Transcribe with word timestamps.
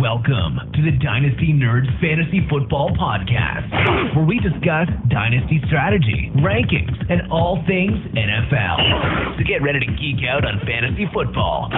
Welcome 0.00 0.60
to 0.74 0.82
the 0.82 0.92
Dynasty 1.02 1.52
Nerds 1.52 1.90
Fantasy 2.00 2.46
Football 2.48 2.90
Podcast, 2.90 4.14
where 4.14 4.24
we 4.24 4.38
discuss 4.38 4.86
dynasty 5.10 5.60
strategy, 5.66 6.30
rankings, 6.36 6.94
and 7.10 7.32
all 7.32 7.64
things 7.66 7.98
NFL. 8.14 9.36
So 9.36 9.44
get 9.44 9.60
ready 9.60 9.80
to 9.80 9.86
geek 9.86 10.24
out 10.28 10.44
on 10.44 10.60
fantasy 10.64 11.06
football 11.12 11.68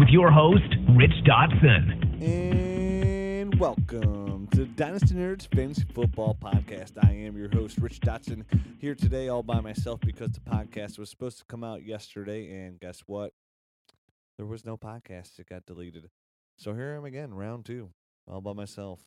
with 0.00 0.08
your 0.08 0.32
host, 0.32 0.64
Rich 0.96 1.14
Dotson. 1.24 2.20
And 2.20 3.54
welcome 3.60 4.48
to 4.56 4.66
Dynasty 4.66 5.14
Nerds 5.14 5.46
Fantasy 5.54 5.84
Football 5.94 6.36
Podcast. 6.42 6.92
I 7.04 7.12
am 7.12 7.36
your 7.36 7.48
host, 7.48 7.78
Rich 7.78 8.00
Dotson, 8.00 8.44
here 8.80 8.96
today 8.96 9.28
all 9.28 9.44
by 9.44 9.60
myself 9.60 10.00
because 10.00 10.32
the 10.32 10.40
podcast 10.40 10.98
was 10.98 11.10
supposed 11.10 11.38
to 11.38 11.44
come 11.44 11.62
out 11.62 11.84
yesterday, 11.84 12.64
and 12.64 12.80
guess 12.80 13.04
what? 13.06 13.34
There 14.36 14.46
was 14.46 14.64
no 14.64 14.76
podcast. 14.76 15.38
It 15.38 15.48
got 15.48 15.64
deleted. 15.64 16.10
So 16.62 16.74
here 16.74 16.92
I 16.92 16.96
am 16.96 17.04
again, 17.04 17.34
round 17.34 17.64
two, 17.64 17.90
all 18.28 18.40
by 18.40 18.52
myself. 18.52 19.00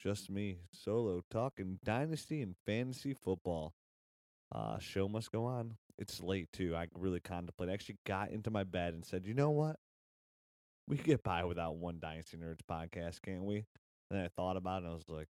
Just 0.00 0.30
me, 0.30 0.58
solo, 0.72 1.22
talking 1.28 1.80
dynasty 1.84 2.40
and 2.40 2.54
fantasy 2.66 3.14
football. 3.14 3.74
Uh, 4.54 4.78
show 4.78 5.08
must 5.08 5.32
go 5.32 5.44
on. 5.44 5.74
It's 5.98 6.22
late 6.22 6.52
too. 6.52 6.76
I 6.76 6.86
really 6.96 7.18
contemplate. 7.18 7.68
I 7.68 7.72
actually 7.72 7.96
got 8.06 8.30
into 8.30 8.52
my 8.52 8.62
bed 8.62 8.94
and 8.94 9.04
said, 9.04 9.26
you 9.26 9.34
know 9.34 9.50
what? 9.50 9.74
We 10.86 10.96
could 10.98 11.06
get 11.06 11.24
by 11.24 11.42
without 11.42 11.74
one 11.74 11.98
Dynasty 11.98 12.36
Nerds 12.36 12.60
podcast, 12.70 13.22
can't 13.22 13.42
we? 13.42 13.56
And 13.56 14.16
then 14.20 14.24
I 14.24 14.28
thought 14.28 14.56
about 14.56 14.82
it 14.82 14.84
and 14.84 14.92
I 14.92 14.94
was 14.94 15.08
like, 15.08 15.26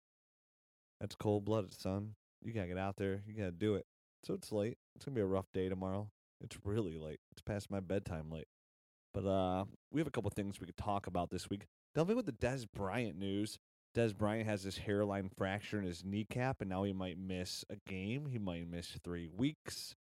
that's 1.00 1.14
cold 1.14 1.46
blooded, 1.46 1.80
son. 1.80 2.16
You 2.42 2.54
gotta 2.54 2.70
get 2.70 2.80
out 2.80 2.98
there. 2.98 3.22
You 3.28 3.36
gotta 3.36 3.52
do 3.52 3.76
it. 3.76 3.86
So 4.24 4.34
it's 4.34 4.52
late. 4.52 4.80
It's 4.96 5.06
gonna 5.06 5.14
be 5.14 5.22
a 5.22 5.28
rough 5.28 5.52
day 5.54 5.70
tomorrow. 5.70 6.10
It's 6.42 6.58
really 6.64 6.98
late. 6.98 7.20
It's 7.34 7.44
past 7.44 7.70
my 7.70 7.82
bedtime 7.82 8.32
late. 8.32 8.48
But 9.16 9.26
uh, 9.26 9.64
we 9.94 10.02
have 10.02 10.08
a 10.08 10.12
couple 10.12 10.30
things 10.30 10.60
we 10.60 10.66
could 10.66 10.76
talk 10.76 11.08
about 11.08 11.30
this 11.30 11.50
week. 11.50 11.68
Delving 11.96 12.18
with 12.18 12.26
the 12.26 12.34
Dez 12.34 12.66
Bryant 12.72 13.18
news. 13.18 13.58
Dez 13.96 14.16
Bryant 14.16 14.46
has 14.46 14.64
this 14.64 14.78
hairline 14.78 15.30
fracture 15.38 15.80
in 15.80 15.86
his 15.86 16.04
kneecap, 16.04 16.60
and 16.60 16.70
now 16.70 16.84
he 16.84 16.92
might 16.92 17.18
miss 17.18 17.64
a 17.70 17.78
game. 17.90 18.26
He 18.30 18.38
might 18.38 18.70
miss 18.70 18.90
three 19.06 19.30
weeks. 19.34 19.96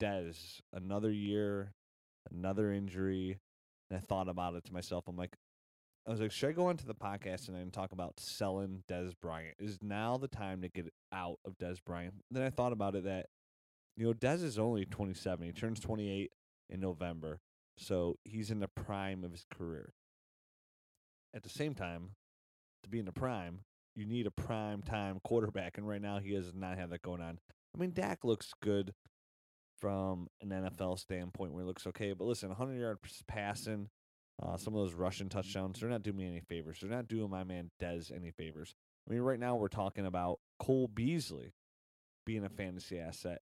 Dez, 0.00 0.60
another 0.72 1.10
year, 1.10 1.72
another 2.30 2.72
injury. 2.72 3.40
And 3.90 3.98
I 3.98 4.00
thought 4.00 4.28
about 4.28 4.54
it 4.54 4.64
to 4.66 4.72
myself. 4.72 5.08
I'm 5.08 5.16
like, 5.16 5.34
I 6.06 6.12
was 6.12 6.20
like, 6.20 6.30
should 6.30 6.50
I 6.50 6.52
go 6.52 6.66
onto 6.66 6.86
the 6.86 6.94
podcast 6.94 7.48
and 7.48 7.56
then 7.56 7.72
talk 7.72 7.90
about 7.90 8.20
selling 8.20 8.84
Dez 8.88 9.12
Bryant? 9.20 9.56
Is 9.58 9.78
now 9.82 10.18
the 10.18 10.28
time 10.28 10.62
to 10.62 10.68
get 10.68 10.86
out 11.12 11.40
of 11.44 11.58
Dez 11.58 11.78
Bryant? 11.84 12.14
Then 12.30 12.44
I 12.44 12.50
thought 12.50 12.72
about 12.72 12.94
it 12.94 13.02
that, 13.04 13.26
you 13.96 14.06
know, 14.06 14.12
Dez 14.12 14.44
is 14.44 14.56
only 14.56 14.84
27. 14.84 15.44
He 15.44 15.52
turns 15.52 15.80
28 15.80 16.30
in 16.68 16.78
November. 16.78 17.40
So 17.80 18.18
he's 18.24 18.50
in 18.50 18.60
the 18.60 18.68
prime 18.68 19.24
of 19.24 19.32
his 19.32 19.46
career. 19.52 19.94
At 21.34 21.42
the 21.42 21.48
same 21.48 21.74
time, 21.74 22.10
to 22.82 22.90
be 22.90 22.98
in 22.98 23.06
the 23.06 23.12
prime, 23.12 23.60
you 23.96 24.04
need 24.04 24.26
a 24.26 24.30
prime 24.30 24.82
time 24.82 25.18
quarterback. 25.24 25.78
And 25.78 25.88
right 25.88 26.00
now, 26.00 26.18
he 26.18 26.32
does 26.32 26.52
not 26.54 26.76
have 26.76 26.90
that 26.90 27.02
going 27.02 27.22
on. 27.22 27.38
I 27.74 27.78
mean, 27.78 27.92
Dak 27.92 28.24
looks 28.24 28.52
good 28.62 28.92
from 29.78 30.28
an 30.42 30.50
NFL 30.50 30.98
standpoint 30.98 31.52
where 31.52 31.62
he 31.62 31.66
looks 31.66 31.86
okay. 31.86 32.12
But 32.12 32.26
listen, 32.26 32.50
100 32.50 32.78
yards 32.78 33.22
passing, 33.26 33.88
uh, 34.42 34.58
some 34.58 34.74
of 34.74 34.80
those 34.80 34.94
rushing 34.94 35.30
touchdowns, 35.30 35.80
they're 35.80 35.88
not 35.88 36.02
doing 36.02 36.18
me 36.18 36.26
any 36.26 36.40
favors. 36.40 36.80
They're 36.80 36.90
not 36.90 37.08
doing 37.08 37.30
my 37.30 37.44
man 37.44 37.70
Dez 37.80 38.14
any 38.14 38.30
favors. 38.30 38.74
I 39.08 39.14
mean, 39.14 39.22
right 39.22 39.40
now, 39.40 39.56
we're 39.56 39.68
talking 39.68 40.04
about 40.04 40.38
Cole 40.58 40.88
Beasley 40.88 41.54
being 42.26 42.44
a 42.44 42.50
fantasy 42.50 42.98
asset. 42.98 43.40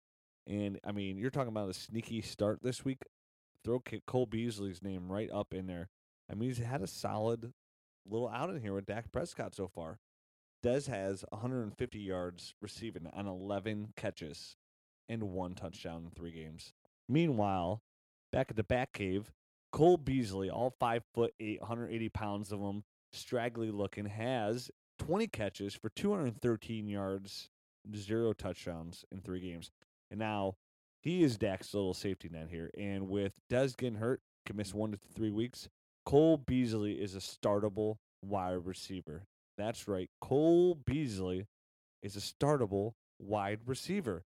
And 0.46 0.78
I 0.84 0.92
mean, 0.92 1.18
you're 1.18 1.32
talking 1.32 1.50
about 1.50 1.70
a 1.70 1.74
sneaky 1.74 2.22
start 2.22 2.60
this 2.62 2.84
week 2.84 3.00
throw 3.66 3.82
Cole 4.06 4.28
Beasley's 4.28 4.84
name 4.84 5.12
right 5.12 5.30
up 5.32 5.54
in 5.54 5.66
there. 5.66 5.90
I 6.32 6.36
mean, 6.36 6.50
he's 6.50 6.60
had 6.60 6.82
a 6.82 6.88
solid 6.88 7.52
little 8.08 8.30
outing 8.30 8.62
here 8.62 8.74
with 8.74 8.86
Dak 8.86 9.12
Prescott 9.12 9.56
so 9.56 9.68
far. 9.68 9.98
Dez 10.64 10.88
has 10.88 11.26
150 11.30 12.00
yards 12.00 12.54
receiving 12.62 13.08
on 13.12 13.28
11 13.28 13.94
catches 13.98 14.56
and 15.10 15.24
one 15.24 15.56
touchdown 15.56 16.06
in 16.06 16.12
three 16.12 16.32
games. 16.32 16.74
Meanwhile, 17.10 17.82
back 18.32 18.48
at 18.50 18.56
the 18.56 18.64
back 18.64 18.94
cave, 18.94 19.32
Cole 19.72 19.98
Beasley, 19.98 20.50
all 20.50 20.74
five 20.80 21.04
foot 21.14 21.34
eight, 21.40 21.60
180 21.60 22.10
pounds 22.10 22.52
of 22.52 22.60
him, 22.60 22.84
straggly 23.12 23.72
looking, 23.72 24.06
has 24.06 24.72
20 25.00 25.28
catches 25.28 25.74
for 25.76 25.90
213 25.90 26.88
yards, 26.88 27.50
zero 27.96 28.34
touchdowns 28.34 29.04
in 29.12 29.22
three 29.22 29.42
games. 29.42 29.72
And 30.10 30.20
now 30.20 30.56
he 31.06 31.22
is 31.22 31.38
Dak's 31.38 31.74
little 31.74 31.94
safety 31.94 32.30
net 32.30 32.48
here. 32.50 32.72
And 32.76 33.08
with 33.08 33.40
Dez 33.50 33.78
getting 33.78 34.00
hurt, 34.00 34.22
can 34.46 34.58
miss 34.58 34.74
one 34.74 34.92
to 34.92 34.98
three 35.16 35.30
weeks, 35.30 35.70
Cole 36.04 36.38
Beasley 36.38 36.94
is 36.94 37.16
a 37.16 37.20
startable 37.20 37.98
wide 38.24 38.66
receiver. 38.66 39.28
That's 39.56 39.88
right. 39.88 40.10
Cole 40.20 40.76
Beasley 40.84 41.46
is 42.02 42.16
a 42.16 42.20
startable 42.20 42.94
wide 43.20 43.60
receiver. 43.68 44.24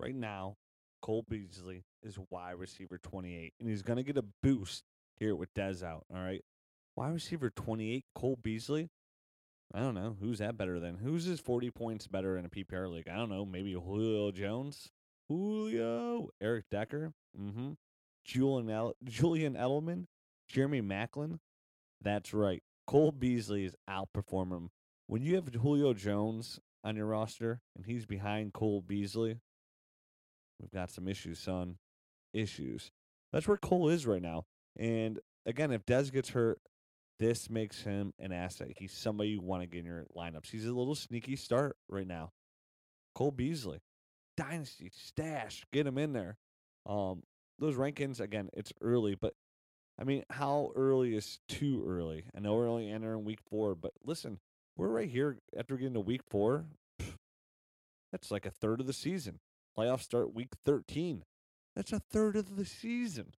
Right 0.00 0.16
now, 0.16 0.56
Cole 1.00 1.24
Beasley 1.28 1.84
is 2.02 2.18
wide 2.28 2.58
receiver 2.58 2.98
28, 2.98 3.54
and 3.60 3.68
he's 3.68 3.82
going 3.82 3.96
to 3.96 4.02
get 4.02 4.18
a 4.18 4.24
boost 4.42 4.82
here 5.18 5.36
with 5.36 5.54
Dez 5.54 5.82
out. 5.82 6.04
All 6.12 6.20
right. 6.20 6.44
Wide 6.96 7.14
receiver 7.14 7.50
28, 7.50 8.04
Cole 8.16 8.38
Beasley. 8.42 8.88
I 9.72 9.78
don't 9.78 9.94
know. 9.94 10.16
Who's 10.20 10.38
that 10.38 10.56
better 10.56 10.80
than? 10.80 10.96
Who's 10.96 11.24
his 11.24 11.38
40 11.38 11.70
points 11.70 12.08
better 12.08 12.36
in 12.36 12.44
a 12.44 12.48
PPR 12.48 12.90
league? 12.90 13.08
I 13.08 13.16
don't 13.16 13.28
know. 13.28 13.44
Maybe 13.44 13.72
Julio 13.72 14.32
Jones? 14.32 14.90
Julio, 15.28 16.30
Eric 16.40 16.64
Decker, 16.70 17.12
mm-hmm. 17.38 17.72
Julian 18.24 18.70
El- 18.70 18.94
Julian 19.04 19.54
Edelman, 19.54 20.06
Jeremy 20.48 20.82
Maclin. 20.82 21.38
That's 22.02 22.32
right. 22.32 22.62
Cole 22.86 23.12
Beasley 23.12 23.64
is 23.64 23.74
outperforming. 23.88 24.68
When 25.08 25.22
you 25.22 25.34
have 25.36 25.52
Julio 25.52 25.92
Jones 25.94 26.60
on 26.84 26.96
your 26.96 27.06
roster 27.06 27.60
and 27.74 27.86
he's 27.86 28.06
behind 28.06 28.52
Cole 28.52 28.80
Beasley, 28.80 29.38
we've 30.60 30.70
got 30.70 30.90
some 30.90 31.08
issues, 31.08 31.38
son. 31.38 31.76
Issues. 32.32 32.90
That's 33.32 33.48
where 33.48 33.56
Cole 33.56 33.88
is 33.88 34.06
right 34.06 34.22
now. 34.22 34.44
And 34.78 35.20
again, 35.46 35.72
if 35.72 35.86
Dez 35.86 36.12
gets 36.12 36.30
hurt, 36.30 36.58
this 37.18 37.48
makes 37.48 37.82
him 37.82 38.12
an 38.18 38.32
asset. 38.32 38.68
He's 38.76 38.92
somebody 38.92 39.30
you 39.30 39.40
want 39.40 39.62
to 39.62 39.66
get 39.66 39.80
in 39.80 39.86
your 39.86 40.04
lineups. 40.14 40.50
He's 40.50 40.66
a 40.66 40.72
little 40.72 40.94
sneaky 40.94 41.36
start 41.36 41.76
right 41.88 42.06
now. 42.06 42.32
Cole 43.14 43.30
Beasley 43.30 43.80
dynasty 44.36 44.90
stash. 44.94 45.64
Get 45.72 45.84
them 45.84 45.98
in 45.98 46.12
there. 46.12 46.36
Um, 46.84 47.22
those 47.58 47.76
rankings 47.76 48.20
again, 48.20 48.50
it's 48.52 48.72
early, 48.80 49.14
but 49.14 49.34
I 49.98 50.04
mean, 50.04 50.24
how 50.30 50.72
early 50.76 51.16
is 51.16 51.38
too 51.48 51.84
early? 51.86 52.24
I 52.36 52.40
know 52.40 52.54
we're 52.54 52.68
only 52.68 52.90
entering 52.90 53.24
week 53.24 53.40
four, 53.48 53.74
but 53.74 53.92
listen, 54.04 54.38
we're 54.76 54.88
right 54.88 55.08
here 55.08 55.38
after 55.56 55.76
getting 55.76 55.94
to 55.94 56.00
week 56.00 56.22
four. 56.28 56.66
That's 58.12 58.30
like 58.30 58.46
a 58.46 58.50
third 58.50 58.80
of 58.80 58.86
the 58.86 58.92
season. 58.92 59.40
Playoffs 59.76 60.02
start 60.02 60.34
week 60.34 60.50
13. 60.64 61.24
That's 61.74 61.92
a 61.92 62.00
third 62.00 62.36
of 62.36 62.56
the 62.56 62.64
season. 62.64 63.32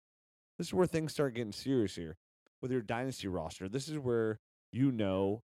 This 0.58 0.68
is 0.68 0.74
where 0.74 0.86
things 0.86 1.12
start 1.12 1.34
getting 1.34 1.52
serious 1.52 1.94
here 1.94 2.16
with 2.60 2.70
your 2.70 2.82
dynasty 2.82 3.28
roster. 3.28 3.68
This 3.68 3.88
is 3.88 3.98
where 3.98 4.38
you 4.72 4.90
know 4.90 5.42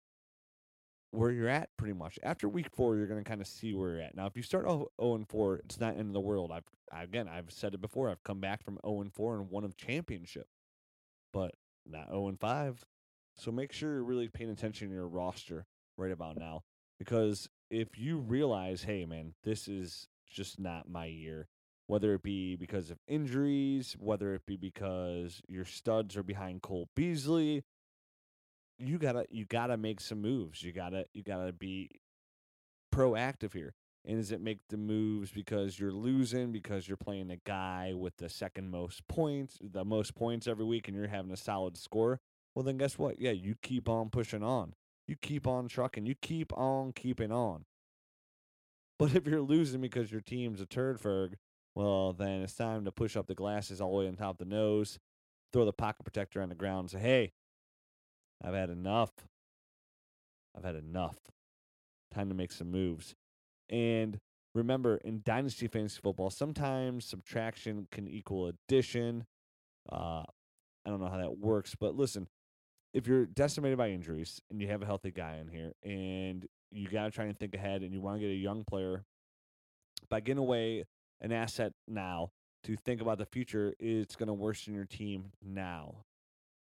where 1.12 1.32
you're 1.32 1.48
at 1.48 1.70
pretty 1.78 1.94
much. 1.94 2.20
After 2.24 2.50
week 2.50 2.68
four, 2.74 2.96
you're 2.96 3.08
going 3.08 3.24
to 3.24 3.30
kind 3.30 3.42
of 3.42 3.48
see 3.48 3.74
where 3.74 3.92
you're 3.92 4.02
at. 4.02 4.16
Now, 4.16 4.26
if 4.26 4.36
you 4.36 4.44
start 4.44 4.66
0 4.66 4.90
and 5.00 5.28
4, 5.28 5.56
it's 5.58 5.80
not 5.80 5.98
end 5.98 6.08
of 6.08 6.14
the 6.14 6.20
world. 6.20 6.52
I've 6.52 6.66
again, 6.92 7.28
I've 7.28 7.52
said 7.52 7.74
it 7.74 7.82
before. 7.82 8.10
I've 8.10 8.24
come 8.24 8.40
back 8.40 8.64
from 8.64 8.80
0 8.86 9.02
and 9.02 9.14
4 9.14 9.36
and 9.36 9.50
won 9.50 9.64
a 9.64 9.70
championship, 9.70 10.48
but 11.34 11.56
not 11.86 12.10
0 12.10 12.28
and 12.28 12.40
5. 12.40 12.86
So 13.36 13.52
make 13.52 13.72
sure 13.72 13.94
you're 13.94 14.04
really 14.04 14.30
paying 14.30 14.50
attention 14.50 14.90
to 14.90 14.94
your 14.94 15.08
roster 15.08 15.66
right 15.98 16.12
about 16.12 16.38
now, 16.38 16.64
because 16.98 17.50
if 17.70 17.98
you 17.98 18.18
realize, 18.18 18.84
hey 18.84 19.06
man, 19.06 19.34
this 19.44 19.68
is 19.68 20.08
just 20.30 20.60
not 20.60 20.90
my 20.90 21.06
year. 21.06 21.48
Whether 21.88 22.16
it 22.16 22.24
be 22.24 22.56
because 22.56 22.90
of 22.90 22.98
injuries, 23.08 23.96
whether 24.00 24.34
it 24.34 24.48
be 24.48 24.58
because 24.58 25.42
your 25.48 25.66
studs 25.66 26.18
are 26.18 26.24
behind 26.24 26.64
Cole 26.64 26.90
Beasley, 26.96 27.64
you 28.78 28.98
gotta 28.98 29.26
you 29.30 29.46
gotta 29.46 29.78
make 29.78 30.00
some 30.02 30.22
moves. 30.22 30.64
You 30.64 30.72
gotta 30.72 31.06
you 31.14 31.24
gotta 31.24 31.54
be 31.54 31.90
proactive 32.94 33.54
here. 33.54 33.74
And 34.08 34.18
does 34.18 34.32
it 34.32 34.40
make 34.40 34.60
the 34.70 34.78
moves 34.78 35.32
because 35.32 35.80
you're 35.80 35.92
losing 35.92 36.52
because 36.52 36.88
you're 36.88 36.98
playing 36.98 37.32
a 37.32 37.38
guy 37.38 37.94
with 37.96 38.18
the 38.18 38.30
second 38.30 38.70
most 38.70 39.08
points, 39.08 39.58
the 39.60 39.84
most 39.84 40.14
points 40.14 40.48
every 40.48 40.66
week, 40.66 40.88
and 40.88 40.96
you're 40.96 41.08
having 41.08 41.32
a 41.32 41.38
solid 41.38 41.76
score? 41.76 42.20
Well, 42.54 42.64
then 42.64 42.78
guess 42.78 43.00
what? 43.00 43.20
Yeah, 43.20 43.32
you 43.32 43.56
keep 43.62 43.90
on 43.90 44.12
pushing 44.12 44.44
on. 44.44 44.74
You 45.08 45.16
keep 45.16 45.48
on 45.48 45.68
trucking. 45.68 46.06
You 46.06 46.16
keep 46.16 46.56
on 46.56 46.94
keeping 46.94 47.32
on. 47.32 47.66
But 49.00 49.16
if 49.16 49.26
you're 49.26 49.42
losing 49.42 49.82
because 49.82 50.12
your 50.12 50.22
team's 50.22 50.62
a 50.62 50.66
turd 50.66 51.00
ferg, 51.00 51.34
well, 51.74 52.14
then 52.14 52.42
it's 52.42 52.56
time 52.56 52.86
to 52.86 52.92
push 52.92 53.18
up 53.18 53.28
the 53.28 53.36
glasses 53.36 53.82
all 53.82 53.92
the 53.92 53.98
way 53.98 54.08
on 54.08 54.16
top 54.16 54.40
of 54.40 54.48
the 54.48 54.56
nose, 54.56 55.00
throw 55.52 55.66
the 55.66 55.74
pocket 55.74 56.04
protector 56.04 56.42
on 56.42 56.50
the 56.50 56.56
ground, 56.56 56.82
and 56.82 56.92
say, 56.92 57.00
hey, 57.00 57.34
I've 58.44 58.54
had 58.54 58.70
enough. 58.70 59.12
I've 60.56 60.64
had 60.64 60.76
enough. 60.76 61.18
Time 62.14 62.30
to 62.30 62.36
make 62.36 62.52
some 62.52 62.72
moves. 62.72 63.16
And 63.70 64.20
remember, 64.54 64.98
in 64.98 65.22
Dynasty 65.26 65.68
Fantasy 65.68 66.00
Football, 66.02 66.30
sometimes 66.30 67.06
subtraction 67.06 67.88
can 67.92 68.08
equal 68.08 68.48
addition. 68.48 69.26
Uh, 69.92 70.24
I 70.86 70.90
don't 70.90 71.00
know 71.00 71.10
how 71.10 71.18
that 71.18 71.38
works, 71.38 71.76
but 71.76 71.96
listen, 71.96 72.28
if 72.94 73.08
you're 73.08 73.26
decimated 73.26 73.78
by 73.78 73.90
injuries 73.90 74.42
and 74.50 74.62
you 74.62 74.68
have 74.70 74.82
a 74.82 74.86
healthy 74.86 75.12
guy 75.12 75.38
in 75.38 75.48
here 75.50 75.74
and 75.84 76.46
you 76.72 76.88
got 76.88 77.06
to 77.06 77.12
try 77.12 77.26
and 77.26 77.38
think 77.38 77.54
ahead 77.54 77.82
and 77.82 77.94
you 77.94 78.02
want 78.02 78.18
to 78.18 78.22
get 78.22 78.32
a 78.32 78.36
young 78.36 78.64
player 78.64 79.04
by 80.10 80.20
getting 80.20 80.40
away 80.40 80.86
an 81.22 81.32
asset 81.32 81.74
now 81.88 82.30
to 82.64 82.76
think 82.76 83.02
about 83.02 83.18
the 83.18 83.26
future, 83.26 83.74
it's 83.80 84.16
going 84.16 84.28
to 84.28 84.34
worsen 84.34 84.74
your 84.74 84.86
team 84.86 85.32
now. 85.44 86.04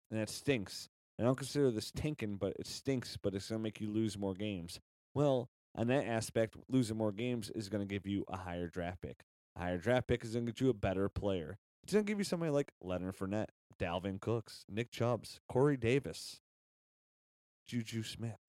And 0.10 0.20
that 0.20 0.30
stinks. 0.30 0.90
I 1.20 1.24
don't 1.24 1.38
consider 1.38 1.72
this 1.72 1.92
tanking, 1.92 2.38
but 2.38 2.54
it 2.60 2.68
stinks, 2.68 3.18
but 3.18 3.36
it's 3.36 3.50
going 3.50 3.60
to 3.60 3.64
make 3.64 3.80
you 3.80 3.90
lose 3.90 4.18
more 4.18 4.34
games. 4.34 4.80
Well, 5.14 5.50
on 5.76 5.88
that 5.88 6.06
aspect, 6.06 6.56
losing 6.70 6.98
more 6.98 7.12
games 7.12 7.52
is 7.52 7.70
going 7.70 7.88
to 7.88 7.92
give 7.92 8.08
you 8.08 8.26
a 8.28 8.38
higher 8.38 8.68
draft 8.68 9.02
pick. 9.02 9.24
A 9.56 9.60
higher 9.60 9.78
draft 9.78 10.08
pick 10.08 10.24
is 10.24 10.34
going 10.34 10.46
to 10.46 10.52
get 10.52 10.62
you 10.62 10.70
a 10.70 10.74
better 10.74 11.10
player. 11.10 11.58
It's 11.84 11.94
going 11.94 12.06
to 12.06 12.10
give 12.10 12.18
you 12.18 12.24
somebody 12.24 12.52
like 12.52 12.72
Leonard 12.82 13.18
Fournette, 13.18 13.50
Dalvin 13.80 14.20
Cooks, 14.20 14.66
Nick 14.70 14.92
Chubbs, 14.92 15.40
Corey 15.48 15.78
Davis, 15.78 16.40
Juju 17.68 18.04
Smith. 18.04 18.40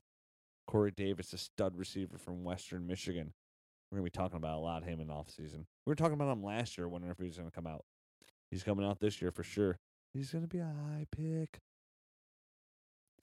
Corey 0.66 0.92
Davis, 0.92 1.32
a 1.32 1.38
stud 1.38 1.76
receiver 1.76 2.18
from 2.18 2.44
Western 2.44 2.86
Michigan. 2.86 3.32
We're 3.90 3.98
going 3.98 4.10
to 4.10 4.12
be 4.12 4.22
talking 4.22 4.36
about 4.36 4.58
a 4.58 4.60
lot 4.60 4.82
of 4.82 4.88
him 4.88 5.00
in 5.00 5.08
offseason. 5.08 5.66
We 5.84 5.90
were 5.90 5.94
talking 5.94 6.14
about 6.14 6.32
him 6.32 6.42
last 6.42 6.78
year, 6.78 6.88
wondering 6.88 7.12
if 7.12 7.18
he 7.18 7.24
was 7.24 7.36
going 7.36 7.50
to 7.50 7.54
come 7.54 7.66
out. 7.66 7.84
He's 8.50 8.62
coming 8.62 8.86
out 8.86 9.00
this 9.00 9.20
year 9.20 9.30
for 9.30 9.42
sure. 9.42 9.78
He's 10.12 10.30
going 10.30 10.42
to 10.42 10.48
be 10.48 10.60
a 10.60 10.64
high 10.64 11.06
pick. 11.10 11.60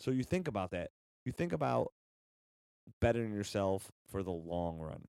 So 0.01 0.11
you 0.11 0.23
think 0.23 0.47
about 0.47 0.71
that. 0.71 0.89
You 1.25 1.31
think 1.31 1.53
about 1.53 1.91
bettering 2.99 3.33
yourself 3.33 3.91
for 4.09 4.23
the 4.23 4.31
long 4.31 4.79
run. 4.79 5.03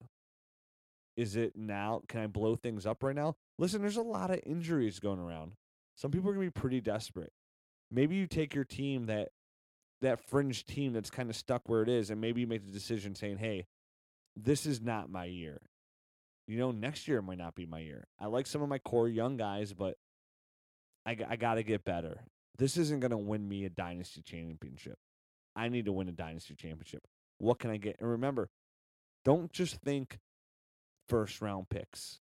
Is 1.16 1.34
it 1.34 1.56
now? 1.56 2.02
Can 2.08 2.20
I 2.20 2.26
blow 2.26 2.56
things 2.56 2.86
up 2.86 3.02
right 3.02 3.14
now? 3.14 3.36
Listen, 3.58 3.80
there's 3.80 3.96
a 3.96 4.02
lot 4.02 4.30
of 4.30 4.40
injuries 4.44 5.00
going 5.00 5.18
around. 5.18 5.52
Some 5.96 6.10
people 6.10 6.30
are 6.30 6.34
going 6.34 6.46
to 6.46 6.52
be 6.52 6.60
pretty 6.60 6.80
desperate. 6.80 7.32
Maybe 7.90 8.16
you 8.16 8.26
take 8.26 8.54
your 8.54 8.64
team 8.64 9.06
that 9.06 9.28
that 10.00 10.20
fringe 10.20 10.66
team 10.66 10.92
that's 10.92 11.10
kind 11.10 11.30
of 11.30 11.36
stuck 11.36 11.68
where 11.68 11.82
it 11.82 11.88
is 11.88 12.10
and 12.10 12.20
maybe 12.20 12.40
you 12.40 12.46
make 12.46 12.66
the 12.66 12.72
decision 12.72 13.14
saying, 13.14 13.38
"Hey, 13.38 13.66
this 14.36 14.66
is 14.66 14.80
not 14.80 15.10
my 15.10 15.26
year." 15.26 15.60
You 16.48 16.58
know, 16.58 16.70
next 16.70 17.06
year 17.06 17.22
might 17.22 17.38
not 17.38 17.54
be 17.54 17.66
my 17.66 17.78
year. 17.78 18.08
I 18.18 18.26
like 18.26 18.46
some 18.46 18.62
of 18.62 18.68
my 18.68 18.78
core 18.78 19.08
young 19.08 19.36
guys, 19.36 19.72
but 19.72 19.96
I, 21.06 21.16
I 21.28 21.36
got 21.36 21.54
to 21.54 21.62
get 21.62 21.84
better. 21.84 22.24
This 22.58 22.76
isn't 22.76 23.00
going 23.00 23.10
to 23.10 23.16
win 23.16 23.48
me 23.48 23.64
a 23.64 23.70
dynasty 23.70 24.22
championship. 24.22 24.98
I 25.56 25.68
need 25.68 25.86
to 25.86 25.92
win 25.92 26.08
a 26.08 26.12
dynasty 26.12 26.54
championship. 26.54 27.06
What 27.38 27.58
can 27.58 27.70
I 27.70 27.76
get? 27.76 27.96
And 27.98 28.08
remember, 28.08 28.50
don't 29.24 29.52
just 29.52 29.76
think 29.76 30.18
first 31.08 31.40
round 31.40 31.68
picks. 31.68 32.20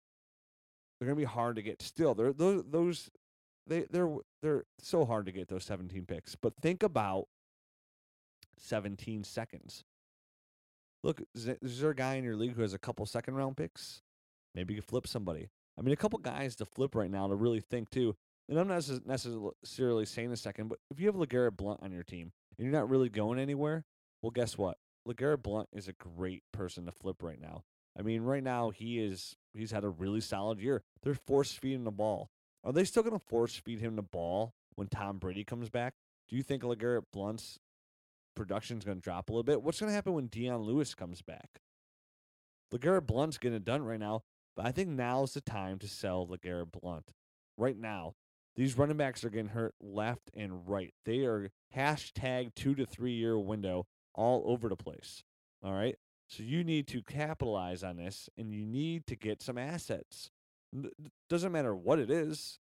They're 0.99 1.07
going 1.07 1.17
to 1.17 1.21
be 1.21 1.31
hard 1.31 1.55
to 1.55 1.61
get. 1.61 1.81
Still, 1.81 2.13
they're 2.13 2.33
those 2.33 2.63
those 2.69 3.09
they 3.67 3.85
they're 3.89 4.09
they're 4.41 4.65
so 4.79 5.05
hard 5.05 5.25
to 5.25 5.31
get 5.31 5.47
those 5.47 5.63
17 5.63 6.05
picks. 6.05 6.35
But 6.35 6.53
think 6.61 6.83
about 6.83 7.27
17 8.59 9.23
seconds. 9.23 9.83
Look, 11.03 11.23
is 11.33 11.79
there 11.79 11.89
a 11.91 11.95
guy 11.95 12.15
in 12.15 12.23
your 12.23 12.35
league 12.35 12.55
who 12.55 12.61
has 12.61 12.73
a 12.73 12.79
couple 12.79 13.05
second 13.05 13.33
round 13.35 13.57
picks? 13.57 14.01
Maybe 14.53 14.75
you 14.75 14.81
flip 14.81 15.07
somebody. 15.07 15.49
I 15.77 15.81
mean, 15.81 15.93
a 15.93 15.97
couple 15.97 16.19
guys 16.19 16.55
to 16.57 16.65
flip 16.65 16.93
right 16.93 17.09
now 17.09 17.27
to 17.27 17.35
really 17.35 17.61
think 17.61 17.89
too. 17.89 18.15
And 18.51 18.59
I'm 18.59 18.67
not 18.67 18.83
necessarily 19.05 20.05
saying 20.05 20.33
a 20.33 20.35
second, 20.35 20.67
but 20.67 20.79
if 20.89 20.99
you 20.99 21.07
have 21.07 21.15
LeGarrette 21.15 21.55
Blunt 21.55 21.79
on 21.81 21.93
your 21.93 22.03
team 22.03 22.33
and 22.57 22.65
you're 22.65 22.77
not 22.77 22.89
really 22.89 23.07
going 23.07 23.39
anywhere, 23.39 23.85
well, 24.21 24.31
guess 24.31 24.57
what? 24.57 24.77
LeGarrette 25.07 25.41
Blunt 25.41 25.69
is 25.71 25.87
a 25.87 25.93
great 25.93 26.43
person 26.51 26.85
to 26.85 26.91
flip 26.91 27.23
right 27.23 27.39
now. 27.39 27.63
I 27.97 28.01
mean, 28.01 28.23
right 28.23 28.43
now 28.43 28.69
he 28.69 28.99
is 28.99 29.37
he's 29.53 29.71
had 29.71 29.85
a 29.85 29.89
really 29.89 30.19
solid 30.19 30.59
year. 30.59 30.83
They're 31.01 31.13
force 31.13 31.53
feeding 31.53 31.85
the 31.85 31.91
ball. 31.91 32.29
Are 32.65 32.73
they 32.73 32.83
still 32.83 33.03
going 33.03 33.17
to 33.17 33.25
force 33.25 33.55
feed 33.55 33.79
him 33.79 33.95
the 33.95 34.01
ball 34.01 34.53
when 34.75 34.87
Tom 34.87 35.17
Brady 35.17 35.45
comes 35.45 35.69
back? 35.69 35.93
Do 36.27 36.35
you 36.35 36.43
think 36.43 36.63
LeGarrette 36.63 37.05
Blunt's 37.13 37.57
production 38.35 38.79
is 38.79 38.83
going 38.83 38.97
to 38.97 39.01
drop 39.01 39.29
a 39.29 39.31
little 39.31 39.43
bit? 39.43 39.63
What's 39.63 39.79
going 39.79 39.91
to 39.91 39.95
happen 39.95 40.13
when 40.13 40.27
Dion 40.27 40.63
Lewis 40.63 40.93
comes 40.93 41.21
back? 41.21 41.61
LeGarrette 42.73 43.07
Blunt's 43.07 43.37
getting 43.37 43.55
it 43.55 43.63
done 43.63 43.83
right 43.83 43.99
now, 43.99 44.23
but 44.57 44.65
I 44.65 44.73
think 44.73 44.89
now's 44.89 45.35
the 45.35 45.41
time 45.41 45.79
to 45.79 45.87
sell 45.87 46.27
LeGarrette 46.27 46.73
Blunt. 46.73 47.13
Right 47.57 47.77
now, 47.77 48.15
these 48.55 48.77
running 48.77 48.97
backs 48.97 49.23
are 49.23 49.29
getting 49.29 49.49
hurt 49.49 49.73
left 49.79 50.29
and 50.35 50.67
right. 50.67 50.93
They 51.05 51.25
are 51.25 51.49
hashtag 51.75 52.53
two 52.55 52.75
to 52.75 52.85
three 52.85 53.13
year 53.13 53.37
window 53.39 53.87
all 54.13 54.43
over 54.45 54.69
the 54.69 54.75
place. 54.75 55.23
All 55.63 55.73
right. 55.73 55.95
So 56.27 56.43
you 56.43 56.63
need 56.63 56.87
to 56.87 57.01
capitalize 57.01 57.83
on 57.83 57.97
this 57.97 58.29
and 58.37 58.53
you 58.53 58.65
need 58.65 59.05
to 59.07 59.15
get 59.15 59.41
some 59.41 59.57
assets. 59.57 60.29
Doesn't 61.29 61.51
matter 61.51 61.75
what 61.75 61.99
it 61.99 62.09
is. 62.09 62.59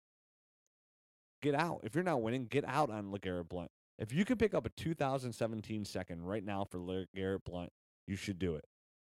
Get 1.43 1.55
out. 1.55 1.81
If 1.85 1.94
you're 1.94 2.05
not 2.05 2.23
winning, 2.23 2.46
get 2.46 2.67
out 2.67 2.90
on 2.90 3.12
LeGarrette 3.12 3.49
Blunt. 3.49 3.70
If 3.99 4.12
you 4.12 4.25
can 4.25 4.38
pick 4.38 4.55
up 4.55 4.67
a 4.67 4.70
2017 4.70 5.85
second 5.85 6.23
right 6.23 6.44
now 6.44 6.64
for 6.64 6.79
LeGarrette 6.79 7.44
Blunt, 7.44 7.70
you 8.06 8.17
should 8.17 8.38
do 8.38 8.55
it. 8.55 8.64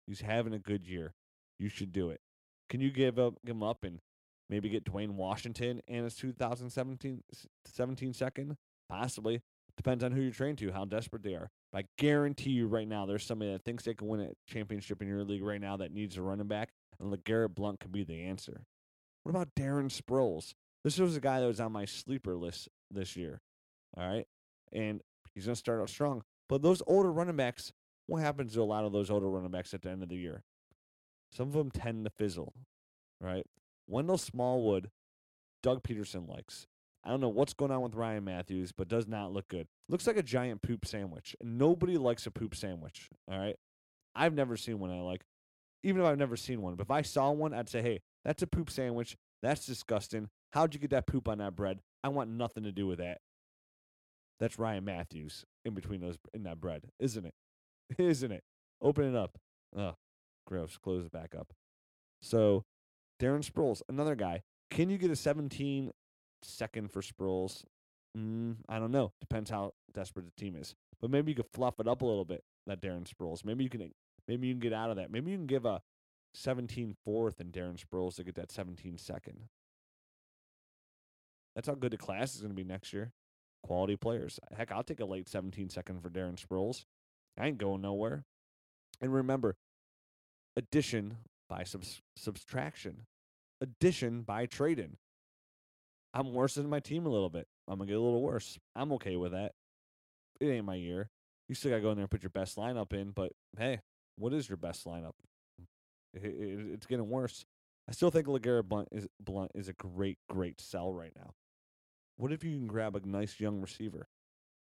He's 0.06 0.20
having 0.20 0.52
a 0.52 0.58
good 0.58 0.86
year. 0.86 1.14
You 1.58 1.68
should 1.68 1.92
do 1.92 2.10
it. 2.10 2.20
Can 2.68 2.80
you 2.80 2.90
give 2.90 3.18
up 3.18 3.34
give 3.44 3.56
him 3.56 3.62
up 3.62 3.84
and 3.84 4.00
maybe 4.52 4.68
get 4.68 4.84
Dwayne 4.84 5.12
Washington 5.12 5.80
and 5.88 6.04
his 6.04 6.14
2017 6.14 7.22
17 7.64 8.12
second? 8.12 8.56
Possibly. 8.88 9.40
Depends 9.78 10.04
on 10.04 10.12
who 10.12 10.20
you're 10.20 10.32
trained 10.32 10.58
to, 10.58 10.70
how 10.70 10.84
desperate 10.84 11.22
they 11.22 11.34
are. 11.34 11.50
But 11.72 11.78
I 11.78 11.84
guarantee 11.96 12.50
you 12.50 12.66
right 12.66 12.86
now, 12.86 13.06
there's 13.06 13.24
somebody 13.24 13.50
that 13.52 13.64
thinks 13.64 13.84
they 13.84 13.94
can 13.94 14.08
win 14.08 14.20
a 14.20 14.30
championship 14.46 15.00
in 15.00 15.08
your 15.08 15.24
league 15.24 15.42
right 15.42 15.60
now 15.60 15.78
that 15.78 15.94
needs 15.94 16.18
a 16.18 16.22
running 16.22 16.46
back, 16.46 16.68
and 17.00 17.10
LeGarrette 17.10 17.54
Blunt 17.54 17.80
could 17.80 17.90
be 17.90 18.04
the 18.04 18.20
answer. 18.24 18.66
What 19.22 19.30
about 19.30 19.54
Darren 19.58 19.90
Sproles? 19.90 20.52
This 20.84 20.98
was 20.98 21.16
a 21.16 21.20
guy 21.20 21.40
that 21.40 21.46
was 21.46 21.60
on 21.60 21.72
my 21.72 21.86
sleeper 21.86 22.36
list 22.36 22.68
this 22.90 23.16
year. 23.16 23.40
All 23.96 24.06
right. 24.06 24.26
And 24.70 25.00
he's 25.34 25.46
going 25.46 25.54
to 25.54 25.58
start 25.58 25.80
out 25.80 25.88
strong. 25.88 26.22
But 26.50 26.60
those 26.60 26.82
older 26.86 27.10
running 27.10 27.36
backs, 27.36 27.72
what 28.06 28.20
happens 28.20 28.52
to 28.52 28.60
a 28.60 28.64
lot 28.64 28.84
of 28.84 28.92
those 28.92 29.10
older 29.10 29.30
running 29.30 29.50
backs 29.50 29.72
at 29.72 29.80
the 29.80 29.90
end 29.90 30.02
of 30.02 30.10
the 30.10 30.16
year? 30.16 30.42
Some 31.32 31.48
of 31.48 31.54
them 31.54 31.70
tend 31.70 32.04
to 32.04 32.10
fizzle, 32.10 32.52
right? 33.20 33.46
Wendell 33.86 34.18
Smallwood, 34.18 34.90
Doug 35.62 35.82
Pederson 35.82 36.28
likes. 36.28 36.66
I 37.04 37.10
don't 37.10 37.20
know 37.20 37.28
what's 37.28 37.54
going 37.54 37.72
on 37.72 37.82
with 37.82 37.94
Ryan 37.94 38.24
Mathews, 38.24 38.70
but 38.70 38.88
does 38.88 39.08
not 39.08 39.32
look 39.32 39.48
good. 39.48 39.66
Looks 39.88 40.06
like 40.06 40.16
a 40.16 40.22
giant 40.22 40.62
poop 40.62 40.86
sandwich. 40.86 41.34
Nobody 41.42 41.98
likes 41.98 42.26
a 42.26 42.30
poop 42.30 42.54
sandwich. 42.54 43.08
All 43.30 43.38
right. 43.38 43.56
I've 44.14 44.34
never 44.34 44.56
seen 44.56 44.78
one 44.78 44.90
I 44.90 45.00
like. 45.00 45.22
Even 45.82 46.02
if 46.02 46.06
I've 46.06 46.18
never 46.18 46.36
seen 46.36 46.62
one. 46.62 46.76
But 46.76 46.84
if 46.84 46.90
I 46.92 47.02
saw 47.02 47.32
one, 47.32 47.52
I'd 47.52 47.68
say, 47.68 47.82
hey, 47.82 48.00
that's 48.24 48.42
a 48.42 48.46
poop 48.46 48.70
sandwich. 48.70 49.16
That's 49.42 49.66
disgusting. 49.66 50.28
How'd 50.52 50.74
you 50.74 50.80
get 50.80 50.90
that 50.90 51.06
poop 51.06 51.28
on 51.28 51.38
that 51.38 51.56
bread? 51.56 51.80
I 52.04 52.08
want 52.08 52.30
nothing 52.30 52.62
to 52.64 52.72
do 52.72 52.86
with 52.86 52.98
that. 52.98 53.18
That's 54.38 54.58
Ryan 54.58 54.84
Mathews 54.84 55.44
in 55.64 55.74
between 55.74 56.00
those 56.00 56.18
in 56.34 56.44
that 56.44 56.60
bread, 56.60 56.88
isn't 56.98 57.24
it? 57.24 57.34
Isn't 57.98 58.32
it? 58.32 58.42
Open 58.80 59.04
it 59.04 59.16
up. 59.16 59.38
Ugh, 59.76 59.94
gross. 60.46 60.78
Close 60.78 61.04
it 61.04 61.12
back 61.12 61.34
up. 61.38 61.52
So, 62.22 62.64
Darren 63.22 63.48
Sproles, 63.48 63.82
another 63.88 64.16
guy. 64.16 64.42
Can 64.70 64.90
you 64.90 64.98
get 64.98 65.10
a 65.10 65.16
17 65.16 65.92
second 66.44 66.90
for 66.90 67.00
Sproles. 67.00 67.64
Mm, 68.16 68.56
I 68.68 68.78
don't 68.78 68.90
know. 68.90 69.12
Depends 69.20 69.50
how 69.50 69.72
desperate 69.92 70.26
the 70.26 70.40
team 70.40 70.56
is. 70.56 70.74
But 71.00 71.10
maybe 71.10 71.32
you 71.32 71.36
could 71.36 71.50
fluff 71.52 71.80
it 71.80 71.88
up 71.88 72.02
a 72.02 72.06
little 72.06 72.24
bit, 72.24 72.44
that 72.66 72.80
Darren 72.80 73.06
Sproles. 73.06 73.44
Maybe 73.44 73.64
you 73.64 73.70
can 73.70 73.90
maybe 74.28 74.46
you 74.46 74.54
can 74.54 74.60
get 74.60 74.72
out 74.72 74.90
of 74.90 74.96
that. 74.96 75.10
Maybe 75.10 75.30
you 75.30 75.36
can 75.36 75.46
give 75.46 75.64
a 75.64 75.80
17 76.34 76.96
fourth 77.04 77.40
and 77.40 77.52
Darren 77.52 77.82
Sproles 77.82 78.16
to 78.16 78.24
get 78.24 78.34
that 78.36 78.52
17 78.52 78.98
second. 78.98 79.48
That's 81.54 81.68
how 81.68 81.74
good 81.74 81.92
the 81.92 81.98
class 81.98 82.34
is 82.34 82.40
going 82.40 82.52
to 82.52 82.56
be 82.56 82.64
next 82.64 82.92
year. 82.92 83.12
Quality 83.62 83.96
players. 83.96 84.40
Heck, 84.56 84.72
I'll 84.72 84.82
take 84.82 85.00
a 85.00 85.04
late 85.04 85.28
17 85.28 85.68
second 85.70 86.02
for 86.02 86.10
Darren 86.10 86.42
Sproles. 86.42 86.84
I 87.38 87.46
ain't 87.46 87.58
going 87.58 87.82
nowhere. 87.82 88.24
And 89.00 89.12
remember, 89.12 89.56
addition 90.56 91.18
by 91.48 91.64
subs- 91.64 92.00
subtraction, 92.16 93.06
addition 93.62 94.22
by 94.22 94.46
trading. 94.46 94.96
I'm 96.12 96.34
worse 96.34 96.56
than 96.56 96.68
my 96.68 96.80
team 96.80 97.06
a 97.06 97.08
little 97.08 97.30
bit. 97.30 97.46
I'm 97.68 97.78
gonna 97.78 97.88
get 97.88 97.96
a 97.96 98.02
little 98.02 98.20
worse. 98.20 98.58
I'm 98.76 98.92
okay 98.92 99.16
with 99.16 99.32
that. 99.32 99.52
It 100.40 100.48
ain't 100.48 100.66
my 100.66 100.74
year. 100.74 101.08
You 101.48 101.54
still 101.54 101.70
gotta 101.70 101.80
go 101.80 101.90
in 101.90 101.96
there 101.96 102.02
and 102.02 102.10
put 102.10 102.22
your 102.22 102.30
best 102.30 102.56
lineup 102.56 102.92
in, 102.92 103.12
but 103.12 103.32
hey, 103.56 103.80
what 104.16 104.34
is 104.34 104.48
your 104.48 104.58
best 104.58 104.84
lineup? 104.84 105.12
It, 106.12 106.24
it, 106.24 106.66
it's 106.74 106.86
getting 106.86 107.08
worse. 107.08 107.46
I 107.88 107.92
still 107.92 108.10
think 108.10 108.26
LeGarrette 108.26 108.68
Blunt 108.68 108.88
is 108.92 109.06
Blunt 109.20 109.52
is 109.54 109.68
a 109.68 109.72
great, 109.72 110.18
great 110.28 110.60
sell 110.60 110.92
right 110.92 111.12
now. 111.16 111.32
What 112.16 112.32
if 112.32 112.44
you 112.44 112.50
can 112.52 112.66
grab 112.66 112.96
a 112.96 113.06
nice 113.06 113.40
young 113.40 113.60
receiver 113.60 114.08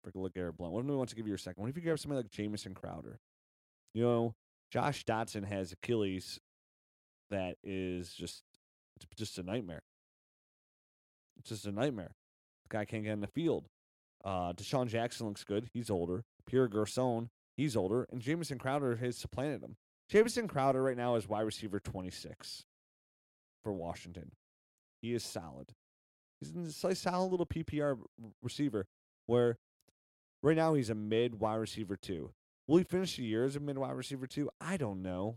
for 0.02 0.12
LeGarrette 0.12 0.56
Blunt? 0.56 0.72
What 0.72 0.80
if 0.80 0.86
he 0.86 0.92
wants 0.92 1.12
to 1.12 1.16
give 1.16 1.26
you 1.26 1.34
a 1.34 1.38
second? 1.38 1.62
What 1.62 1.70
if 1.70 1.76
you 1.76 1.82
grab 1.82 1.98
somebody 1.98 2.22
like 2.22 2.30
Jamison 2.30 2.74
Crowder? 2.74 3.18
You 3.94 4.04
know, 4.04 4.34
Josh 4.70 5.04
Doctson 5.04 5.44
has 5.44 5.72
Achilles 5.72 6.38
that 7.30 7.56
is 7.62 8.12
just 8.12 8.42
it's 9.10 9.18
just 9.18 9.38
a 9.38 9.42
nightmare. 9.42 9.82
It's 11.38 11.48
just 11.48 11.66
a 11.66 11.72
nightmare. 11.72 12.12
The 12.68 12.76
guy 12.76 12.84
can't 12.84 13.04
get 13.04 13.12
in 13.12 13.20
the 13.20 13.26
field. 13.26 13.66
Uh, 14.24 14.52
DeSean 14.52 14.88
Jackson 14.88 15.26
looks 15.26 15.44
good. 15.44 15.68
He's 15.72 15.90
older. 15.90 16.24
Pierre 16.46 16.68
Garcon, 16.68 17.28
he's 17.56 17.76
older. 17.76 18.06
And 18.10 18.20
Jamison 18.20 18.58
Crowder 18.58 18.96
has 18.96 19.16
supplanted 19.16 19.62
him. 19.62 19.76
Jamison 20.08 20.48
Crowder 20.48 20.82
right 20.82 20.96
now 20.96 21.16
is 21.16 21.28
wide 21.28 21.42
receiver 21.42 21.80
26 21.80 22.64
for 23.62 23.72
Washington. 23.72 24.32
He 25.02 25.14
is 25.14 25.24
solid. 25.24 25.72
He's 26.40 26.84
a 26.84 26.94
solid 26.94 27.30
little 27.30 27.46
PPR 27.46 27.98
receiver 28.42 28.86
where 29.26 29.56
Right 30.44 30.56
now, 30.58 30.74
he's 30.74 30.90
a 30.90 30.94
mid 30.94 31.40
wide 31.40 31.54
receiver 31.54 31.96
two. 31.96 32.34
Will 32.68 32.76
he 32.76 32.84
finish 32.84 33.16
the 33.16 33.22
year 33.22 33.46
as 33.46 33.56
a 33.56 33.60
mid 33.60 33.78
wide 33.78 33.96
receiver 33.96 34.26
two? 34.26 34.50
I 34.60 34.76
don't 34.76 35.00
know, 35.00 35.36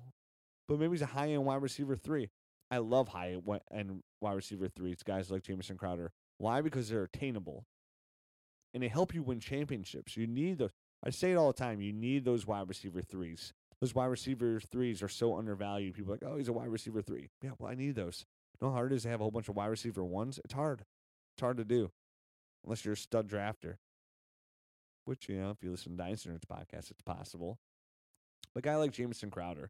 but 0.67 0.79
maybe 0.79 0.91
he's 0.91 1.01
a 1.01 1.05
high 1.05 1.29
end 1.29 1.45
wide 1.45 1.61
receiver 1.61 1.95
three. 1.95 2.29
I 2.69 2.79
love 2.79 3.09
high 3.09 3.37
and 3.71 4.03
wide 4.21 4.33
receiver 4.33 4.67
threes, 4.67 5.03
guys 5.03 5.31
like 5.31 5.43
Jamison 5.43 5.77
Crowder. 5.77 6.11
Why? 6.37 6.61
Because 6.61 6.89
they're 6.89 7.03
attainable, 7.03 7.65
and 8.73 8.83
they 8.83 8.89
help 8.89 9.13
you 9.13 9.23
win 9.23 9.39
championships. 9.39 10.17
You 10.17 10.27
need 10.27 10.57
those. 10.59 10.71
I 11.03 11.11
say 11.11 11.31
it 11.31 11.35
all 11.35 11.47
the 11.47 11.53
time. 11.53 11.81
You 11.81 11.93
need 11.93 12.25
those 12.25 12.45
wide 12.45 12.67
receiver 12.67 13.01
threes. 13.01 13.53
Those 13.79 13.93
wide 13.93 14.07
receiver 14.07 14.59
threes 14.59 15.03
are 15.03 15.07
so 15.07 15.37
undervalued. 15.37 15.93
People 15.93 16.11
like, 16.11 16.23
oh, 16.25 16.37
he's 16.37 16.47
a 16.47 16.53
wide 16.53 16.69
receiver 16.69 17.01
three. 17.01 17.29
Yeah, 17.43 17.51
well, 17.59 17.71
I 17.71 17.75
need 17.75 17.95
those. 17.95 18.25
You 18.59 18.65
know 18.65 18.71
how 18.71 18.77
hard 18.77 18.91
it 18.91 18.95
is 18.95 19.03
to 19.03 19.09
have 19.09 19.19
a 19.19 19.23
whole 19.23 19.31
bunch 19.31 19.49
of 19.49 19.55
wide 19.55 19.67
receiver 19.67 20.03
ones? 20.03 20.39
It's 20.43 20.53
hard. 20.53 20.83
It's 21.35 21.41
hard 21.41 21.57
to 21.57 21.63
do, 21.63 21.91
unless 22.63 22.83
you're 22.83 22.95
a 22.95 22.97
stud 22.97 23.27
drafter. 23.27 23.75
Which 25.05 25.29
you 25.29 25.39
know, 25.39 25.51
if 25.51 25.63
you 25.63 25.71
listen 25.71 25.91
to 25.93 25.97
Dynasty 25.97 26.31
podcast, 26.51 26.91
it's 26.91 27.03
possible. 27.05 27.59
But 28.53 28.65
a 28.65 28.67
guy 28.67 28.75
like 28.75 28.91
Jamison 28.91 29.29
Crowder, 29.29 29.69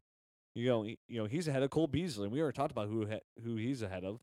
you 0.58 0.68
know, 0.68 0.82
he, 0.82 0.98
you 1.08 1.18
know, 1.18 1.26
he's 1.26 1.48
ahead 1.48 1.62
of 1.62 1.70
Cole 1.70 1.86
Beasley. 1.86 2.28
We 2.28 2.40
already 2.40 2.56
talked 2.56 2.72
about 2.72 2.88
who 2.88 3.06
who 3.42 3.56
he's 3.56 3.82
ahead 3.82 4.04
of. 4.04 4.20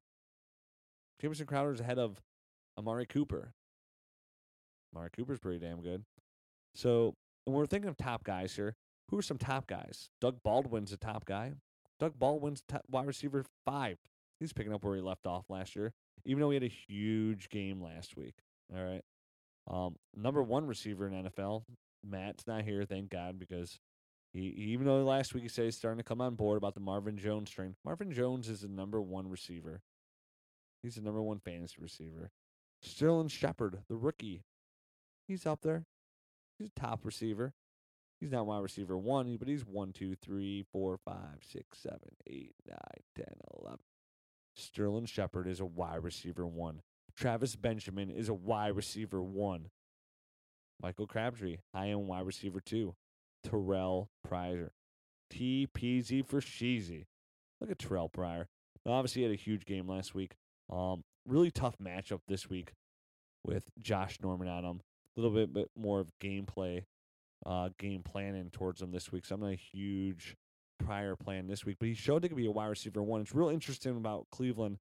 Jamison 1.22 1.46
Crowder's 1.46 1.80
ahead 1.80 1.98
of 1.98 2.22
Amari 2.78 3.06
Cooper. 3.06 3.54
Amari 4.94 5.10
Cooper's 5.16 5.40
pretty 5.40 5.60
damn 5.60 5.82
good. 5.82 6.04
So 6.74 7.16
when 7.46 7.56
we're 7.56 7.66
thinking 7.66 7.90
of 7.90 7.98
top 7.98 8.24
guys 8.24 8.56
here, 8.56 8.76
who 9.10 9.18
are 9.18 9.22
some 9.22 9.38
top 9.38 9.68
guys? 9.68 10.10
Doug 10.20 10.38
Baldwin's 10.44 10.92
a 10.92 10.98
top 10.98 11.26
guy. 11.26 11.54
Doug 12.00 12.20
Baldwin's 12.20 12.64
top 12.68 12.84
wide 12.90 13.08
receiver 13.08 13.46
five. 13.66 13.98
He's 14.40 14.52
picking 14.52 14.74
up 14.74 14.84
where 14.84 14.96
he 14.96 15.02
left 15.02 15.26
off 15.26 15.46
last 15.50 15.76
year, 15.76 15.94
even 16.26 16.42
though 16.42 16.50
he 16.50 16.56
had 16.56 16.64
a 16.64 16.68
huge 16.68 17.50
game 17.50 17.82
last 17.82 18.18
week. 18.18 18.36
All 18.76 18.84
right. 18.84 19.02
Um, 19.68 19.96
number 20.16 20.44
one 20.44 20.68
receiver 20.68 21.08
in 21.08 21.14
NFL. 21.14 21.64
Matt's 22.04 22.46
not 22.46 22.64
here, 22.64 22.86
thank 22.86 23.10
God, 23.10 23.40
because 23.40 23.80
he 24.36 24.48
even 24.74 24.86
though 24.86 25.04
last 25.04 25.34
week 25.34 25.44
he 25.44 25.50
said 25.50 25.66
he's 25.66 25.78
starting 25.78 25.98
to 25.98 26.04
come 26.04 26.20
on 26.20 26.36
board 26.36 26.58
about 26.58 26.74
the 26.74 26.82
Marvin 26.82 27.18
Jones 27.18 27.50
strain. 27.50 27.76
Marvin 27.86 28.12
Jones 28.12 28.50
is 28.50 28.62
the 28.62 28.68
number 28.68 29.02
one 29.02 29.30
receiver. 29.30 29.82
He's 30.84 30.96
the 30.96 31.02
number 31.02 31.24
one 31.24 31.40
fantasy 31.40 31.78
receiver. 31.80 32.32
Sterling 32.82 33.30
Shepard, 33.30 33.80
the 33.88 33.96
rookie, 33.96 34.44
he's 35.28 35.46
up 35.46 35.62
there. 35.62 35.86
He's 36.60 36.68
a 36.68 36.80
top 36.80 37.06
receiver. 37.06 37.54
He's 38.20 38.32
not 38.32 38.46
wide 38.46 38.64
receiver 38.64 38.98
one, 38.98 39.38
but 39.38 39.48
he's 39.48 39.66
one, 39.66 39.94
two, 39.94 40.16
three, 40.16 40.66
four, 40.72 40.98
five, 40.98 41.40
six, 41.42 41.80
seven, 41.80 42.16
eight, 42.28 42.56
nine, 42.68 43.04
ten, 43.16 43.36
eleven. 43.58 43.80
Sterling 44.56 45.06
Shepard 45.06 45.48
is 45.48 45.60
a 45.60 45.66
wide 45.66 46.04
receiver 46.04 46.46
one. 46.46 46.82
Travis 47.16 47.56
Benjamin 47.56 48.10
is 48.10 48.30
a 48.30 48.34
wide 48.34 48.76
receiver 48.76 49.24
one. 49.24 49.70
Michael 50.82 51.08
Crabtree, 51.08 51.58
high 51.74 51.90
end 51.90 52.08
wide 52.08 52.26
receiver 52.26 52.60
two. 52.60 52.96
Terrell 53.50 54.10
Pryor. 54.24 54.72
TPZ 55.32 56.26
for 56.26 56.40
Sheezy. 56.40 57.06
Look 57.60 57.72
at 57.72 57.80
Terrell 57.80 58.10
Pryor. 58.10 58.48
Now, 58.86 58.94
obviously, 58.94 59.22
he 59.22 59.28
had 59.28 59.34
a 59.34 59.42
huge 59.42 59.66
game 59.66 59.88
last 59.88 60.14
week. 60.14 60.34
Um, 60.72 61.04
really 61.26 61.52
tough 61.52 61.78
matchup 61.78 62.22
this 62.28 62.50
week 62.50 62.74
with 63.44 63.70
Josh 63.80 64.20
Norman 64.22 64.48
on 64.48 64.64
him. 64.64 64.82
A 65.18 65.22
little 65.22 65.36
bit, 65.36 65.54
bit 65.54 65.70
more 65.78 66.00
of 66.00 66.12
gameplay, 66.22 66.84
uh, 67.46 67.70
game 67.80 68.04
planning 68.04 68.50
towards 68.52 68.82
him 68.82 68.92
this 68.92 69.12
week. 69.12 69.26
So 69.26 69.36
I'm 69.36 69.42
not 69.42 69.52
a 69.52 69.56
huge 69.56 70.36
Pryor 70.84 71.16
plan 71.16 71.48
this 71.48 71.66
week, 71.66 71.78
but 71.80 71.88
he 71.88 71.94
showed 71.94 72.24
he 72.24 72.30
could 72.30 72.38
be 72.38 72.48
a 72.48 72.52
wide 72.52 72.68
receiver 72.68 73.02
one. 73.02 73.22
It's 73.22 73.34
real 73.34 73.50
interesting 73.50 73.96
about 73.96 74.28
Cleveland. 74.32 74.78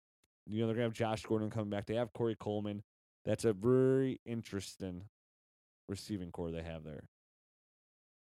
You 0.47 0.61
know, 0.61 0.67
they're 0.67 0.75
gonna 0.75 0.87
have 0.87 0.93
Josh 0.93 1.23
Gordon 1.23 1.51
coming 1.51 1.71
back. 1.71 1.87
They 1.87 1.95
have 1.95 2.13
Corey 2.13 2.37
Coleman. 2.39 2.83
That's 3.25 3.45
a 3.45 3.53
very 3.53 4.21
interesting 4.27 5.05
receiving 5.89 6.31
core 6.33 6.51
they 6.51 6.63
have 6.63 6.85
there. 6.85 7.05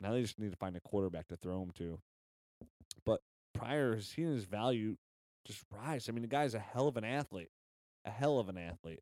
Now 0.05 0.13
they 0.13 0.21
just 0.21 0.39
need 0.39 0.51
to 0.51 0.57
find 0.57 0.75
a 0.75 0.79
quarterback 0.81 1.29
to 1.29 1.35
throw 1.35 1.63
him 1.63 1.71
to. 1.79 1.97
But 3.07 3.21
Pryor 3.55 3.95
has 3.95 4.05
seen 4.05 4.27
his 4.27 4.43
value 4.43 4.97
just 5.47 5.63
rise. 5.71 6.07
I 6.07 6.11
mean, 6.11 6.21
the 6.21 6.27
guy's 6.27 6.53
a 6.53 6.59
hell 6.59 6.87
of 6.87 6.95
an 6.95 7.03
athlete, 7.03 7.49
a 8.05 8.11
hell 8.11 8.37
of 8.37 8.47
an 8.47 8.55
athlete, 8.55 9.01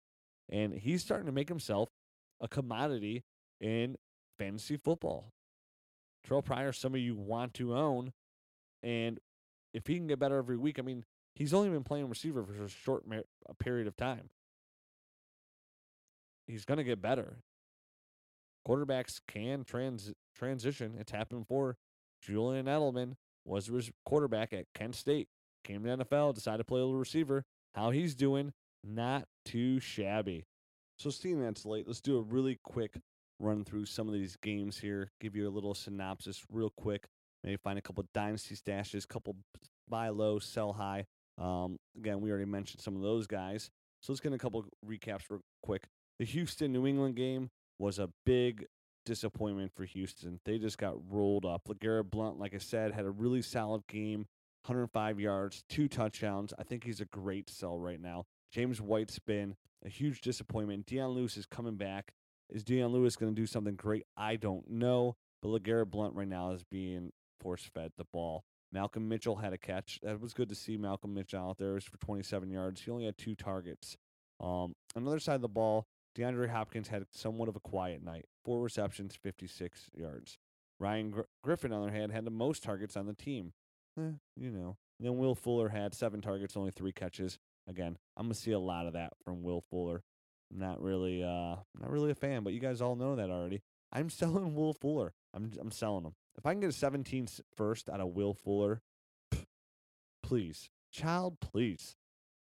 and 0.49 0.73
he's 0.73 1.01
starting 1.01 1.25
to 1.25 1.33
make 1.33 1.49
himself 1.49 1.89
a 2.39 2.47
commodity 2.47 3.25
in 3.59 3.97
fantasy 4.39 4.77
football. 4.77 5.33
Terrell 6.25 6.41
Pryor, 6.41 6.71
some 6.71 6.93
of 6.93 7.01
you 7.01 7.15
want 7.15 7.53
to 7.55 7.75
own, 7.75 8.13
and 8.81 9.19
if 9.73 9.87
he 9.87 9.97
can 9.97 10.07
get 10.07 10.19
better 10.19 10.37
every 10.37 10.57
week, 10.57 10.79
I 10.79 10.83
mean, 10.83 11.03
he's 11.35 11.53
only 11.53 11.69
been 11.69 11.83
playing 11.83 12.07
receiver 12.07 12.45
for 12.45 12.63
a 12.63 12.69
short 12.69 13.03
a 13.49 13.53
period 13.55 13.87
of 13.87 13.97
time. 13.97 14.29
He's 16.47 16.63
going 16.63 16.77
to 16.77 16.83
get 16.85 17.01
better. 17.01 17.39
Quarterbacks 18.65 19.19
can 19.27 19.65
trans 19.65 20.13
transition. 20.33 20.95
It's 20.99 21.11
happened 21.11 21.41
before. 21.41 21.77
Julian 22.21 22.65
Edelman 22.65 23.13
was 23.45 23.69
a 23.69 23.81
quarterback 24.05 24.53
at 24.53 24.65
Kent 24.73 24.95
State, 24.95 25.27
came 25.63 25.83
to 25.83 25.97
NFL, 25.97 26.35
decided 26.35 26.59
to 26.59 26.63
play 26.63 26.79
a 26.79 26.85
little 26.85 26.99
receiver. 26.99 27.43
How 27.75 27.89
he's 27.89 28.15
doing, 28.15 28.53
not 28.83 29.25
too 29.45 29.79
shabby. 29.79 30.45
So, 30.99 31.09
seeing 31.09 31.41
that's 31.41 31.65
late, 31.65 31.87
let's 31.87 32.01
do 32.01 32.17
a 32.17 32.21
really 32.21 32.59
quick 32.63 32.97
run 33.39 33.65
through 33.65 33.85
some 33.85 34.07
of 34.07 34.13
these 34.13 34.37
games 34.37 34.77
here. 34.77 35.11
Give 35.19 35.35
you 35.35 35.47
a 35.47 35.51
little 35.51 35.73
synopsis 35.73 36.43
real 36.51 36.71
quick. 36.77 37.07
Maybe 37.43 37.57
find 37.57 37.77
a 37.77 37.81
couple 37.81 38.05
dynasty 38.13 38.55
stashes, 38.55 39.07
couple 39.07 39.35
buy 39.89 40.09
low, 40.09 40.39
sell 40.39 40.73
high. 40.73 41.05
Um, 41.37 41.77
again, 41.97 42.21
we 42.21 42.29
already 42.29 42.45
mentioned 42.45 42.81
some 42.81 42.95
of 42.95 43.01
those 43.01 43.27
guys. 43.27 43.69
So 44.01 44.13
let's 44.13 44.21
get 44.21 44.33
a 44.33 44.37
couple 44.37 44.65
recaps 44.85 45.23
real 45.29 45.41
quick. 45.61 45.83
The 46.19 46.25
Houston 46.25 46.71
New 46.71 46.85
England 46.85 47.15
game 47.15 47.49
was 47.79 47.99
a 47.99 48.09
big 48.25 48.65
disappointment 49.05 49.71
for 49.75 49.85
Houston. 49.85 50.39
They 50.45 50.57
just 50.57 50.77
got 50.77 50.95
rolled 51.09 51.45
up. 51.45 51.67
LeGarrette 51.67 52.09
Blunt, 52.09 52.39
like 52.39 52.53
I 52.53 52.59
said, 52.59 52.93
had 52.93 53.05
a 53.05 53.11
really 53.11 53.41
solid 53.41 53.87
game 53.87 54.27
105 54.65 55.19
yards, 55.19 55.63
two 55.67 55.87
touchdowns. 55.87 56.53
I 56.57 56.63
think 56.63 56.85
he's 56.85 57.01
a 57.01 57.05
great 57.05 57.49
sell 57.49 57.77
right 57.77 57.99
now. 57.99 58.25
James 58.51 58.79
White's 58.79 59.19
been 59.19 59.55
a 59.85 59.89
huge 59.89 60.21
disappointment. 60.21 60.85
Dion 60.85 61.09
Lewis 61.09 61.35
is 61.35 61.45
coming 61.45 61.75
back. 61.75 62.13
Is 62.49 62.63
Dion 62.63 62.91
Lewis 62.91 63.15
going 63.15 63.33
to 63.35 63.41
do 63.41 63.45
something 63.45 63.75
great? 63.75 64.05
I 64.15 64.37
don't 64.37 64.69
know. 64.69 65.17
But 65.41 65.49
LeGarrette 65.49 65.91
Blunt 65.91 66.15
right 66.15 66.27
now 66.27 66.51
is 66.51 66.63
being 66.63 67.11
force 67.41 67.63
fed 67.73 67.91
the 67.97 68.05
ball. 68.05 68.45
Malcolm 68.71 69.09
Mitchell 69.09 69.35
had 69.35 69.53
a 69.53 69.57
catch. 69.57 69.99
That 70.01 70.21
was 70.21 70.33
good 70.33 70.49
to 70.49 70.55
see 70.55 70.77
Malcolm 70.77 71.13
Mitchell 71.13 71.49
out 71.49 71.57
there. 71.57 71.71
It 71.71 71.75
was 71.75 71.83
for 71.83 71.97
27 71.97 72.49
yards. 72.49 72.81
He 72.81 72.91
only 72.91 73.05
had 73.05 73.17
two 73.17 73.35
targets. 73.35 73.97
Um, 74.39 74.75
on 74.95 75.03
the 75.03 75.11
other 75.11 75.19
side 75.19 75.35
of 75.35 75.41
the 75.41 75.49
ball, 75.49 75.87
DeAndre 76.17 76.49
Hopkins 76.49 76.89
had 76.89 77.05
somewhat 77.11 77.49
of 77.49 77.55
a 77.55 77.59
quiet 77.59 78.03
night. 78.03 78.25
Four 78.43 78.61
receptions, 78.61 79.15
56 79.15 79.89
yards. 79.95 80.37
Ryan 80.79 81.11
Gr- 81.11 81.21
Griffin, 81.43 81.71
on 81.71 81.81
the 81.81 81.87
other 81.87 81.95
hand, 81.95 82.11
had 82.11 82.25
the 82.25 82.31
most 82.31 82.63
targets 82.63 82.95
on 82.95 83.07
the 83.07 83.13
team. 83.13 83.53
Eh, 83.97 84.11
you 84.35 84.51
know. 84.51 84.77
And 84.99 85.07
then 85.07 85.17
Will 85.17 85.35
Fuller 85.35 85.69
had 85.69 85.93
seven 85.93 86.21
targets, 86.21 86.55
only 86.55 86.71
three 86.71 86.91
catches. 86.91 87.39
Again, 87.67 87.97
I'm 88.17 88.25
gonna 88.25 88.35
see 88.35 88.51
a 88.51 88.59
lot 88.59 88.85
of 88.87 88.93
that 88.93 89.13
from 89.23 89.43
Will 89.43 89.61
Fuller. 89.61 90.03
Not 90.51 90.81
really, 90.81 91.23
uh, 91.23 91.55
not 91.79 91.89
really 91.89 92.11
a 92.11 92.15
fan, 92.15 92.43
but 92.43 92.53
you 92.53 92.59
guys 92.59 92.81
all 92.81 92.95
know 92.95 93.15
that 93.15 93.29
already. 93.29 93.61
I'm 93.91 94.09
selling 94.11 94.55
Will 94.55 94.73
Fuller. 94.73 95.13
I'm, 95.33 95.51
I'm 95.59 95.71
selling 95.71 96.05
him. 96.05 96.13
If 96.37 96.45
I 96.45 96.51
can 96.51 96.61
get 96.61 96.69
a 96.69 96.73
17 96.73 97.27
first 97.55 97.89
out 97.89 97.99
of 97.99 98.09
Will 98.09 98.33
Fuller, 98.33 98.81
pff, 99.33 99.45
please, 100.21 100.69
child, 100.91 101.39
please, 101.39 101.95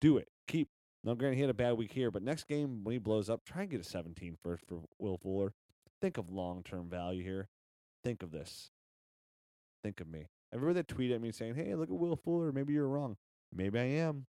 do 0.02 0.18
it. 0.18 0.30
Keep 0.48 0.70
now, 1.04 1.16
granted, 1.16 1.36
he 1.36 1.42
had 1.42 1.50
a 1.50 1.56
bad 1.56 1.74
week 1.74 1.92
here, 1.92 2.12
but 2.12 2.24
next 2.24 2.48
game 2.48 2.84
when 2.84 2.94
he 2.94 3.00
blows 3.00 3.30
up, 3.30 3.44
try 3.44 3.64
and 3.64 3.72
get 3.72 3.82
a 3.82 3.84
17 3.84 4.38
first 4.42 4.64
for 4.68 4.82
Will 5.00 5.18
Fuller. 5.18 5.54
Think 6.02 6.18
of 6.18 6.30
long 6.32 6.64
term 6.64 6.90
value 6.90 7.24
here. 7.24 7.50
Think 8.04 8.24
of 8.24 8.32
this. 8.32 8.72
Think 9.84 10.00
of 10.00 10.08
me. 10.08 10.28
Everybody 10.54 10.76
that 10.76 10.88
tweeted 10.88 11.16
at 11.16 11.22
me 11.22 11.32
saying, 11.32 11.56
hey, 11.56 11.76
look 11.76 11.90
at 11.90 11.96
Will 11.96 12.16
Fuller. 12.16 12.52
Maybe 12.52 12.74
you're 12.74 12.88
wrong. 12.88 13.18
Maybe 13.54 13.80
I 13.80 13.84
am. 13.84 14.28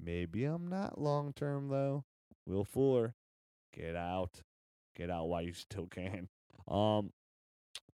Maybe 0.00 0.44
I'm 0.44 0.68
not 0.68 1.00
long 1.00 1.32
term, 1.32 1.68
though. 1.68 2.04
Will 2.46 2.64
Fuller, 2.64 3.14
get 3.74 3.96
out. 3.96 4.42
Get 4.96 5.10
out 5.10 5.28
while 5.28 5.42
you 5.42 5.52
still 5.52 5.86
can. 5.86 6.28
Um, 6.68 7.12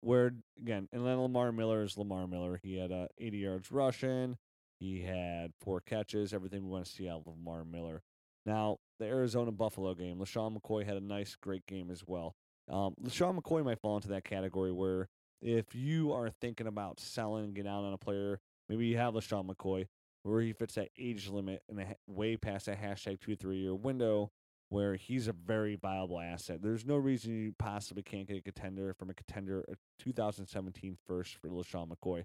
where 0.02 0.34
again, 0.60 0.88
and 0.92 1.06
then 1.06 1.20
Lamar 1.20 1.52
Miller 1.52 1.84
is 1.84 1.98
Lamar 1.98 2.28
Miller. 2.28 2.60
He 2.64 2.78
had 2.78 2.92
uh, 2.92 3.08
80 3.20 3.38
yards 3.38 3.72
rushing. 3.72 4.38
He 4.80 5.02
had 5.02 5.52
four 5.60 5.82
catches, 5.82 6.34
everything 6.34 6.64
we 6.64 6.70
want 6.70 6.86
to 6.86 6.92
see 6.92 7.08
out 7.08 7.22
of 7.26 7.28
Lamar 7.28 7.64
Miller. 7.64 8.02
Now, 8.46 8.78
the 9.00 9.06
Arizona 9.06 9.52
Buffalo 9.52 9.94
game, 9.96 10.20
LeSean 10.20 10.58
McCoy 10.58 10.86
had 10.86 10.98
a 10.98 11.02
nice, 11.02 11.36
great 11.36 11.66
game 11.66 11.90
as 11.90 12.04
well. 12.06 12.36
Um, 12.70 12.96
LeSean 13.04 13.40
McCoy 13.40 13.64
might 13.64 13.80
fall 13.80 13.96
into 13.96 14.10
that 14.10 14.24
category 14.24 14.72
where 14.72 15.08
if 15.42 15.76
you 15.76 16.12
are 16.12 16.30
thinking 16.30 16.68
about 16.68 17.00
selling 17.00 17.46
and 17.46 17.56
getting 17.56 17.72
out 17.72 17.84
on 17.84 17.94
a 17.94 17.98
player, 17.98 18.40
maybe 18.70 18.86
you 18.86 18.98
have 18.98 19.14
LeSean 19.14 19.48
McCoy, 19.48 19.88
where 20.24 20.42
he 20.42 20.54
fits 20.54 20.76
that 20.76 20.90
age 20.98 21.30
limit 21.30 21.62
and 21.70 21.96
way 22.08 22.38
past 22.38 22.66
that 22.66 22.82
hashtag 22.82 23.20
two, 23.20 23.36
three 23.36 23.58
year 23.58 23.76
window 23.76 24.32
where 24.70 24.96
he's 24.96 25.28
a 25.28 25.34
very 25.34 25.76
viable 25.76 26.20
asset. 26.20 26.62
There's 26.62 26.86
no 26.86 26.96
reason 26.96 27.40
you 27.40 27.54
possibly 27.58 28.04
can't 28.04 28.28
get 28.28 28.38
a 28.38 28.42
contender 28.42 28.94
from 28.94 29.10
a 29.10 29.14
contender, 29.14 29.64
a 29.70 29.76
2017 30.00 30.98
first 31.06 31.38
for 31.38 31.50
LeSean 31.50 31.90
McCoy. 31.90 32.24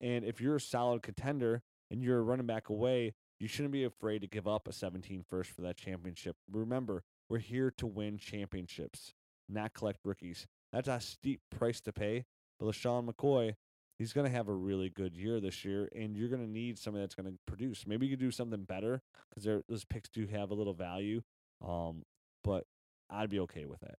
And 0.00 0.24
if 0.24 0.40
you're 0.40 0.56
a 0.56 0.60
solid 0.60 1.02
contender, 1.02 1.62
and 1.94 2.02
you're 2.02 2.22
running 2.22 2.46
back 2.46 2.68
away, 2.68 3.14
you 3.38 3.46
shouldn't 3.46 3.72
be 3.72 3.84
afraid 3.84 4.20
to 4.20 4.26
give 4.26 4.48
up 4.48 4.66
a 4.66 4.72
17 4.72 5.24
first 5.30 5.50
for 5.50 5.62
that 5.62 5.76
championship. 5.76 6.36
Remember, 6.50 7.04
we're 7.28 7.38
here 7.38 7.70
to 7.78 7.86
win 7.86 8.18
championships. 8.18 9.14
not 9.48 9.74
collect 9.74 10.00
rookies. 10.04 10.46
That's 10.72 10.88
a 10.88 10.98
steep 10.98 11.40
price 11.50 11.80
to 11.82 11.92
pay. 11.92 12.24
But 12.58 12.66
LeSean 12.66 13.08
McCoy, 13.08 13.54
he's 13.98 14.12
going 14.12 14.26
to 14.26 14.36
have 14.36 14.48
a 14.48 14.54
really 14.54 14.88
good 14.88 15.14
year 15.14 15.38
this 15.38 15.64
year, 15.64 15.88
and 15.94 16.16
you're 16.16 16.28
going 16.28 16.44
to 16.44 16.50
need 16.50 16.78
somebody 16.78 17.02
that's 17.02 17.14
going 17.14 17.30
to 17.30 17.38
produce. 17.46 17.86
Maybe 17.86 18.06
you 18.06 18.16
could 18.16 18.24
do 18.24 18.30
something 18.30 18.64
better 18.64 19.02
because 19.30 19.62
those 19.68 19.84
picks 19.84 20.08
do 20.08 20.26
have 20.26 20.50
a 20.50 20.54
little 20.54 20.74
value. 20.74 21.22
Um, 21.64 22.02
but 22.42 22.64
I'd 23.08 23.30
be 23.30 23.40
okay 23.40 23.66
with 23.66 23.82
it. 23.82 23.96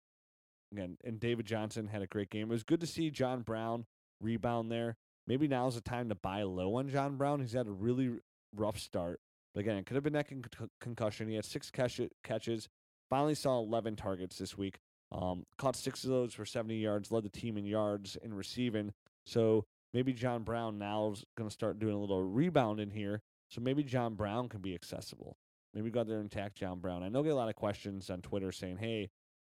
Again, 0.73 0.97
and 1.05 1.19
David 1.19 1.45
Johnson 1.45 1.87
had 1.87 2.01
a 2.01 2.07
great 2.07 2.29
game. 2.29 2.49
It 2.49 2.53
was 2.53 2.63
good 2.63 2.81
to 2.81 2.87
see 2.87 3.09
John 3.09 3.41
Brown 3.41 3.85
rebound 4.19 4.71
there. 4.71 4.97
Maybe 5.27 5.47
now's 5.47 5.75
the 5.75 5.81
time 5.81 6.09
to 6.09 6.15
buy 6.15 6.43
low 6.43 6.75
on 6.75 6.89
John 6.89 7.17
Brown. 7.17 7.39
He's 7.41 7.53
had 7.53 7.67
a 7.67 7.71
really 7.71 8.11
rough 8.55 8.77
start. 8.77 9.19
But 9.53 9.61
again, 9.61 9.77
it 9.77 9.85
could 9.85 9.95
have 9.95 10.03
been 10.03 10.13
that 10.13 10.27
con- 10.27 10.69
concussion. 10.79 11.27
He 11.27 11.35
had 11.35 11.45
six 11.45 11.71
catch- 11.71 12.01
catches. 12.23 12.69
Finally 13.09 13.35
saw 13.35 13.59
11 13.59 13.95
targets 13.95 14.37
this 14.37 14.57
week. 14.57 14.79
Um, 15.11 15.45
caught 15.57 15.75
six 15.75 16.03
of 16.03 16.09
those 16.09 16.33
for 16.33 16.45
70 16.45 16.77
yards. 16.77 17.11
Led 17.11 17.23
the 17.23 17.29
team 17.29 17.57
in 17.57 17.65
yards 17.65 18.17
and 18.21 18.35
receiving. 18.35 18.93
So 19.25 19.65
maybe 19.93 20.13
John 20.13 20.43
Brown 20.43 20.77
now 20.77 21.11
is 21.11 21.23
going 21.37 21.49
to 21.49 21.53
start 21.53 21.79
doing 21.79 21.95
a 21.95 21.99
little 21.99 22.23
rebound 22.23 22.79
in 22.79 22.91
here. 22.91 23.21
So 23.49 23.61
maybe 23.61 23.83
John 23.83 24.15
Brown 24.15 24.49
can 24.49 24.61
be 24.61 24.73
accessible. 24.75 25.37
Maybe 25.73 25.89
go 25.89 26.01
out 26.01 26.07
there 26.07 26.19
and 26.19 26.31
attack 26.31 26.55
John 26.55 26.79
Brown. 26.79 27.03
I 27.03 27.09
know 27.09 27.19
I 27.19 27.23
get 27.23 27.33
a 27.33 27.35
lot 27.35 27.49
of 27.49 27.55
questions 27.55 28.09
on 28.09 28.21
Twitter 28.21 28.51
saying, 28.51 28.77
"Hey, 28.77 29.09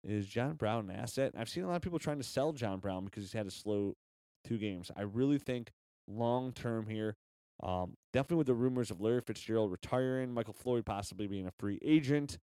is 0.04 0.26
John 0.26 0.54
Brown 0.54 0.90
an 0.90 0.96
asset?" 0.96 1.32
I've 1.36 1.48
seen 1.48 1.64
a 1.64 1.66
lot 1.66 1.76
of 1.76 1.82
people 1.82 1.98
trying 1.98 2.18
to 2.18 2.24
sell 2.24 2.52
John 2.52 2.78
Brown 2.78 3.06
because 3.06 3.24
he's 3.24 3.32
had 3.32 3.46
a 3.46 3.50
slow 3.50 3.96
two 4.44 4.58
games. 4.58 4.90
I 4.96 5.02
really 5.02 5.38
think 5.38 5.72
long 6.06 6.52
term 6.52 6.86
here, 6.86 7.16
um, 7.62 7.96
definitely 8.12 8.38
with 8.38 8.46
the 8.46 8.54
rumors 8.54 8.90
of 8.90 9.00
Larry 9.00 9.20
Fitzgerald 9.20 9.70
retiring, 9.70 10.32
Michael 10.32 10.54
Floyd 10.54 10.86
possibly 10.86 11.26
being 11.26 11.46
a 11.46 11.52
free 11.58 11.78
agent, 11.82 12.38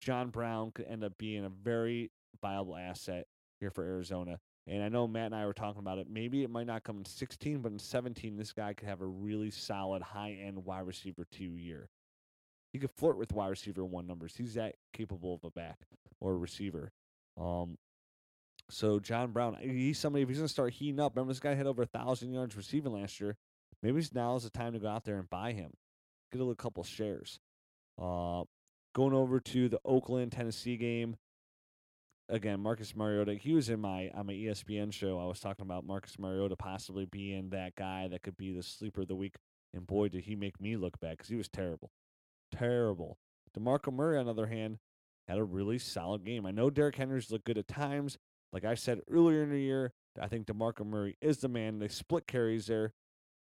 John 0.00 0.30
Brown 0.30 0.70
could 0.72 0.86
end 0.86 1.04
up 1.04 1.18
being 1.18 1.44
a 1.44 1.48
very 1.48 2.10
viable 2.40 2.76
asset 2.76 3.26
here 3.60 3.70
for 3.70 3.84
Arizona. 3.84 4.38
And 4.66 4.82
I 4.82 4.88
know 4.88 5.08
Matt 5.08 5.26
and 5.26 5.34
I 5.34 5.46
were 5.46 5.54
talking 5.54 5.80
about 5.80 5.98
it. 5.98 6.08
Maybe 6.10 6.42
it 6.42 6.50
might 6.50 6.66
not 6.66 6.84
come 6.84 6.98
in 6.98 7.04
16, 7.04 7.60
but 7.60 7.72
in 7.72 7.78
17, 7.78 8.36
this 8.36 8.52
guy 8.52 8.74
could 8.74 8.88
have 8.88 9.00
a 9.00 9.06
really 9.06 9.50
solid 9.50 10.02
high 10.02 10.38
end 10.44 10.64
wide 10.64 10.86
receiver 10.86 11.26
two 11.30 11.56
year. 11.56 11.88
He 12.72 12.78
could 12.78 12.90
flirt 12.90 13.16
with 13.16 13.32
wide 13.32 13.48
receiver 13.48 13.84
one 13.84 14.06
numbers. 14.06 14.34
He's 14.36 14.54
that 14.54 14.74
capable 14.92 15.34
of 15.34 15.44
a 15.44 15.50
back 15.50 15.78
or 16.20 16.32
a 16.32 16.36
receiver. 16.36 16.92
Um, 17.40 17.78
so 18.70 19.00
John 19.00 19.32
Brown, 19.32 19.56
he's 19.60 19.98
somebody. 19.98 20.22
If 20.22 20.28
he's 20.28 20.38
going 20.38 20.46
to 20.46 20.52
start 20.52 20.74
heating 20.74 21.00
up, 21.00 21.16
remember 21.16 21.32
this 21.32 21.40
guy 21.40 21.54
had 21.54 21.66
over 21.66 21.82
a 21.82 21.86
thousand 21.86 22.32
yards 22.32 22.56
receiving 22.56 22.92
last 22.92 23.20
year. 23.20 23.36
Maybe 23.82 24.02
now 24.12 24.36
is 24.36 24.42
the 24.42 24.50
time 24.50 24.72
to 24.72 24.78
go 24.78 24.88
out 24.88 25.04
there 25.04 25.18
and 25.18 25.30
buy 25.30 25.52
him, 25.52 25.72
get 26.32 26.38
a 26.38 26.42
little 26.42 26.54
couple 26.54 26.82
shares. 26.82 27.38
Uh, 28.00 28.44
going 28.94 29.14
over 29.14 29.40
to 29.40 29.68
the 29.68 29.80
Oakland 29.84 30.32
Tennessee 30.32 30.76
game. 30.76 31.16
Again, 32.28 32.60
Marcus 32.60 32.94
Mariota. 32.94 33.34
He 33.34 33.54
was 33.54 33.70
in 33.70 33.80
my 33.80 34.10
on 34.14 34.26
my 34.26 34.34
ESPN 34.34 34.92
show. 34.92 35.18
I 35.18 35.24
was 35.24 35.40
talking 35.40 35.64
about 35.64 35.86
Marcus 35.86 36.18
Mariota 36.18 36.56
possibly 36.56 37.06
being 37.06 37.50
that 37.50 37.74
guy 37.74 38.06
that 38.08 38.22
could 38.22 38.36
be 38.36 38.52
the 38.52 38.62
sleeper 38.62 39.02
of 39.02 39.08
the 39.08 39.16
week. 39.16 39.36
And 39.72 39.86
boy, 39.86 40.08
did 40.08 40.24
he 40.24 40.36
make 40.36 40.60
me 40.60 40.76
look 40.76 41.00
bad 41.00 41.12
because 41.12 41.28
he 41.28 41.36
was 41.36 41.48
terrible, 41.48 41.90
terrible. 42.52 43.16
DeMarco 43.58 43.92
Murray, 43.92 44.18
on 44.18 44.26
the 44.26 44.32
other 44.32 44.46
hand, 44.46 44.78
had 45.26 45.38
a 45.38 45.44
really 45.44 45.78
solid 45.78 46.24
game. 46.24 46.44
I 46.44 46.50
know 46.50 46.68
Derrick 46.68 46.96
Henry's 46.96 47.30
looked 47.30 47.44
good 47.44 47.58
at 47.58 47.68
times, 47.68 48.18
like 48.52 48.64
I 48.64 48.74
said 48.74 49.00
earlier 49.10 49.42
in 49.42 49.50
the 49.50 49.60
year, 49.60 49.92
I 50.20 50.28
think 50.28 50.46
DeMarco 50.46 50.86
Murray 50.86 51.16
is 51.20 51.38
the 51.38 51.48
man. 51.48 51.78
They 51.78 51.88
split 51.88 52.26
carries 52.26 52.66
there. 52.66 52.92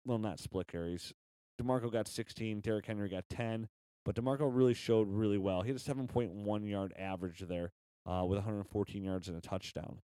Well, 0.05 0.17
not 0.17 0.39
split 0.39 0.67
carries. 0.67 1.13
DeMarco 1.61 1.91
got 1.91 2.07
16, 2.07 2.61
Derrick 2.61 2.85
Henry 2.85 3.09
got 3.09 3.25
10, 3.29 3.67
but 4.05 4.15
DeMarco 4.15 4.49
really 4.51 4.73
showed 4.73 5.07
really 5.07 5.37
well. 5.37 5.61
He 5.61 5.69
had 5.69 5.77
a 5.77 5.79
7.1 5.79 6.69
yard 6.69 6.93
average 6.97 7.39
there 7.47 7.71
uh, 8.05 8.25
with 8.25 8.37
114 8.37 9.03
yards 9.03 9.27
and 9.27 9.37
a 9.37 9.41
touchdown. 9.41 9.99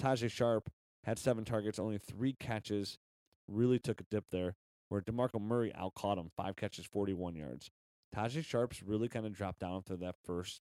Tajae 0.00 0.30
Sharpe 0.30 0.70
had 1.04 1.18
seven 1.18 1.44
targets, 1.44 1.78
only 1.78 1.98
three 1.98 2.34
catches, 2.38 2.98
really 3.46 3.78
took 3.78 4.00
a 4.00 4.04
dip 4.10 4.24
there, 4.30 4.56
where 4.88 5.00
DeMarco 5.00 5.40
Murray 5.40 5.72
outcaught 5.78 6.18
him, 6.18 6.30
five 6.36 6.56
catches, 6.56 6.86
41 6.86 7.34
yards. 7.34 7.70
Tajae 8.14 8.44
Sharpe's 8.44 8.82
really 8.82 9.08
kind 9.08 9.26
of 9.26 9.32
dropped 9.32 9.60
down 9.60 9.76
after 9.76 9.96
that 9.96 10.16
first 10.24 10.60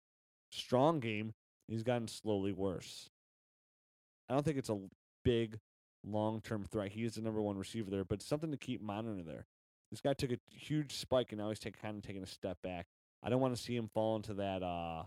strong 0.51 1.01
game. 1.01 1.35
He's 1.69 1.83
gotten 1.83 2.09
slowly 2.09 2.53
worse. 2.53 3.11
I 4.29 4.35
don't 4.35 4.45
think 4.45 4.59
it's 4.59 4.71
a 4.71 4.79
big 5.25 5.59
long 6.05 6.41
term 6.41 6.65
threat. 6.65 6.93
He 6.93 7.05
is 7.05 7.15
the 7.15 7.23
number 7.23 7.41
one 7.41 7.59
receiver 7.59 7.91
there, 7.91 8.05
but 8.05 8.23
something 8.23 8.51
to 8.51 8.57
keep 8.57 8.83
monitoring 8.83 9.25
there. 9.25 9.47
This 9.91 10.01
guy 10.01 10.15
took 10.15 10.33
a 10.33 10.39
huge 10.51 10.93
spike 10.93 11.33
and 11.33 11.41
now 11.41 11.51
he's 11.51 11.59
take, 11.59 11.81
kind 11.81 11.97
of 11.97 12.03
taking 12.03 12.23
a 12.23 12.27
step 12.27 12.59
back. 12.63 12.87
I 13.23 13.31
don't 13.31 13.41
want 13.41 13.57
to 13.57 13.63
see 13.63 13.77
him 13.77 13.89
fall 13.93 14.17
into 14.17 14.35
that. 14.35 14.63
Uh, 14.63 15.05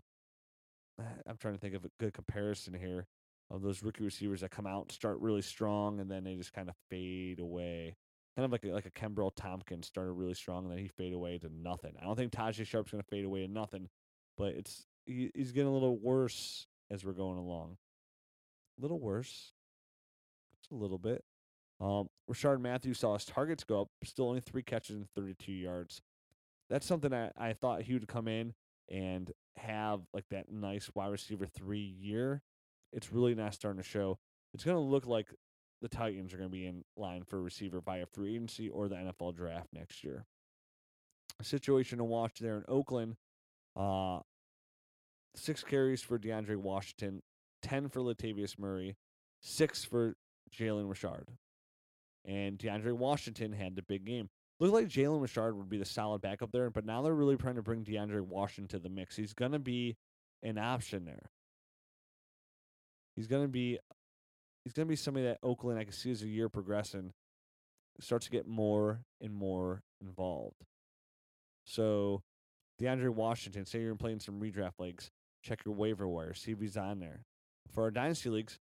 I'm 1.28 1.38
trying 1.38 1.56
to 1.56 1.60
think 1.60 1.76
of 1.76 1.86
a 1.86 1.92
good 2.00 2.14
comparison 2.14 2.74
here 2.74 3.08
of 3.50 3.62
those 3.62 3.82
rookie 3.82 4.04
receivers 4.04 4.42
that 4.42 4.52
come 4.52 4.68
out 4.68 4.84
and 4.84 4.92
start 4.92 5.20
really 5.20 5.42
strong 5.42 6.00
and 6.00 6.12
then 6.12 6.24
they 6.24 6.36
just 6.36 6.54
kind 6.54 6.70
of 6.70 6.76
fade 6.90 7.40
away. 7.40 7.96
Kind 8.36 8.46
of 8.46 8.52
like 8.52 8.66
a, 8.66 8.68
like 8.68 8.86
a 8.86 8.92
Kenbrell 8.92 9.32
Thompkins 9.36 9.88
started 9.88 10.12
really 10.12 10.36
strong 10.36 10.66
and 10.66 10.72
then 10.72 10.80
he 10.80 10.90
fade 10.90 11.14
away 11.14 11.38
to 11.40 11.50
nothing. 11.50 11.94
I 12.00 12.06
don't 12.06 12.16
think 12.16 12.32
Tajae 12.32 12.66
Sharpe's 12.66 12.92
going 12.92 13.02
to 13.02 13.10
fade 13.10 13.26
away 13.26 13.46
to 13.46 13.52
nothing, 13.52 13.90
but 14.38 14.54
it's 14.54 14.86
he, 15.06 15.32
he's 15.34 15.54
getting 15.54 15.70
a 15.70 15.74
little 15.74 15.98
worse 15.98 16.68
as 16.92 17.04
we're 17.04 17.14
going 17.14 17.38
along 17.38 17.78
little 18.80 19.00
worse. 19.00 19.52
Just 20.60 20.72
a 20.72 20.76
little 20.76 20.98
bit. 20.98 21.24
Um, 21.80 22.10
Rishard 22.30 22.60
Matthews 22.60 23.00
saw 23.00 23.14
his 23.14 23.26
targets 23.26 23.64
go 23.64 23.82
up, 23.82 23.90
still 24.04 24.30
only 24.30 24.42
three 24.42 24.64
catches 24.64 24.96
and 24.96 25.08
32 25.16 25.52
yards. 25.52 26.02
That's 26.70 26.86
something 26.86 27.14
I, 27.14 27.32
I 27.38 27.54
thought 27.54 27.84
he 27.84 27.94
would 27.94 28.08
come 28.08 28.28
in 28.28 28.54
and 28.90 29.32
have 29.58 30.02
like 30.14 30.26
that 30.32 30.52
nice 30.52 30.90
wide 30.96 31.12
receiver 31.12 31.46
three 31.46 31.96
year. 32.00 32.42
It's 32.94 33.12
really 33.12 33.36
not 33.36 33.54
starting 33.54 33.82
to 33.82 33.88
show. 33.88 34.18
It's 34.54 34.64
going 34.64 34.78
to 34.78 34.82
look 34.82 35.06
like 35.06 35.28
the 35.82 35.90
Titans 35.90 36.34
are 36.34 36.38
going 36.38 36.50
to 36.50 36.54
be 36.54 36.66
in 36.66 36.84
line 36.96 37.24
for 37.24 37.38
a 37.38 37.42
receiver 37.42 37.80
via 37.80 38.06
free 38.06 38.36
agency 38.36 38.70
or 38.70 38.88
the 38.88 38.96
NFL 38.96 39.36
draft 39.36 39.68
next 39.72 40.04
year. 40.04 40.26
A 41.40 41.44
situation 41.44 42.00
to 42.00 42.04
watch 42.04 42.40
there 42.40 42.58
in 42.58 42.64
Oakland. 42.68 43.16
Uh, 43.76 44.20
six 45.36 45.64
carries 45.64 46.02
for 46.02 46.18
DeAndre 46.18 46.58
Washington, 46.58 47.22
10 47.68 47.90
for 47.90 48.02
Latavius 48.02 48.58
Murray, 48.58 48.96
six 49.42 49.84
for 49.84 50.16
Jalen 50.56 50.90
Richard. 50.90 51.28
And 52.26 52.58
DeAndre 52.58 52.94
Washington 52.94 53.52
had 53.52 53.76
the 53.76 53.82
big 53.82 54.06
game. 54.06 54.30
Looked 54.60 54.74
like 54.74 54.88
Jalen 54.88 55.22
Richard 55.22 55.56
would 55.56 55.70
be 55.70 55.78
the 55.78 55.86
solid 55.86 56.22
backup 56.22 56.52
there, 56.52 56.70
but 56.70 56.86
now 56.86 57.02
they're 57.02 57.14
really 57.14 57.38
trying 57.38 57.56
to 57.56 57.62
bring 57.62 57.84
DeAndre 57.84 58.22
Washington 58.22 58.80
to 58.80 58.84
the 58.84 58.90
mix. 58.90 59.16
He's 59.16 59.34
going 59.34 59.52
to 59.52 59.60
be 59.60 59.98
an 60.42 60.58
option 60.58 61.06
there. 61.06 61.30
He's 63.16 63.28
going 63.28 63.44
to 63.44 63.50
be 63.50 63.80
he's 64.64 64.74
going 64.74 64.88
to 64.88 64.90
be 64.90 64.96
somebody 64.96 65.26
that 65.26 65.40
Oakland 65.44 65.80
I 65.80 65.84
can 65.84 65.94
see 65.94 66.12
as 66.12 66.22
the 66.22 66.28
year 66.28 66.50
progressing 66.50 67.14
starts 68.00 68.26
to 68.26 68.32
get 68.32 68.48
more 68.48 69.02
and 69.22 69.34
more 69.34 69.82
involved. 70.02 70.64
So 71.66 72.22
DeAndre 72.82 73.10
Washington, 73.10 73.66
say 73.66 73.82
you're 73.82 73.96
playing 73.96 74.20
some 74.20 74.40
redraft 74.40 74.80
leagues, 74.80 75.10
check 75.44 75.62
your 75.66 75.74
waiver 75.74 76.08
wire, 76.08 76.34
see 76.34 76.52
if 76.52 76.60
he's 76.60 76.78
on 76.78 77.00
there 77.00 77.22
for 77.72 77.84
our 77.84 77.92
dynasty 77.92 78.30
leagues, 78.30 78.60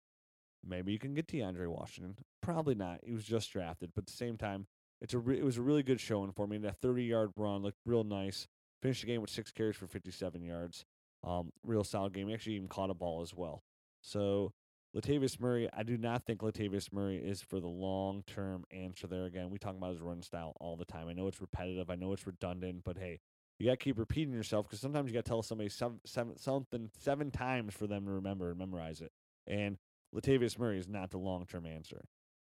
maybe 0.65 0.91
you 0.91 0.99
can 0.99 1.13
get 1.13 1.27
DeAndre 1.27 1.67
Washington. 1.67 2.15
Probably 2.41 2.75
not. 2.75 2.99
He 3.03 3.13
was 3.13 3.23
just 3.23 3.51
drafted, 3.51 3.91
but 3.95 4.03
at 4.03 4.07
the 4.07 4.13
same 4.13 4.37
time, 4.37 4.67
it's 5.01 5.13
a 5.13 5.19
re- 5.19 5.39
it 5.39 5.43
was 5.43 5.57
a 5.57 5.61
really 5.61 5.83
good 5.83 5.99
showing 5.99 6.31
for 6.31 6.47
me. 6.47 6.57
That 6.59 6.81
30 6.81 7.03
yard 7.03 7.31
run 7.35 7.63
looked 7.63 7.79
real 7.85 8.03
nice. 8.03 8.47
Finished 8.81 9.01
the 9.01 9.07
game 9.07 9.21
with 9.21 9.29
six 9.29 9.51
carries 9.51 9.75
for 9.75 9.87
57 9.87 10.43
yards. 10.43 10.85
Um, 11.23 11.51
real 11.63 11.83
solid 11.83 12.13
game. 12.13 12.27
He 12.27 12.33
actually 12.33 12.55
even 12.55 12.67
caught 12.67 12.89
a 12.89 12.95
ball 12.95 13.21
as 13.21 13.33
well. 13.33 13.63
So 14.01 14.53
Latavius 14.95 15.39
Murray, 15.39 15.69
I 15.71 15.83
do 15.83 15.97
not 15.97 16.25
think 16.25 16.41
Latavius 16.41 16.91
Murray 16.91 17.17
is 17.17 17.41
for 17.41 17.59
the 17.59 17.67
long 17.67 18.23
term 18.27 18.65
answer 18.71 19.07
there. 19.07 19.25
Again, 19.25 19.49
we 19.49 19.57
talk 19.57 19.75
about 19.75 19.91
his 19.91 20.01
run 20.01 20.21
style 20.21 20.53
all 20.59 20.75
the 20.75 20.85
time. 20.85 21.07
I 21.07 21.13
know 21.13 21.27
it's 21.27 21.41
repetitive. 21.41 21.89
I 21.89 21.95
know 21.95 22.11
it's 22.13 22.27
redundant, 22.27 22.83
but 22.83 22.97
hey, 22.97 23.19
you 23.59 23.67
got 23.67 23.73
to 23.73 23.77
keep 23.77 23.99
repeating 23.99 24.33
yourself 24.33 24.67
because 24.67 24.79
sometimes 24.79 25.09
you 25.09 25.13
got 25.13 25.25
to 25.25 25.29
tell 25.29 25.43
somebody 25.43 25.69
some, 25.69 25.99
seven, 26.05 26.37
something 26.37 26.89
seven 26.99 27.31
times 27.31 27.73
for 27.73 27.87
them 27.87 28.05
to 28.05 28.11
remember 28.11 28.49
and 28.49 28.59
memorize 28.59 29.01
it. 29.01 29.11
And 29.47 29.77
Latavius 30.15 30.57
Murray 30.57 30.79
is 30.79 30.87
not 30.87 31.11
the 31.11 31.17
long 31.17 31.45
term 31.45 31.65
answer. 31.65 32.05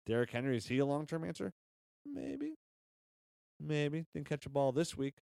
Derrick 0.05 0.31
Henry, 0.31 0.57
is 0.57 0.67
he 0.67 0.79
a 0.79 0.85
long 0.85 1.05
term 1.05 1.23
answer? 1.23 1.53
Maybe. 2.05 2.55
Maybe. 3.59 4.05
Didn't 4.13 4.29
catch 4.29 4.45
a 4.45 4.49
ball 4.49 4.71
this 4.71 4.97
week. 4.97 5.15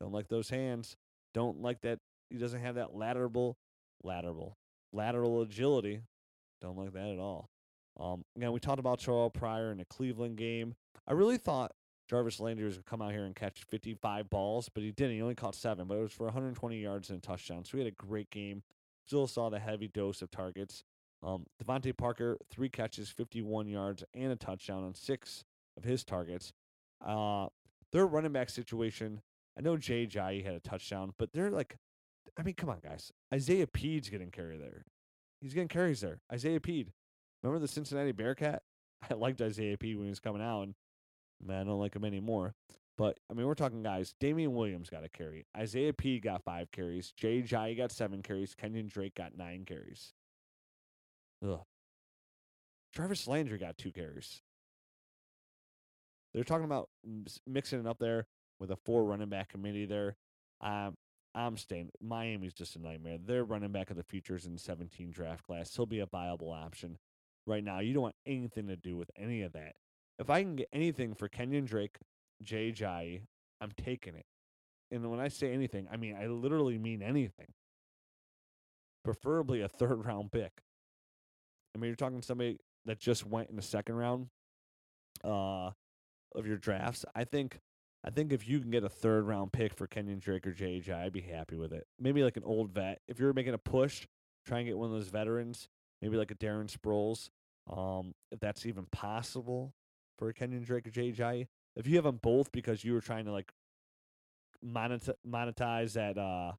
Don't 0.00 0.12
like 0.12 0.28
those 0.28 0.50
hands. 0.50 0.96
Don't 1.34 1.60
like 1.60 1.80
that 1.82 1.98
he 2.30 2.38
doesn't 2.38 2.60
have 2.60 2.74
that 2.74 2.94
lateral, 2.94 3.56
lateral, 4.02 4.56
lateral 4.92 5.42
agility. 5.42 6.00
Don't 6.60 6.76
like 6.76 6.92
that 6.92 7.08
at 7.08 7.18
all. 7.18 7.48
Um, 7.98 8.24
again, 8.36 8.52
we 8.52 8.60
talked 8.60 8.78
about 8.78 9.00
Terrell 9.00 9.30
Pryor 9.30 9.70
in 9.70 9.78
the 9.78 9.84
Cleveland 9.84 10.36
game. 10.36 10.74
I 11.06 11.12
really 11.12 11.38
thought 11.38 11.72
Jarvis 12.08 12.38
Landry 12.40 12.64
was 12.64 12.78
come 12.86 13.02
out 13.02 13.12
here 13.12 13.24
and 13.24 13.34
catch 13.34 13.64
55 13.64 14.30
balls, 14.30 14.68
but 14.72 14.82
he 14.82 14.92
didn't. 14.92 15.16
He 15.16 15.22
only 15.22 15.34
caught 15.34 15.54
seven, 15.54 15.86
but 15.86 15.96
it 15.96 16.02
was 16.02 16.12
for 16.12 16.24
120 16.24 16.78
yards 16.80 17.10
and 17.10 17.18
a 17.18 17.20
touchdown. 17.20 17.64
So 17.64 17.76
he 17.76 17.84
had 17.84 17.92
a 17.92 17.96
great 17.96 18.30
game. 18.30 18.62
Still 19.06 19.26
saw 19.26 19.50
the 19.50 19.58
heavy 19.58 19.88
dose 19.88 20.22
of 20.22 20.30
targets. 20.30 20.84
Um, 21.22 21.46
DeVante 21.62 21.96
Parker, 21.96 22.38
three 22.50 22.68
catches, 22.68 23.08
51 23.08 23.68
yards, 23.68 24.04
and 24.14 24.32
a 24.32 24.36
touchdown 24.36 24.84
on 24.84 24.94
six 24.94 25.44
of 25.76 25.84
his 25.84 26.04
targets. 26.04 26.52
Uh, 27.04 27.48
their 27.92 28.06
running 28.06 28.32
back 28.32 28.50
situation, 28.50 29.20
I 29.58 29.62
know 29.62 29.76
Jay 29.76 30.06
Ajayi 30.06 30.44
had 30.44 30.54
a 30.54 30.60
touchdown, 30.60 31.12
but 31.18 31.32
they're 31.32 31.50
like, 31.50 31.76
I 32.38 32.42
mean, 32.42 32.54
come 32.54 32.68
on, 32.68 32.80
guys. 32.82 33.12
Isaiah 33.32 33.66
Pead's 33.66 34.08
getting 34.08 34.30
carry 34.30 34.58
there. 34.58 34.84
he's 35.40 35.54
getting 35.54 35.68
carries 35.68 36.00
there. 36.00 36.20
Isaiah 36.32 36.60
Pead. 36.60 36.92
Remember 37.42 37.58
the 37.58 37.68
Cincinnati 37.68 38.12
Bearcat? 38.12 38.62
I 39.10 39.14
liked 39.14 39.40
Isaiah 39.40 39.78
Pead 39.78 39.96
when 39.96 40.06
he 40.06 40.10
was 40.10 40.20
coming 40.20 40.42
out, 40.42 40.62
and 40.62 40.74
man, 41.44 41.62
I 41.62 41.64
don't 41.64 41.80
like 41.80 41.94
him 41.94 42.04
anymore. 42.04 42.54
But 42.96 43.18
I 43.30 43.34
mean, 43.34 43.46
we're 43.46 43.54
talking 43.54 43.82
guys. 43.82 44.14
Damien 44.20 44.54
Williams 44.54 44.88
got 44.88 45.04
a 45.04 45.08
carry. 45.08 45.46
Isaiah 45.56 45.92
Pead 45.92 46.22
got 46.22 46.44
five 46.44 46.70
carries. 46.72 47.12
Jay 47.12 47.42
Ajayi 47.42 47.76
got 47.76 47.92
seven 47.92 48.22
carries. 48.22 48.54
Kenyon 48.54 48.88
Drake 48.88 49.14
got 49.14 49.36
nine 49.36 49.64
carries. 49.66 50.14
Ugh. 51.44 51.60
Jarvis 52.94 53.28
Landry 53.28 53.58
got 53.58 53.76
two 53.76 53.92
carries. 53.92 54.40
They're 56.32 56.44
talking 56.44 56.64
about 56.64 56.88
mixing 57.46 57.80
it 57.80 57.86
up 57.86 57.98
there 57.98 58.26
with 58.58 58.70
a 58.70 58.76
four 58.76 59.04
running 59.04 59.28
back 59.28 59.50
committee 59.50 59.84
there. 59.84 60.16
Um, 60.62 60.94
I'm 61.34 61.58
staying. 61.58 61.90
Miami's 62.00 62.54
just 62.54 62.76
a 62.76 62.78
nightmare. 62.78 63.18
Their 63.18 63.44
running 63.44 63.72
back 63.72 63.90
of 63.90 63.96
the 63.96 64.02
futures 64.02 64.46
in 64.46 64.56
17 64.56 65.10
draft 65.10 65.46
class. 65.46 65.74
He'll 65.74 65.84
be 65.84 66.00
a 66.00 66.06
viable 66.06 66.50
option. 66.50 66.96
Right 67.46 67.62
now, 67.62 67.80
you 67.80 67.92
don't 67.92 68.02
want 68.02 68.16
anything 68.24 68.68
to 68.68 68.76
do 68.76 68.96
with 68.96 69.10
any 69.16 69.42
of 69.42 69.52
that. 69.52 69.74
If 70.18 70.30
I 70.30 70.42
can 70.42 70.56
get 70.56 70.68
anything 70.72 71.14
for 71.14 71.28
Kenyon 71.28 71.66
Drake, 71.66 71.98
Jai, 72.42 73.20
I'm 73.60 73.72
taking 73.76 74.14
it. 74.14 74.26
And 74.90 75.10
when 75.10 75.20
I 75.20 75.28
say 75.28 75.52
anything, 75.52 75.88
I 75.90 75.96
mean 75.96 76.16
I 76.16 76.26
literally 76.26 76.78
mean 76.78 77.02
anything. 77.02 77.48
Preferably 79.04 79.60
a 79.60 79.68
third 79.68 80.04
round 80.04 80.32
pick. 80.32 80.52
I 81.74 81.78
mean, 81.78 81.88
you're 81.88 81.96
talking 81.96 82.22
somebody 82.22 82.58
that 82.86 82.98
just 82.98 83.26
went 83.26 83.50
in 83.50 83.56
the 83.56 83.62
second 83.62 83.96
round 83.96 84.28
uh, 85.22 85.70
of 86.34 86.46
your 86.46 86.56
drafts. 86.56 87.04
I 87.14 87.24
think 87.24 87.58
I 88.04 88.10
think 88.10 88.32
if 88.32 88.48
you 88.48 88.60
can 88.60 88.70
get 88.70 88.84
a 88.84 88.88
third 88.88 89.26
round 89.26 89.52
pick 89.52 89.74
for 89.74 89.86
Kenyon 89.86 90.20
Drake 90.20 90.46
or 90.46 90.52
JJ, 90.52 90.94
I'd 90.94 91.12
be 91.12 91.20
happy 91.20 91.56
with 91.56 91.72
it. 91.72 91.86
Maybe 91.98 92.22
like 92.22 92.36
an 92.36 92.44
old 92.44 92.70
vet. 92.70 93.00
If 93.08 93.18
you're 93.18 93.32
making 93.32 93.54
a 93.54 93.58
push, 93.58 94.06
try 94.46 94.58
and 94.58 94.66
get 94.66 94.78
one 94.78 94.86
of 94.86 94.94
those 94.94 95.08
veterans, 95.08 95.68
maybe 96.00 96.16
like 96.16 96.30
a 96.30 96.36
Darren 96.36 96.70
Sproles. 96.72 97.30
Um, 97.68 98.14
if 98.30 98.38
that's 98.38 98.64
even 98.64 98.86
possible 98.92 99.74
for 100.18 100.32
Kenyon 100.32 100.62
Drake 100.62 100.86
or 100.86 100.90
JJ. 100.90 101.46
If 101.76 101.86
you 101.86 101.96
have 101.96 102.04
them 102.04 102.20
both 102.22 102.52
because 102.52 102.84
you 102.84 102.94
were 102.94 103.00
trying 103.00 103.26
to 103.26 103.32
like 103.32 103.52
monetize, 104.64 105.92
that 105.92 106.18
uh, 106.18 106.52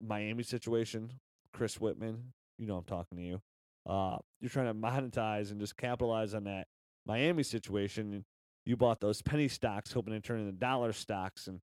Miami 0.00 0.42
situation, 0.42 1.12
Chris 1.52 1.80
Whitman, 1.80 2.32
you 2.58 2.66
know 2.66 2.76
I'm 2.76 2.84
talking 2.84 3.18
to 3.18 3.24
you. 3.24 3.40
Uh, 3.86 4.18
you're 4.40 4.50
trying 4.50 4.66
to 4.66 4.74
monetize 4.74 5.50
and 5.50 5.60
just 5.60 5.76
capitalize 5.76 6.34
on 6.34 6.44
that 6.44 6.66
Miami 7.06 7.42
situation 7.42 8.24
you 8.68 8.76
bought 8.76 9.00
those 9.00 9.22
penny 9.22 9.48
stocks 9.48 9.92
hoping 9.92 10.12
to 10.12 10.20
turn 10.20 10.40
into 10.40 10.52
dollar 10.52 10.92
stocks, 10.92 11.46
and 11.46 11.60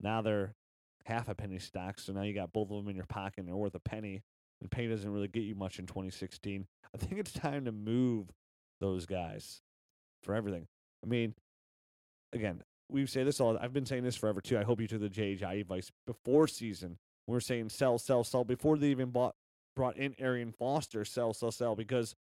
now 0.00 0.22
they're 0.22 0.56
half 1.04 1.28
a 1.28 1.36
penny 1.36 1.60
stock. 1.60 2.00
So 2.00 2.12
now 2.12 2.22
you 2.22 2.34
got 2.34 2.52
both 2.52 2.70
of 2.70 2.78
them 2.78 2.88
in 2.88 2.96
your 2.96 3.06
pocket 3.06 3.38
and 3.38 3.48
they're 3.48 3.54
worth 3.54 3.76
a 3.76 3.80
penny. 3.80 4.22
And 4.60 4.70
penny 4.70 4.88
doesn't 4.88 5.10
really 5.10 5.28
get 5.28 5.44
you 5.44 5.54
much 5.54 5.78
in 5.78 5.86
2016. 5.86 6.66
I 6.94 6.98
think 6.98 7.20
it's 7.20 7.32
time 7.32 7.64
to 7.64 7.72
move 7.72 8.28
those 8.80 9.06
guys 9.06 9.60
for 10.22 10.34
everything. 10.34 10.66
I 11.04 11.08
mean, 11.08 11.34
again, 12.32 12.62
we 12.88 13.06
say 13.06 13.24
this 13.24 13.40
all. 13.40 13.58
I've 13.58 13.72
been 13.72 13.86
saying 13.86 14.04
this 14.04 14.16
forever 14.16 14.40
too. 14.40 14.58
I 14.58 14.64
hope 14.64 14.80
you 14.80 14.86
took 14.86 15.00
the 15.00 15.08
JHI 15.08 15.60
advice 15.60 15.90
before 16.06 16.46
season. 16.46 16.98
We 17.26 17.32
we're 17.32 17.40
saying 17.40 17.70
sell, 17.70 17.98
sell, 17.98 18.24
sell 18.24 18.44
before 18.44 18.76
they 18.76 18.88
even 18.88 19.10
bought 19.10 19.34
brought 19.74 19.96
in 19.96 20.14
Arian 20.18 20.52
Foster. 20.52 21.04
Sell, 21.04 21.32
sell, 21.32 21.50
sell 21.50 21.74
because 21.74 22.14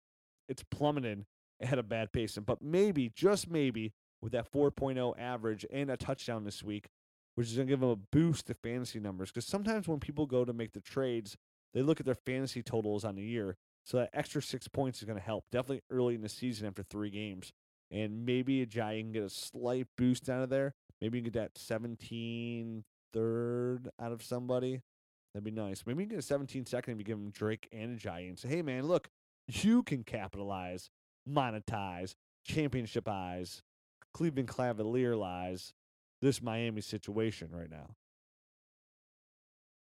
it's 0.49 0.65
plummeted 0.65 1.25
at 1.61 1.79
a 1.79 1.83
bad 1.83 2.13
pace. 2.13 2.37
But 2.39 2.63
maybe, 2.63 3.11
just 3.15 3.51
maybe, 3.51 3.93
with 4.21 4.33
that 4.33 4.51
4.0 4.51 5.19
average 5.19 5.67
and 5.73 5.91
a 5.91 5.97
touchdown 5.97 6.45
this 6.45 6.63
week, 6.63 6.89
which 7.35 7.49
is 7.49 7.57
going 7.57 7.69
to 7.69 7.73
give 7.73 7.81
them 7.81 7.91
a 7.91 7.97
boost 7.97 8.47
to 8.47 8.55
fantasy 8.55 9.01
numbers. 9.01 9.31
Because 9.31 9.47
sometimes 9.47 9.89
when 9.89 10.01
people 10.01 10.27
go 10.27 10.45
to 10.45 10.53
make 10.53 10.73
the 10.73 10.81
trades, 10.81 11.37
they 11.75 11.83
look 11.83 12.01
at 12.01 12.07
their 12.07 12.15
fantasy 12.15 12.63
totals 12.63 13.05
on 13.05 13.15
the 13.15 13.23
year. 13.23 13.57
So 13.85 13.99
that 13.99 14.11
extra 14.13 14.43
six 14.43 14.69
points 14.69 14.99
is 14.99 15.05
going 15.05 15.19
to 15.19 15.25
help 15.25 15.45
definitely 15.51 15.83
early 15.91 16.15
in 16.15 16.23
the 16.23 16.29
season 16.29 16.67
after 16.67 16.83
three 16.83 17.11
games. 17.11 17.53
And 17.91 18.27
maybe 18.27 18.65
Ajayi 18.65 19.01
can 19.01 19.13
get 19.13 19.23
a 19.23 19.31
slight 19.31 19.87
boost 19.97 20.29
out 20.29 20.43
of 20.43 20.51
there. 20.51 20.75
Maybe 21.01 21.19
you 21.19 21.25
can 21.25 21.33
get 21.33 21.41
that 21.41 21.59
17 21.59 22.85
third 23.13 23.89
out 24.01 24.13
of 24.13 24.23
somebody. 24.23 24.83
That'd 25.33 25.45
be 25.45 25.51
nice. 25.51 25.85
Maybe 25.87 26.03
you 26.03 26.09
can 26.09 26.17
get 26.17 26.25
a 26.25 26.27
17 26.27 26.67
second 26.67 26.93
if 26.93 26.99
you 26.99 27.05
give 27.05 27.19
him 27.19 27.31
Drake 27.31 27.69
and 27.73 27.99
Ajayi 27.99 28.29
and 28.29 28.39
say, 28.39 28.49
hey, 28.49 28.63
man, 28.63 28.87
look, 28.87 29.09
you 29.47 29.83
can 29.83 30.05
capitalize, 30.05 30.91
monetize, 31.27 32.15
championship 32.45 33.09
eyes 33.09 33.63
Cleveland 34.15 34.49
Cavalier 34.49 35.15
lies 35.15 35.75
this 36.21 36.43
Miami 36.43 36.81
situation 36.81 37.51
right 37.53 37.71
now. 37.71 37.95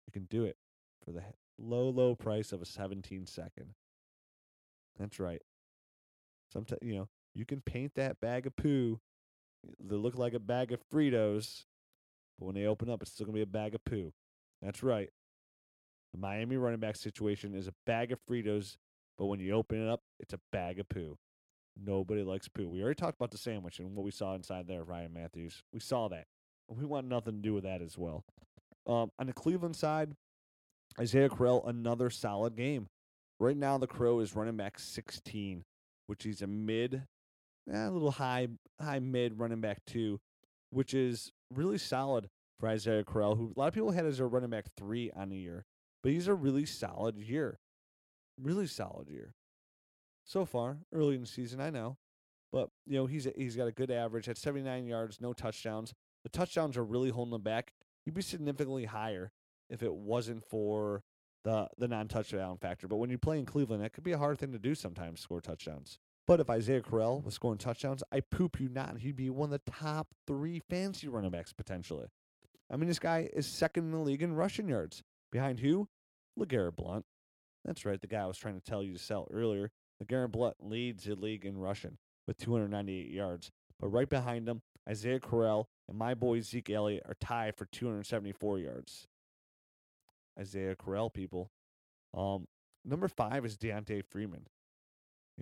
You 0.07 0.13
can 0.13 0.25
do 0.25 0.45
it 0.45 0.57
for 1.05 1.13
the 1.13 1.23
low, 1.59 1.91
low 1.91 2.15
price 2.15 2.53
of 2.53 2.63
a 2.63 2.67
17 2.67 3.27
second. 3.27 3.75
That's 4.99 5.21
right. 5.21 5.43
Sometimes, 6.53 6.81
you 6.83 6.95
know, 6.95 7.09
you 7.35 7.45
can 7.45 7.61
paint 7.61 7.93
that 7.95 8.21
bag 8.21 8.47
of 8.47 8.57
poo. 8.57 9.01
They 9.81 9.97
look 9.97 10.19
like 10.19 10.35
a 10.35 10.41
bag 10.41 10.73
of 10.73 10.81
Fritos, 10.93 11.65
but 12.39 12.47
when 12.47 12.55
they 12.55 12.67
open 12.67 12.91
up, 12.91 13.03
it's 13.03 13.13
still 13.13 13.27
to 13.27 13.33
be 13.33 13.43
a 13.43 13.47
bag 13.47 13.75
of 13.75 13.85
poo. 13.85 14.13
That's 14.61 14.83
right. 14.83 15.11
The 16.13 16.19
Miami 16.19 16.57
running 16.57 16.81
back 16.81 16.97
situation 16.97 17.55
is 17.55 17.69
a 17.69 17.75
bag 17.87 18.13
of 18.13 18.19
Fritos, 18.29 18.77
but 19.17 19.27
when 19.27 19.41
you 19.41 19.53
open 19.55 19.87
it 19.87 19.91
up, 19.91 20.01
it's 20.21 20.35
a 20.35 20.41
bag 20.51 20.79
of 20.79 20.89
poo. 20.89 21.17
Nobody 21.81 22.23
likes 22.23 22.49
poo. 22.49 22.69
We 22.69 22.83
already 22.83 22.97
talked 22.97 23.17
about 23.17 23.31
the 23.31 23.39
sandwich 23.39 23.79
and 23.79 23.95
what 23.97 24.05
we 24.05 24.11
saw 24.11 24.35
inside 24.35 24.67
there, 24.67 24.85
Ryan 24.85 25.15
Mathews. 25.15 25.63
We 25.73 25.81
saw 25.81 26.09
that. 26.09 26.27
We 26.69 26.85
want 26.85 27.07
nothing 27.07 27.37
to 27.37 27.43
do 27.43 27.55
with 27.55 27.65
that 27.65 27.81
as 27.81 27.97
well. 27.97 28.25
Um, 28.87 29.11
on 29.19 29.27
the 29.27 29.33
Cleveland 29.33 29.77
side, 29.77 30.13
Isaiah 30.99 31.29
Crowell, 31.29 31.67
another 31.67 32.11
solid 32.11 32.57
game. 32.57 32.89
Right 33.41 33.57
now, 33.57 33.79
the 33.79 33.87
Crow 33.87 34.21
is 34.21 34.37
running 34.37 34.57
back 34.57 34.79
16, 34.79 35.65
which 36.07 36.27
is 36.27 36.43
a 36.43 36.47
mid, 36.47 37.03
eh, 37.71 37.87
a 37.87 37.91
little 37.91 38.13
high, 38.13 38.49
high 38.81 39.01
mid 39.01 39.39
running 39.39 39.61
back 39.61 39.85
two, 39.87 40.21
which 40.71 40.95
is 40.95 41.33
really 41.51 41.79
solid 41.79 42.29
for 42.59 42.69
Isaiah 42.69 43.05
Crowell, 43.05 43.37
who 43.37 43.53
a 43.57 43.59
lot 43.59 43.69
of 43.69 43.75
people 43.75 43.91
had 43.91 44.07
as 44.07 44.21
a 44.21 44.27
running 44.27 44.51
back 44.51 44.67
three 44.77 45.11
on 45.15 45.29
the 45.29 45.39
year. 45.39 45.65
But 46.03 46.13
he's 46.13 46.29
a 46.29 46.35
really 46.35 46.67
solid 46.67 47.17
year. 47.17 47.61
Really 48.41 48.67
solid 48.67 49.09
year 49.09 49.35
so 50.25 50.45
far 50.45 50.79
early 50.93 51.15
in 51.15 51.21
the 51.23 51.27
season. 51.27 51.61
I 51.61 51.71
know, 51.71 51.97
but 52.53 52.71
you 52.87 52.97
know 52.97 53.07
he's 53.07 53.29
he's 53.37 53.57
got 53.57 53.69
a 53.69 53.73
good 53.73 53.91
average 53.91 54.29
at 54.29 54.39
79 54.39 54.87
yards, 54.87 55.21
no 55.21 55.33
touchdowns. 55.33 55.95
The 56.23 56.29
touchdowns 56.29 56.77
are 56.77 56.85
really 56.85 57.11
holding 57.11 57.35
him 57.35 57.43
back. 57.43 57.73
He'd 58.05 58.15
be 58.15 58.23
significantly 58.23 58.85
higher 58.85 59.33
if 59.69 59.83
it 59.83 59.93
wasn't 59.93 60.45
for 60.45 61.03
the 61.45 61.69
the 61.79 61.89
non-touchdown 61.89 62.59
factor. 62.59 62.89
But 62.89 62.97
when 62.97 63.11
you 63.11 63.19
play 63.19 63.39
in 63.39 63.47
Cleveland, 63.47 63.83
that 63.83 63.93
could 63.93 64.05
be 64.05 64.13
a 64.13 64.19
hard 64.19 64.39
thing 64.39 64.53
to 64.53 64.59
do 64.59 64.75
sometimes, 64.75 65.21
score 65.21 65.41
touchdowns. 65.41 65.99
But 66.27 66.41
if 66.41 66.49
Isaiah 66.49 66.81
Crowell 66.81 67.21
was 67.21 67.35
scoring 67.35 67.59
touchdowns, 67.59 68.03
I 68.13 68.21
poop 68.21 68.61
you 68.61 68.69
not. 68.69 68.99
He'd 68.99 69.17
be 69.17 69.31
one 69.31 69.53
of 69.53 69.61
the 69.65 69.71
top 69.71 70.09
three 70.27 70.61
fantasy 70.71 71.09
running 71.09 71.31
backs 71.31 71.53
potentially. 71.53 72.07
I 72.71 72.77
mean, 72.77 72.89
this 72.89 73.01
guy 73.01 73.29
is 73.33 73.47
second 73.47 73.87
in 73.87 73.91
the 73.93 73.99
league 73.99 74.23
in 74.23 74.35
rushing 74.35 74.69
yards. 74.69 75.03
Behind 75.31 75.61
who? 75.61 75.89
LeGarrette 76.39 76.77
Blunt. 76.77 77.05
That's 77.65 77.85
right, 77.85 78.01
the 78.01 78.07
guy 78.07 78.23
I 78.23 78.27
was 78.27 78.39
trying 78.39 78.55
to 78.55 78.65
tell 78.65 78.83
you 78.83 78.93
to 78.93 78.99
sell 78.99 79.29
earlier. 79.31 79.71
LeGarrette 80.03 80.33
Blunt 80.33 80.57
leads 80.61 81.05
the 81.05 81.15
league 81.15 81.45
in 81.45 81.59
rushing 81.59 81.99
with 82.27 82.39
298 82.39 83.11
yards. 83.11 83.51
But 83.79 83.89
right 83.89 84.09
behind 84.09 84.49
him, 84.49 84.63
Isaiah 84.89 85.21
Crowell 85.21 85.69
and 85.89 85.99
my 85.99 86.15
boy 86.15 86.41
Zeke 86.41 86.71
Elliott 86.71 87.05
are 87.07 87.17
tied 87.21 87.57
for 87.57 87.67
274 87.67 88.59
yards. 88.59 89.07
Isaiah 90.39 90.77
Crowell, 90.77 91.11
people. 91.11 91.51
Um, 92.15 92.47
number 92.85 93.09
five 93.09 93.45
is 93.45 93.57
Devonta 93.57 94.03
Freeman. 94.05 94.47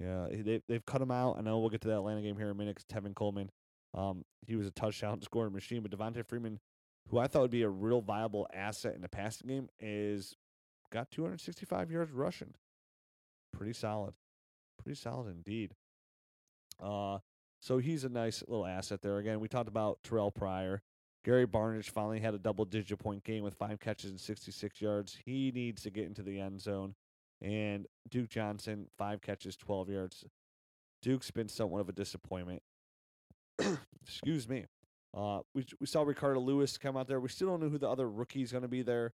Yeah, 0.00 0.28
they 0.30 0.62
they've 0.66 0.84
cut 0.84 1.02
him 1.02 1.10
out. 1.10 1.36
I 1.38 1.42
know 1.42 1.58
we'll 1.58 1.68
get 1.68 1.82
to 1.82 1.88
that 1.88 1.98
Atlanta 1.98 2.22
game 2.22 2.36
here 2.36 2.46
in 2.46 2.52
a 2.52 2.54
minute. 2.54 2.82
Tevin 2.90 3.14
Coleman, 3.14 3.50
um, 3.94 4.24
he 4.46 4.56
was 4.56 4.66
a 4.66 4.70
touchdown 4.70 5.20
scoring 5.22 5.52
machine, 5.52 5.82
but 5.82 5.90
Devonta 5.90 6.24
Freeman, 6.24 6.58
who 7.10 7.18
I 7.18 7.26
thought 7.26 7.42
would 7.42 7.50
be 7.50 7.62
a 7.62 7.68
real 7.68 8.00
viable 8.00 8.46
asset 8.54 8.94
in 8.94 9.02
the 9.02 9.08
passing 9.08 9.48
game, 9.48 9.68
is 9.78 10.36
got 10.90 11.10
265 11.10 11.90
yards 11.90 12.12
rushing. 12.12 12.54
Pretty 13.52 13.74
solid 13.74 14.14
pretty 14.82 14.98
solid 14.98 15.28
indeed. 15.28 15.74
Uh, 16.82 17.18
so 17.60 17.78
he's 17.78 18.04
a 18.04 18.08
nice 18.08 18.42
little 18.48 18.66
asset 18.66 19.02
there. 19.02 19.18
Again, 19.18 19.40
we 19.40 19.48
talked 19.48 19.68
about 19.68 19.98
Terrell 20.02 20.30
Pryor. 20.30 20.82
Gary 21.24 21.46
Barnidge 21.46 21.90
finally 21.90 22.20
had 22.20 22.32
a 22.32 22.38
double 22.38 22.64
digit 22.64 22.98
point 22.98 23.22
game 23.24 23.44
with 23.44 23.54
five 23.54 23.78
catches 23.78 24.10
and 24.10 24.20
66 24.20 24.80
yards. 24.80 25.18
He 25.24 25.52
needs 25.54 25.82
to 25.82 25.90
get 25.90 26.06
into 26.06 26.22
the 26.22 26.40
end 26.40 26.60
zone. 26.60 26.94
And 27.42 27.86
Duke 28.08 28.28
Johnson, 28.28 28.86
five 28.98 29.22
catches, 29.22 29.56
12 29.56 29.88
yards. 29.90 30.24
Duke's 31.02 31.30
been 31.30 31.48
somewhat 31.48 31.80
of 31.80 31.88
a 31.88 31.92
disappointment. 31.92 32.62
Excuse 34.02 34.48
me. 34.48 34.66
Uh, 35.16 35.40
we, 35.54 35.64
we 35.80 35.86
saw 35.86 36.02
Ricardo 36.02 36.40
Louis 36.40 36.76
come 36.78 36.96
out 36.96 37.08
there. 37.08 37.20
We 37.20 37.28
still 37.28 37.48
don't 37.48 37.60
know 37.62 37.68
who 37.68 37.78
the 37.78 37.88
other 37.88 38.08
rookie 38.08 38.42
is 38.42 38.52
going 38.52 38.62
to 38.62 38.68
be 38.68 38.82
there. 38.82 39.12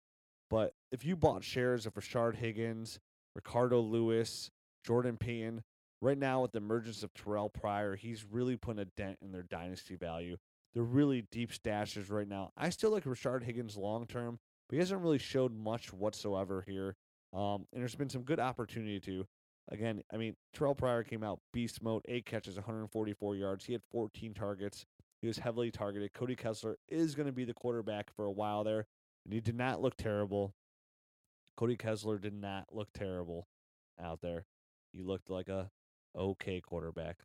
But 0.50 0.74
if 0.92 1.04
you 1.04 1.16
bought 1.16 1.44
shares 1.44 1.86
of 1.86 1.94
Rashard 1.94 2.36
Higgins, 2.36 2.98
Ricardo 3.34 3.80
Louis, 3.80 4.50
Jordan 4.86 5.16
Payton. 5.16 5.62
Right 6.00 6.18
now, 6.18 6.42
with 6.42 6.52
the 6.52 6.58
emergence 6.58 7.02
of 7.02 7.12
Terrell 7.14 7.48
Pryor, 7.48 7.96
he's 7.96 8.24
really 8.24 8.56
putting 8.56 8.82
a 8.82 8.84
dent 8.84 9.18
in 9.22 9.32
their 9.32 9.42
dynasty 9.42 9.96
value. 9.96 10.36
They're 10.74 10.82
really 10.82 11.26
deep 11.30 11.52
stashes 11.52 12.10
right 12.10 12.28
now. 12.28 12.52
I 12.56 12.68
still 12.68 12.90
like 12.90 13.04
Rashard 13.04 13.42
Higgins 13.42 13.76
long 13.76 14.06
term, 14.06 14.38
but 14.68 14.74
he 14.74 14.78
hasn't 14.78 15.00
really 15.00 15.18
showed 15.18 15.54
much 15.54 15.92
whatsoever 15.92 16.64
here 16.66 16.96
Um, 17.32 17.66
and 17.72 17.80
there's 17.82 17.94
been 17.94 18.10
some 18.10 18.22
good 18.22 18.40
opportunity 18.40 19.00
to. 19.00 19.26
Again, 19.68 20.02
I 20.12 20.16
mean, 20.16 20.36
Terrell 20.54 20.76
Pryor 20.76 21.02
came 21.02 21.24
out 21.24 21.40
beast 21.52 21.82
mode, 21.82 22.02
eight 22.06 22.24
catches, 22.24 22.54
144 22.54 23.34
yards. 23.34 23.64
He 23.64 23.72
had 23.72 23.82
14 23.90 24.32
targets. 24.32 24.86
He 25.20 25.26
was 25.26 25.38
heavily 25.38 25.72
targeted. 25.72 26.12
Cody 26.12 26.36
Kessler 26.36 26.78
is 26.88 27.16
going 27.16 27.26
to 27.26 27.32
be 27.32 27.44
the 27.44 27.54
quarterback 27.54 28.14
for 28.14 28.26
a 28.26 28.30
while 28.30 28.62
there, 28.62 28.86
and 29.24 29.34
he 29.34 29.40
did 29.40 29.56
not 29.56 29.82
look 29.82 29.96
terrible. 29.96 30.54
Cody 31.56 31.76
Kessler 31.76 32.18
did 32.18 32.34
not 32.34 32.66
look 32.70 32.88
terrible 32.94 33.48
out 34.00 34.20
there. 34.20 34.44
He 34.92 35.02
looked 35.02 35.30
like 35.30 35.48
a 35.48 35.70
okay 36.16 36.60
quarterback, 36.60 37.18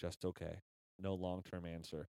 just 0.00 0.24
okay. 0.24 0.60
No 0.98 1.14
long 1.14 1.42
term 1.48 1.64
answer. 1.64 2.08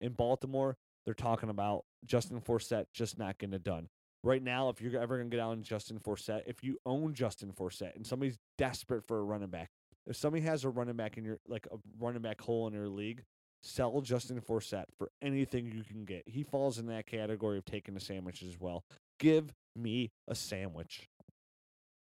In 0.00 0.12
Baltimore, 0.12 0.76
they're 1.04 1.14
talking 1.14 1.48
about 1.48 1.84
Justin 2.04 2.40
Forsett 2.40 2.86
just 2.92 3.18
not 3.18 3.38
getting 3.38 3.54
it 3.54 3.62
done. 3.62 3.88
Right 4.26 4.42
now, 4.42 4.70
if 4.70 4.80
you're 4.80 5.00
ever 5.00 5.18
going 5.18 5.30
to 5.30 5.36
get 5.36 5.40
on 5.40 5.62
Justin 5.62 6.00
Forsett, 6.00 6.42
if 6.48 6.64
you 6.64 6.78
own 6.84 7.14
Justin 7.14 7.52
Forsett 7.52 7.94
and 7.94 8.04
somebody's 8.04 8.38
desperate 8.58 9.04
for 9.06 9.20
a 9.20 9.22
running 9.22 9.50
back, 9.50 9.70
if 10.04 10.16
somebody 10.16 10.42
has 10.42 10.64
a 10.64 10.68
running 10.68 10.96
back 10.96 11.16
in 11.16 11.24
your 11.24 11.38
like 11.46 11.68
a 11.70 11.76
running 12.00 12.22
back 12.22 12.40
hole 12.40 12.66
in 12.66 12.74
your 12.74 12.88
league, 12.88 13.22
sell 13.62 14.00
Justin 14.00 14.40
Forsett 14.40 14.86
for 14.98 15.12
anything 15.22 15.70
you 15.70 15.84
can 15.84 16.04
get. 16.04 16.24
He 16.26 16.42
falls 16.42 16.80
in 16.80 16.88
that 16.88 17.06
category 17.06 17.56
of 17.56 17.66
taking 17.66 17.94
the 17.94 18.00
sandwiches 18.00 18.48
as 18.48 18.60
well. 18.60 18.82
Give 19.20 19.54
me 19.76 20.10
a 20.26 20.34
sandwich 20.34 21.08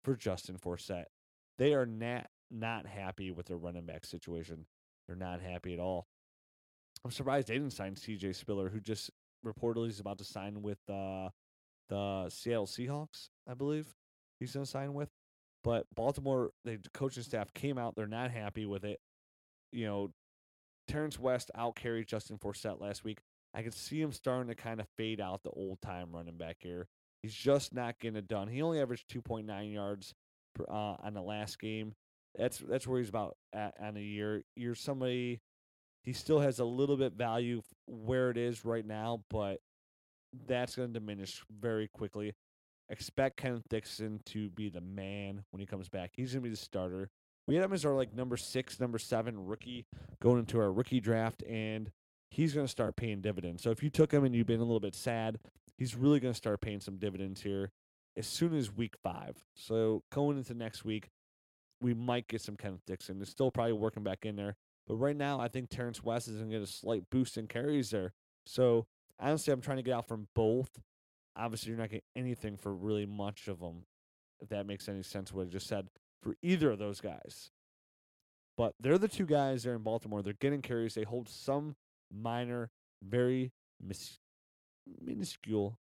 for 0.03 0.17
Justin 0.17 0.57
Forsett. 0.57 1.05
They 1.59 1.73
are 1.73 1.85
not 1.85 2.27
not 2.49 2.87
happy 2.87 3.31
with 3.31 3.45
their 3.45 3.55
running 3.55 3.85
back 3.85 4.03
situation. 4.03 4.65
They're 5.07 5.15
not 5.15 5.39
happy 5.39 5.73
at 5.73 5.79
all. 5.79 6.07
I'm 7.05 7.11
surprised 7.11 7.47
they 7.47 7.53
didn't 7.53 7.71
sign 7.71 7.95
CJ 7.95 8.35
Spiller, 8.35 8.67
who 8.67 8.81
just 8.81 9.11
reportedly 9.45 9.87
is 9.87 10.01
about 10.01 10.17
to 10.17 10.25
sign 10.25 10.61
with 10.61 10.79
uh, 10.89 11.29
the 11.91 12.29
Seattle 12.29 12.65
Seahawks, 12.65 13.29
I 13.47 13.53
believe 13.53 13.85
he's 14.39 14.53
going 14.53 14.65
to 14.65 14.71
sign 14.71 14.93
with. 14.93 15.09
But 15.63 15.85
Baltimore, 15.93 16.51
the 16.63 16.79
coaching 16.93 17.21
staff 17.21 17.53
came 17.53 17.77
out. 17.77 17.95
They're 17.95 18.07
not 18.07 18.31
happy 18.31 18.65
with 18.65 18.83
it. 18.85 18.99
You 19.71 19.85
know, 19.85 20.11
Terrence 20.87 21.19
West 21.19 21.51
out 21.53 21.75
carried 21.75 22.07
Justin 22.07 22.37
Forsett 22.37 22.81
last 22.81 23.03
week. 23.03 23.19
I 23.53 23.61
could 23.61 23.73
see 23.73 24.01
him 24.01 24.13
starting 24.13 24.47
to 24.47 24.55
kind 24.55 24.79
of 24.79 24.87
fade 24.97 25.19
out 25.19 25.43
the 25.43 25.51
old 25.51 25.81
time 25.81 26.07
running 26.13 26.37
back 26.37 26.57
here. 26.61 26.87
He's 27.21 27.35
just 27.35 27.73
not 27.73 27.99
getting 27.99 28.17
it 28.17 28.27
done. 28.27 28.47
He 28.47 28.61
only 28.61 28.81
averaged 28.81 29.09
2.9 29.09 29.73
yards 29.73 30.13
per, 30.55 30.63
uh, 30.69 30.95
on 31.03 31.13
the 31.13 31.21
last 31.21 31.59
game. 31.59 31.93
That's 32.35 32.57
that's 32.59 32.87
where 32.87 32.99
he's 32.99 33.09
about 33.09 33.35
at 33.51 33.75
on 33.79 33.97
a 33.97 34.01
year. 34.01 34.43
You're 34.55 34.75
somebody. 34.75 35.41
He 36.03 36.13
still 36.13 36.39
has 36.39 36.59
a 36.59 36.65
little 36.65 36.95
bit 36.95 37.13
value 37.13 37.61
where 37.85 38.31
it 38.31 38.37
is 38.37 38.63
right 38.63 38.85
now, 38.85 39.23
but 39.29 39.59
that's 40.47 40.75
going 40.75 40.93
to 40.93 40.99
diminish 40.99 41.41
very 41.49 41.87
quickly. 41.87 42.33
Expect 42.89 43.37
Kenneth 43.37 43.63
Dixon 43.69 44.19
to 44.25 44.49
be 44.49 44.69
the 44.69 44.81
man 44.81 45.43
when 45.51 45.59
he 45.59 45.65
comes 45.65 45.89
back. 45.89 46.11
He's 46.13 46.33
going 46.33 46.43
to 46.43 46.49
be 46.49 46.53
the 46.53 46.61
starter. 46.61 47.09
We 47.47 47.55
had 47.55 47.63
him 47.63 47.73
as 47.73 47.85
our 47.85 47.93
like 47.93 48.13
number 48.13 48.37
six, 48.37 48.79
number 48.79 48.99
seven 48.99 49.45
rookie 49.45 49.85
going 50.21 50.39
into 50.39 50.59
our 50.59 50.71
rookie 50.71 50.99
draft, 50.99 51.43
and 51.43 51.91
he's 52.29 52.53
going 52.53 52.65
to 52.65 52.71
start 52.71 52.95
paying 52.95 53.21
dividends. 53.21 53.63
So 53.63 53.71
if 53.71 53.81
you 53.81 53.89
took 53.89 54.11
him 54.11 54.23
and 54.23 54.35
you've 54.35 54.47
been 54.47 54.59
a 54.59 54.63
little 54.63 54.79
bit 54.79 54.95
sad, 54.95 55.39
he's 55.77 55.95
really 55.95 56.19
going 56.19 56.33
to 56.33 56.37
start 56.37 56.61
paying 56.61 56.81
some 56.81 56.97
dividends 56.97 57.41
here 57.41 57.71
as 58.17 58.27
soon 58.27 58.55
as 58.55 58.75
week 58.75 58.95
five. 59.01 59.37
So 59.55 60.03
going 60.11 60.37
into 60.37 60.53
next 60.53 60.85
week, 60.85 61.09
we 61.81 61.93
might 61.93 62.27
get 62.27 62.41
some 62.41 62.55
Kenneth 62.55 62.85
Dixon. 62.85 63.21
It's 63.21 63.31
still 63.31 63.51
probably 63.51 63.73
working 63.73 64.03
back 64.03 64.25
in 64.25 64.35
there. 64.35 64.55
But 64.87 64.95
right 64.95 65.15
now, 65.15 65.39
I 65.39 65.47
think 65.47 65.69
Terrence 65.69 66.03
West 66.03 66.27
is 66.27 66.37
going 66.37 66.49
to 66.49 66.57
get 66.57 66.63
a 66.63 66.67
slight 66.67 67.03
boost 67.09 67.37
in 67.37 67.47
carries 67.47 67.89
there. 67.89 68.13
So 68.45 68.85
honestly, 69.21 69.53
I'm 69.53 69.61
trying 69.61 69.77
to 69.77 69.83
get 69.83 69.93
out 69.93 70.07
from 70.07 70.27
both. 70.35 70.69
Obviously, 71.35 71.69
you're 71.69 71.79
not 71.79 71.89
getting 71.89 72.01
anything 72.15 72.57
for 72.57 72.73
really 72.73 73.05
much 73.05 73.47
of 73.47 73.59
them, 73.59 73.85
if 74.41 74.49
that 74.49 74.65
makes 74.65 74.89
any 74.89 75.03
sense, 75.03 75.31
what 75.31 75.47
I 75.47 75.49
just 75.49 75.67
said, 75.67 75.87
for 76.21 76.35
either 76.41 76.71
of 76.71 76.79
those 76.79 76.99
guys. 76.99 77.51
But 78.57 78.73
they're 78.79 78.97
the 78.97 79.07
two 79.07 79.25
guys 79.25 79.63
there 79.63 79.75
in 79.75 79.81
Baltimore. 79.81 80.21
They're 80.21 80.33
getting 80.33 80.61
carries. 80.61 80.93
They 80.93 81.03
hold 81.03 81.29
some 81.29 81.75
minor, 82.11 82.69
very 83.01 83.51
mis- 83.81 84.19
minuscule 85.01 85.77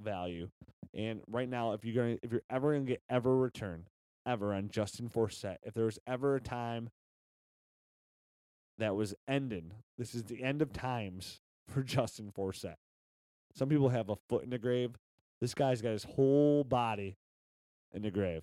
value. 0.00 0.48
And 0.92 1.22
right 1.26 1.48
now, 1.48 1.72
if 1.72 1.84
you're 1.84 1.94
going, 1.94 2.18
if 2.22 2.30
you're 2.30 2.42
ever 2.50 2.72
going 2.72 2.86
to 2.86 2.92
get 2.92 3.02
ever 3.08 3.36
return 3.36 3.86
ever 4.26 4.54
on 4.54 4.68
Justin 4.68 5.08
Forsett, 5.08 5.56
if 5.62 5.74
there 5.74 5.84
was 5.84 5.98
ever 6.06 6.36
a 6.36 6.40
time 6.40 6.90
that 8.78 8.94
was 8.94 9.14
ending, 9.28 9.72
this 9.98 10.14
is 10.14 10.24
the 10.24 10.42
end 10.42 10.62
of 10.62 10.72
times 10.72 11.40
for 11.68 11.82
Justin 11.82 12.32
Forsett. 12.36 12.76
Some 13.54 13.68
people 13.68 13.88
have 13.88 14.08
a 14.08 14.16
foot 14.28 14.44
in 14.44 14.50
the 14.50 14.58
grave. 14.58 14.96
This 15.40 15.54
guy's 15.54 15.82
got 15.82 15.92
his 15.92 16.04
whole 16.04 16.64
body 16.64 17.16
in 17.92 18.02
the 18.02 18.10
grave. 18.10 18.42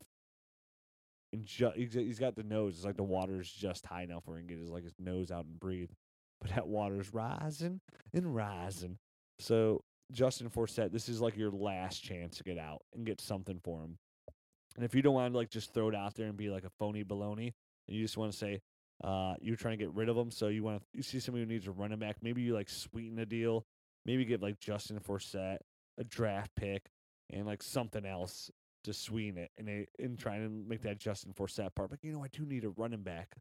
And 1.33 1.45
ju- 1.45 1.71
he's 1.75 2.19
got 2.19 2.35
the 2.35 2.43
nose. 2.43 2.75
It's 2.75 2.85
like 2.85 2.97
the 2.97 3.03
water's 3.03 3.51
just 3.51 3.85
high 3.85 4.03
enough 4.03 4.23
where 4.25 4.37
he 4.37 4.43
can 4.43 4.47
get 4.47 4.59
his 4.59 4.69
like 4.69 4.83
his 4.83 4.93
nose 4.99 5.31
out 5.31 5.45
and 5.45 5.59
breathe. 5.59 5.89
But 6.41 6.51
that 6.51 6.67
water's 6.67 7.13
rising 7.13 7.81
and 8.13 8.35
rising. 8.35 8.97
So 9.39 9.83
Justin 10.11 10.49
Forsett, 10.49 10.91
this 10.91 11.07
is 11.07 11.21
like 11.21 11.37
your 11.37 11.51
last 11.51 12.03
chance 12.03 12.37
to 12.37 12.43
get 12.43 12.57
out 12.57 12.81
and 12.93 13.05
get 13.05 13.21
something 13.21 13.59
for 13.63 13.81
him. 13.81 13.97
And 14.75 14.85
if 14.85 14.95
you 14.95 15.01
don't 15.01 15.13
want 15.13 15.33
to 15.33 15.37
like 15.37 15.49
just 15.49 15.73
throw 15.73 15.89
it 15.89 15.95
out 15.95 16.15
there 16.15 16.27
and 16.27 16.37
be 16.37 16.49
like 16.49 16.63
a 16.63 16.71
phony 16.79 17.03
baloney, 17.03 17.53
and 17.87 17.97
you 17.97 18.01
just 18.01 18.17
want 18.17 18.31
to 18.31 18.37
say 18.37 18.61
uh, 19.03 19.35
you're 19.41 19.55
trying 19.55 19.77
to 19.77 19.83
get 19.83 19.93
rid 19.93 20.09
of 20.09 20.17
him, 20.17 20.31
so 20.31 20.47
you 20.47 20.63
want 20.63 20.79
to 20.79 20.85
you 20.93 21.03
see 21.03 21.19
somebody 21.19 21.43
who 21.43 21.51
needs 21.51 21.67
a 21.67 21.71
running 21.71 21.99
back, 21.99 22.17
maybe 22.21 22.41
you 22.41 22.53
like 22.53 22.69
sweeten 22.69 23.15
the 23.15 23.25
deal, 23.25 23.65
maybe 24.05 24.25
give 24.25 24.41
like 24.41 24.59
Justin 24.59 24.99
Forsett 24.99 25.57
a 25.97 26.03
draft 26.03 26.51
pick 26.55 26.89
and 27.31 27.45
like 27.45 27.63
something 27.63 28.05
else 28.05 28.51
to 28.83 28.93
sweeten 28.93 29.37
it, 29.37 29.51
and 29.57 29.67
they 29.67 29.87
and 29.99 30.17
trying 30.17 30.43
to 30.43 30.49
make 30.49 30.81
that 30.81 30.99
Justin 30.99 31.33
Forsett 31.33 31.73
part. 31.75 31.89
But 31.89 31.99
you 32.03 32.11
know, 32.11 32.23
I 32.23 32.27
do 32.31 32.45
need 32.45 32.63
a 32.63 32.69
running 32.69 33.03
back. 33.03 33.35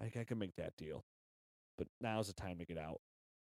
I 0.00 0.06
I 0.06 0.24
can 0.24 0.38
make 0.38 0.56
that 0.56 0.76
deal, 0.76 1.04
but 1.78 1.86
now's 2.00 2.28
the 2.28 2.34
time 2.34 2.58
to 2.58 2.64
get 2.64 2.78
out. 2.78 3.00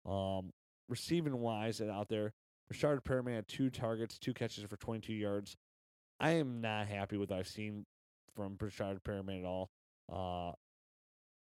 Um, 0.10 0.52
receiving 0.88 1.40
wise 1.40 1.80
and 1.80 1.90
out 1.90 2.10
there, 2.10 2.34
Breshad 2.72 3.02
Perriman 3.02 3.36
had 3.36 3.48
two 3.48 3.70
targets, 3.70 4.18
two 4.18 4.34
catches 4.34 4.64
for 4.66 4.78
22 4.78 5.14
yards. 5.14 5.56
I 6.20 6.32
am 6.32 6.62
not 6.62 6.88
happy 6.88 7.18
with 7.18 7.30
what 7.30 7.40
I've 7.40 7.48
seen 7.48 7.86
from 8.36 8.56
Breshad 8.56 9.02
Perriman 9.02 9.40
at 9.40 9.46
all. 9.46 9.70
Uh, 10.12 10.52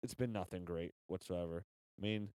it's 0.03 0.13
been 0.13 0.31
nothing 0.31 0.65
great 0.65 0.93
whatsoever. 1.07 1.65
I 1.99 2.01
mean, 2.01 2.29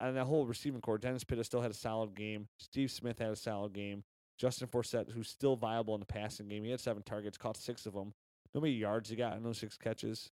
and 0.00 0.16
that 0.16 0.24
whole 0.24 0.46
receiving 0.46 0.80
core, 0.80 0.98
Dennis 0.98 1.24
Pitta 1.24 1.44
still 1.44 1.62
had 1.62 1.70
a 1.70 1.74
solid 1.74 2.14
game. 2.14 2.48
Steve 2.58 2.90
Smith 2.90 3.18
had 3.18 3.30
a 3.30 3.36
solid 3.36 3.72
game. 3.72 4.04
Justin 4.38 4.68
Forsett, 4.68 5.10
who's 5.12 5.28
still 5.28 5.56
viable 5.56 5.94
in 5.94 6.00
the 6.00 6.06
passing 6.06 6.48
game, 6.48 6.64
he 6.64 6.70
had 6.70 6.80
seven 6.80 7.02
targets, 7.02 7.38
caught 7.38 7.56
six 7.56 7.86
of 7.86 7.94
them. 7.94 8.12
How 8.52 8.60
many 8.60 8.74
yards 8.74 9.08
he 9.08 9.16
got 9.16 9.36
in 9.36 9.42
those 9.42 9.58
six 9.58 9.76
catches? 9.76 10.30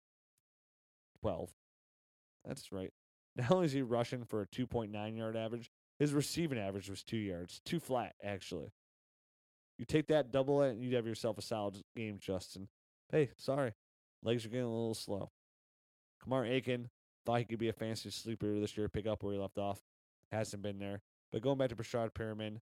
Twelve. 1.20 1.50
That's 2.44 2.70
right. 2.72 2.92
Not 3.37 3.50
only 3.50 3.66
is 3.66 3.72
he 3.72 3.83
rushing 3.83 4.24
for 4.24 4.42
a 4.42 4.46
2.9 4.46 5.16
yard 5.16 5.37
average, 5.37 5.70
his 5.98 6.12
receiving 6.12 6.59
average 6.59 6.88
was 6.88 7.02
two 7.02 7.16
yards, 7.16 7.61
two 7.64 7.80
flat 7.80 8.14
actually. 8.22 8.72
You 9.78 9.85
take 9.85 10.07
that, 10.09 10.30
double 10.30 10.62
it, 10.62 10.70
and 10.70 10.83
you'd 10.83 10.94
have 10.94 11.07
yourself 11.07 11.37
a 11.38 11.42
solid 11.42 11.83
game, 11.96 12.18
Justin. 12.20 12.68
Hey, 13.11 13.30
sorry, 13.37 13.72
legs 14.22 14.46
are 14.46 14.48
getting 14.48 14.66
a 14.66 14.68
little 14.68 14.94
slow. 14.94 15.30
Kamar 16.24 16.46
Aiken 16.46 16.88
thought 17.24 17.38
he 17.38 17.44
could 17.44 17.58
be 17.58 17.68
a 17.68 17.72
fantasy 17.72 18.10
sleeper 18.10 18.58
this 18.58 18.76
year, 18.76 18.88
pick 18.88 19.06
up 19.06 19.22
where 19.22 19.34
he 19.34 19.38
left 19.38 19.58
off. 19.58 19.80
Hasn't 20.32 20.62
been 20.62 20.78
there. 20.78 21.02
But 21.30 21.42
going 21.42 21.58
back 21.58 21.68
to 21.68 21.76
Breshad 21.76 22.12
Perriman, 22.12 22.58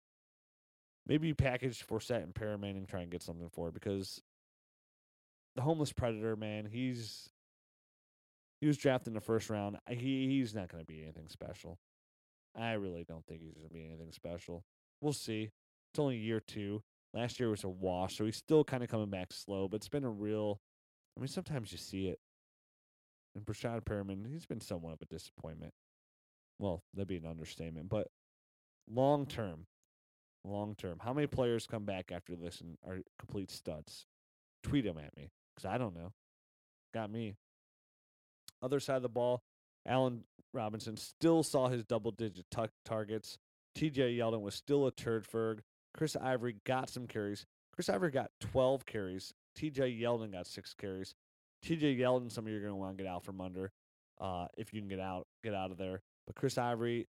maybe 1.07 1.29
you 1.29 1.35
package 1.35 1.87
Forsett 1.87 2.23
and 2.23 2.35
Perriman 2.35 2.73
and 2.73 2.89
try 2.89 3.01
and 3.03 3.11
get 3.11 3.23
something 3.23 3.49
for 3.49 3.69
it 3.69 3.75
because 3.75 4.21
the 5.55 5.63
homeless 5.63 5.93
predator, 5.93 6.37
man, 6.37 6.67
he's 6.67 7.31
he 8.61 8.67
was 8.67 8.77
drafted 8.77 9.09
in 9.09 9.15
the 9.15 9.21
first 9.21 9.51
round. 9.51 9.77
He 9.89 10.29
he's 10.29 10.55
not 10.55 10.69
going 10.69 10.83
to 10.83 10.87
be 10.87 11.03
anything 11.03 11.29
special. 11.29 11.79
I 12.57 12.73
really 12.73 13.05
don't 13.05 13.25
think 13.27 13.43
he's 13.43 13.55
going 13.55 13.69
to 13.69 13.75
be 13.75 13.85
anything 13.85 14.13
special. 14.13 14.65
We'll 15.01 15.13
see. 15.13 15.51
It's 15.93 15.99
only 15.99 16.17
year 16.17 16.41
two. 16.41 16.83
Last 17.15 17.41
year 17.41 17.51
was 17.51 17.65
a 17.65 17.69
wash, 17.69 18.17
so 18.17 18.25
he's 18.25 18.37
still 18.37 18.65
kind 18.65 18.83
of 18.83 18.91
coming 18.91 19.11
back 19.11 19.33
slow. 19.33 19.69
But 19.69 19.77
it's 19.77 19.89
been 19.89 20.05
a 20.05 20.11
real. 20.11 20.61
I 21.17 21.21
mean, 21.21 21.29
sometimes 21.29 21.73
you 21.73 21.79
see 21.79 22.09
it. 22.09 22.19
And 23.35 23.45
Breshad 23.45 23.85
Perriman, 23.85 24.27
he's 24.31 24.47
been 24.47 24.61
somewhat 24.61 24.95
of 24.95 25.03
a 25.03 25.07
disappointment. 25.07 25.73
Well, 26.59 26.83
that'd 26.95 27.09
be 27.09 27.17
an 27.17 27.27
understatement. 27.27 27.89
But 27.89 28.09
long 28.89 29.27
term, 29.27 29.67
long 30.45 30.75
term, 30.75 30.99
how 31.01 31.13
many 31.13 31.27
players 31.27 31.67
come 31.67 31.85
back 31.85 32.13
after 32.13 32.37
this 32.37 32.61
and 32.61 32.77
are 32.87 32.99
complete 33.19 33.51
studs? 33.51 34.07
Tweet 34.63 34.85
them 34.85 34.99
at 34.99 35.17
me 35.17 35.31
because 35.55 35.69
I 35.69 35.79
don't 35.79 35.95
know. 35.95 36.13
Got 36.95 37.11
me. 37.11 37.35
Other 38.63 38.81
side 38.81 38.97
of 38.97 39.03
the 39.03 39.09
ball, 39.09 39.43
Allen 39.87 40.25
Robinson 40.53 40.97
still 40.97 41.43
saw 41.43 41.69
his 41.69 41.85
double 41.85 42.13
digit 42.13 42.47
t- 42.51 42.63
targets. 42.85 43.39
TJ 43.77 44.17
Yeldon 44.19 44.43
was 44.43 44.55
still 44.55 44.87
a 44.87 44.93
turd 44.93 45.27
ferg. 45.27 45.61
Chris 45.95 46.17
Ivory 46.17 46.57
got 46.65 46.91
some 46.91 47.07
carries. 47.07 47.47
Chris 47.75 47.89
Ivory 47.89 48.11
got 48.11 48.31
12 48.41 48.87
carries. 48.87 49.33
TJ 49.59 50.01
Yeldon 50.01 50.33
got 50.33 50.47
six 50.47 50.75
carries. 50.75 51.15
TJ 51.65 51.99
Yeldon, 51.99 52.31
some 52.31 52.47
of 52.47 52.51
you 52.51 52.59
are 52.59 52.61
going 52.61 52.73
to 52.73 52.77
want 52.77 52.97
to 52.97 53.03
get 53.03 53.11
out 53.11 53.25
from 53.25 53.41
under. 53.41 53.71
Uh, 54.21 54.47
if 54.57 54.73
you 54.73 54.81
can 54.81 54.89
get 54.89 55.01
out, 55.01 55.27
get 55.43 55.55
out 55.55 55.71
of 55.71 55.79
there. 55.79 56.01
But 56.27 56.37
Chris 56.37 56.59
Ivory, 56.59 57.09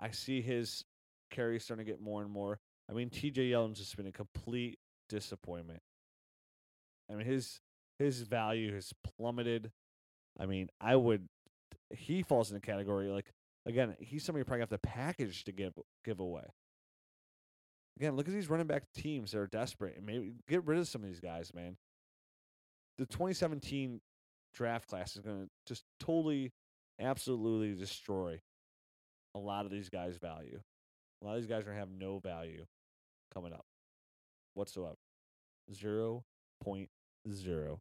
I 0.00 0.10
see 0.10 0.40
his 0.40 0.84
carries 1.30 1.64
starting 1.64 1.84
to 1.84 1.92
get 1.92 2.00
more 2.00 2.22
and 2.22 2.30
more. 2.30 2.58
I 2.88 2.92
mean, 2.92 3.10
TJ 3.10 3.50
Yeldon's 3.50 3.78
just 3.78 3.96
been 3.96 4.06
a 4.06 4.12
complete 4.12 4.78
disappointment. 5.08 5.80
I 7.10 7.14
mean, 7.14 7.26
his 7.26 7.60
his 7.98 8.22
value 8.22 8.74
has 8.74 8.92
plummeted. 9.16 9.70
I 10.38 10.46
mean, 10.46 10.68
I 10.80 10.96
would. 10.96 11.26
He 11.90 12.22
falls 12.22 12.50
in 12.50 12.54
the 12.54 12.60
category 12.60 13.08
like 13.08 13.32
again. 13.66 13.96
He's 14.00 14.24
somebody 14.24 14.40
you 14.40 14.44
probably 14.44 14.60
have 14.60 14.70
to 14.70 14.78
package 14.78 15.44
to 15.44 15.52
give 15.52 15.74
give 16.04 16.20
away. 16.20 16.44
Again, 17.98 18.16
look 18.16 18.26
at 18.26 18.34
these 18.34 18.50
running 18.50 18.66
back 18.66 18.84
teams 18.94 19.30
that 19.30 19.38
are 19.38 19.46
desperate, 19.46 19.96
and 19.96 20.04
maybe 20.04 20.34
get 20.48 20.66
rid 20.66 20.78
of 20.78 20.88
some 20.88 21.02
of 21.02 21.08
these 21.08 21.20
guys, 21.20 21.52
man. 21.54 21.76
The 22.98 23.06
2017 23.06 24.00
draft 24.54 24.88
class 24.88 25.16
is 25.16 25.22
going 25.22 25.44
to 25.44 25.50
just 25.66 25.84
totally, 25.98 26.52
absolutely 27.00 27.74
destroy 27.74 28.40
a 29.34 29.38
lot 29.38 29.64
of 29.64 29.70
these 29.70 29.88
guys' 29.88 30.16
value. 30.16 30.60
A 31.20 31.24
lot 31.24 31.36
of 31.36 31.42
these 31.42 31.50
guys 31.50 31.62
are 31.62 31.66
going 31.66 31.76
to 31.76 31.80
have 31.80 31.90
no 31.90 32.18
value 32.18 32.66
coming 33.32 33.52
up 33.52 33.64
whatsoever. 34.54 34.96
Zero 35.72 36.24
point 36.62 36.88
zero. 37.30 37.80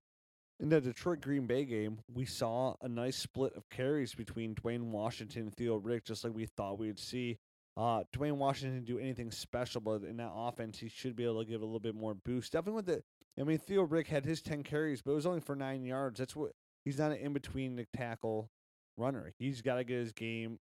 In 0.59 0.69
the 0.69 0.79
Detroit 0.79 1.19
Green 1.19 1.45
Bay 1.45 1.65
game, 1.65 1.99
we 2.13 2.25
saw 2.25 2.75
a 2.81 2.87
nice 2.87 3.17
split 3.17 3.53
of 3.55 3.69
carries 3.69 4.15
between 4.15 4.55
Dwayne 4.55 4.91
Washington 4.91 5.43
and 5.43 5.53
Theo 5.53 5.79
Riddick, 5.79 6.05
just 6.05 6.23
like 6.23 6.33
we 6.33 6.45
thought 6.45 6.79
we 6.79 6.87
would 6.87 6.99
see. 6.99 7.37
Uh, 7.75 8.03
Dwayne 8.15 8.37
Washington 8.37 8.83
do 8.85 8.99
anything 8.99 9.31
special, 9.31 9.81
but 9.81 10.03
in 10.03 10.17
that 10.17 10.31
offense, 10.33 10.77
he 10.77 10.87
should 10.87 11.15
be 11.15 11.23
able 11.23 11.43
to 11.43 11.49
give 11.49 11.61
a 11.61 11.65
little 11.65 11.79
bit 11.79 11.95
more 11.95 12.13
boost. 12.13 12.53
Definitely 12.53 12.75
with 12.77 12.85
the, 12.85 13.03
I 13.39 13.43
mean, 13.43 13.57
Theo 13.57 13.85
Riddick 13.85 14.07
had 14.07 14.25
his 14.25 14.41
10 14.41 14.63
carries, 14.63 15.01
but 15.01 15.11
it 15.11 15.15
was 15.15 15.25
only 15.25 15.39
for 15.39 15.55
nine 15.55 15.83
yards. 15.83 16.19
That's 16.19 16.35
what 16.35 16.51
he's 16.85 16.99
not 16.99 17.11
an 17.11 17.17
in 17.17 17.33
between 17.33 17.75
the 17.75 17.85
tackle 17.95 18.51
runner. 18.97 19.33
He's 19.37 19.61
got 19.61 19.75
to 19.75 19.83
get 19.83 19.97
his 19.97 20.11
game 20.11 20.59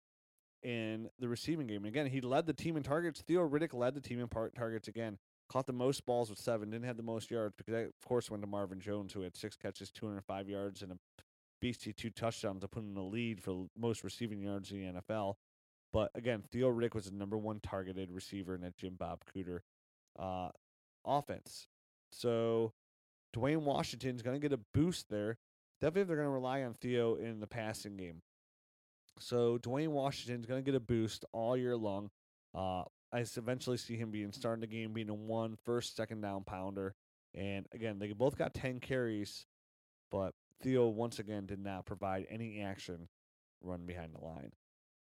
in 0.63 1.09
the 1.19 1.27
receiving 1.27 1.67
game. 1.67 1.77
And 1.77 1.87
again, 1.87 2.07
he 2.07 2.21
led 2.21 2.45
the 2.47 2.53
team 2.53 2.77
in 2.77 2.83
targets. 2.83 3.21
Theo 3.21 3.47
Riddick 3.47 3.73
led 3.73 3.93
the 3.95 4.01
team 4.01 4.19
in 4.19 4.27
part 4.27 4.55
targets 4.55 4.87
again. 4.87 5.17
Caught 5.49 5.67
the 5.67 5.73
most 5.73 6.05
balls 6.05 6.29
with 6.29 6.39
seven. 6.39 6.69
Didn't 6.69 6.85
have 6.85 6.97
the 6.97 7.03
most 7.03 7.29
yards 7.29 7.53
because 7.55 7.73
that, 7.73 7.83
of 7.85 8.07
course, 8.07 8.31
went 8.31 8.41
to 8.41 8.47
Marvin 8.47 8.79
Jones, 8.79 9.13
who 9.13 9.21
had 9.21 9.35
six 9.35 9.55
catches, 9.55 9.91
205 9.91 10.49
yards, 10.49 10.81
and 10.81 10.93
a 10.93 10.97
beastie 11.61 11.93
two 11.93 12.09
touchdowns 12.09 12.61
to 12.61 12.67
put 12.67 12.83
in 12.83 12.93
the 12.93 13.01
lead 13.01 13.41
for 13.41 13.67
most 13.77 14.03
receiving 14.03 14.41
yards 14.41 14.71
in 14.71 14.79
the 14.79 15.01
NFL. 15.01 15.35
But 15.91 16.11
again, 16.15 16.43
Theo 16.49 16.71
Riddick 16.71 16.95
was 16.95 17.05
the 17.05 17.15
number 17.15 17.37
one 17.37 17.59
targeted 17.59 18.09
receiver 18.09 18.55
in 18.55 18.61
that 18.61 18.75
Jim 18.77 18.95
Bob 18.97 19.21
Cooter 19.33 19.59
uh, 20.17 20.49
offense. 21.05 21.67
So 22.13 22.73
Dwayne 23.35 23.61
Washington's 23.61 24.21
going 24.21 24.39
to 24.39 24.47
get 24.47 24.57
a 24.57 24.61
boost 24.73 25.09
there. 25.09 25.37
Definitely, 25.81 26.03
they're 26.03 26.17
going 26.17 26.27
to 26.27 26.31
rely 26.31 26.63
on 26.63 26.73
Theo 26.73 27.15
in 27.15 27.39
the 27.39 27.47
passing 27.47 27.97
game. 27.97 28.21
So 29.19 29.57
Dwayne 29.57 29.89
Washington's 29.89 30.45
going 30.45 30.63
to 30.63 30.71
get 30.71 30.77
a 30.77 30.79
boost 30.79 31.25
all 31.33 31.57
year 31.57 31.75
long. 31.75 32.09
Uh, 32.55 32.83
I 33.11 33.25
eventually 33.35 33.77
see 33.77 33.95
him 33.95 34.11
being 34.11 34.31
starting 34.31 34.61
the 34.61 34.67
game, 34.67 34.93
being 34.93 35.09
a 35.09 35.13
one 35.13 35.57
first, 35.65 35.95
second 35.95 36.21
down 36.21 36.43
pounder. 36.43 36.95
And 37.35 37.65
again, 37.73 37.99
they 37.99 38.11
both 38.11 38.37
got 38.37 38.53
10 38.53 38.79
carries, 38.79 39.45
but 40.11 40.33
Theo 40.61 40.87
once 40.87 41.19
again 41.19 41.45
did 41.45 41.59
not 41.59 41.85
provide 41.85 42.25
any 42.29 42.61
action 42.61 43.07
run 43.61 43.85
behind 43.85 44.13
the 44.13 44.23
line. 44.23 44.51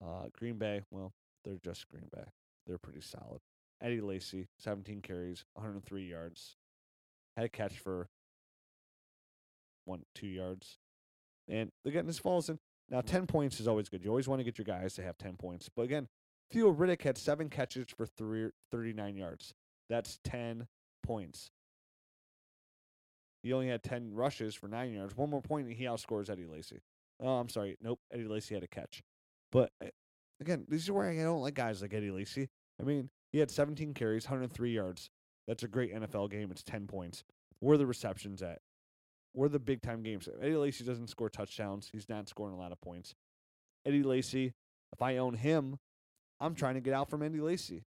Uh, 0.04 0.28
Green 0.36 0.58
Bay, 0.58 0.82
well, 0.90 1.12
they're 1.44 1.58
just 1.62 1.88
Green 1.88 2.08
Bay. 2.14 2.24
They're 2.66 2.78
pretty 2.78 3.00
solid. 3.00 3.40
Eddie 3.80 4.00
Lacy, 4.00 4.48
17 4.58 5.00
carries, 5.00 5.44
103 5.54 6.08
yards. 6.08 6.56
Had 7.36 7.46
a 7.46 7.48
catch 7.48 7.78
for 7.78 8.08
one, 9.84 10.02
two 10.14 10.26
yards. 10.26 10.78
And 11.48 11.70
again, 11.84 12.06
this 12.06 12.18
falls 12.18 12.48
in. 12.48 12.58
Now, 12.90 13.00
10 13.00 13.26
points 13.26 13.58
is 13.58 13.66
always 13.66 13.88
good. 13.88 14.04
You 14.04 14.10
always 14.10 14.28
want 14.28 14.40
to 14.40 14.44
get 14.44 14.58
your 14.58 14.64
guys 14.64 14.94
to 14.94 15.02
have 15.02 15.16
10 15.16 15.36
points. 15.36 15.68
But 15.74 15.82
again, 15.82 16.08
Theo 16.50 16.72
Riddick 16.72 17.02
had 17.02 17.16
seven 17.16 17.48
catches 17.48 17.86
for 17.96 18.06
three, 18.06 18.50
39 18.70 19.16
yards. 19.16 19.54
That's 19.88 20.18
10 20.24 20.66
points. 21.02 21.50
He 23.42 23.52
only 23.52 23.68
had 23.68 23.82
10 23.82 24.14
rushes 24.14 24.54
for 24.54 24.68
nine 24.68 24.92
yards. 24.92 25.16
One 25.16 25.30
more 25.30 25.42
point, 25.42 25.66
and 25.66 25.76
he 25.76 25.84
outscores 25.84 26.30
Eddie 26.30 26.46
Lacy. 26.46 26.80
Oh, 27.20 27.36
I'm 27.38 27.48
sorry. 27.48 27.76
Nope. 27.80 28.00
Eddie 28.12 28.28
Lacy 28.28 28.54
had 28.54 28.62
a 28.62 28.68
catch. 28.68 29.02
But 29.50 29.70
uh, 29.82 29.88
again, 30.40 30.64
this 30.68 30.82
is 30.82 30.90
where 30.90 31.08
I 31.08 31.16
don't 31.16 31.40
like 31.40 31.54
guys 31.54 31.82
like 31.82 31.94
Eddie 31.94 32.10
Lacy. 32.10 32.48
I 32.80 32.84
mean, 32.84 33.10
he 33.32 33.38
had 33.38 33.50
17 33.50 33.94
carries, 33.94 34.26
103 34.26 34.72
yards. 34.72 35.10
That's 35.46 35.62
a 35.62 35.68
great 35.68 35.94
NFL 35.94 36.31
game. 36.31 36.50
It's 36.50 36.62
10 36.62 36.87
points. 36.87 37.24
Where 37.61 37.76
the 37.76 37.87
receptions 37.87 38.42
at? 38.42 38.61
Where 39.33 39.48
the 39.48 39.59
big 39.59 39.83
time 39.83 40.02
games? 40.02 40.28
Eddie 40.40 40.57
Lacy 40.57 40.85
doesn't 40.85 41.09
score 41.09 41.31
touchdowns. 41.31 41.88
He's 41.92 42.09
not 42.09 42.28
scoring 42.28 42.55
a 42.55 42.59
lot 42.59 42.72
of 42.72 42.81
points. 42.81 43.14
Eddie 43.87 44.02
Lacy, 44.02 44.52
if 44.92 45.02
I 45.02 45.16
own 45.16 45.35
him, 45.35 45.78
I'm 46.40 46.55
trying 46.55 46.74
to 46.74 46.81
get 46.81 46.92
out 46.92 47.09
from 47.09 47.22
Eddie 47.22 47.40
Lacy. 47.40 47.85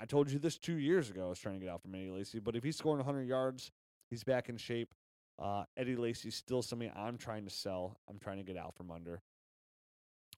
I 0.00 0.04
told 0.04 0.30
you 0.30 0.38
this 0.38 0.58
two 0.58 0.78
years 0.78 1.10
ago. 1.10 1.26
I 1.26 1.28
was 1.28 1.38
trying 1.38 1.54
to 1.54 1.64
get 1.64 1.72
out 1.72 1.82
from 1.82 1.94
Eddie 1.94 2.10
Lacy, 2.10 2.40
but 2.40 2.56
if 2.56 2.64
he's 2.64 2.76
scoring 2.76 2.98
100 2.98 3.28
yards, 3.28 3.70
he's 4.10 4.24
back 4.24 4.48
in 4.48 4.56
shape. 4.56 4.92
Uh, 5.38 5.64
Eddie 5.76 5.96
Lacy's 5.96 6.34
still 6.34 6.62
somebody 6.62 6.90
I'm 6.94 7.16
trying 7.16 7.44
to 7.44 7.50
sell. 7.50 7.96
I'm 8.08 8.18
trying 8.18 8.38
to 8.38 8.44
get 8.44 8.56
out 8.56 8.74
from 8.74 8.90
under. 8.90 9.22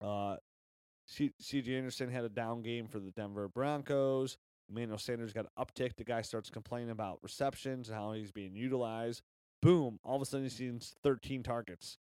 Uh, 0.00 0.36
C.J. 1.06 1.76
Anderson 1.76 2.10
had 2.10 2.24
a 2.24 2.28
down 2.28 2.62
game 2.62 2.88
for 2.88 2.98
the 2.98 3.10
Denver 3.10 3.48
Broncos. 3.48 4.36
Emmanuel 4.70 4.98
Sanders 4.98 5.32
got 5.32 5.46
an 5.46 5.64
uptick. 5.64 5.96
The 5.96 6.04
guy 6.04 6.22
starts 6.22 6.50
complaining 6.50 6.90
about 6.90 7.18
receptions 7.22 7.88
and 7.88 7.98
how 7.98 8.12
he's 8.12 8.32
being 8.32 8.54
utilized. 8.54 9.22
Boom! 9.62 9.98
All 10.04 10.16
of 10.16 10.22
a 10.22 10.24
sudden, 10.26 10.44
he 10.44 10.50
sees 10.50 10.94
13 11.02 11.42
targets, 11.42 11.98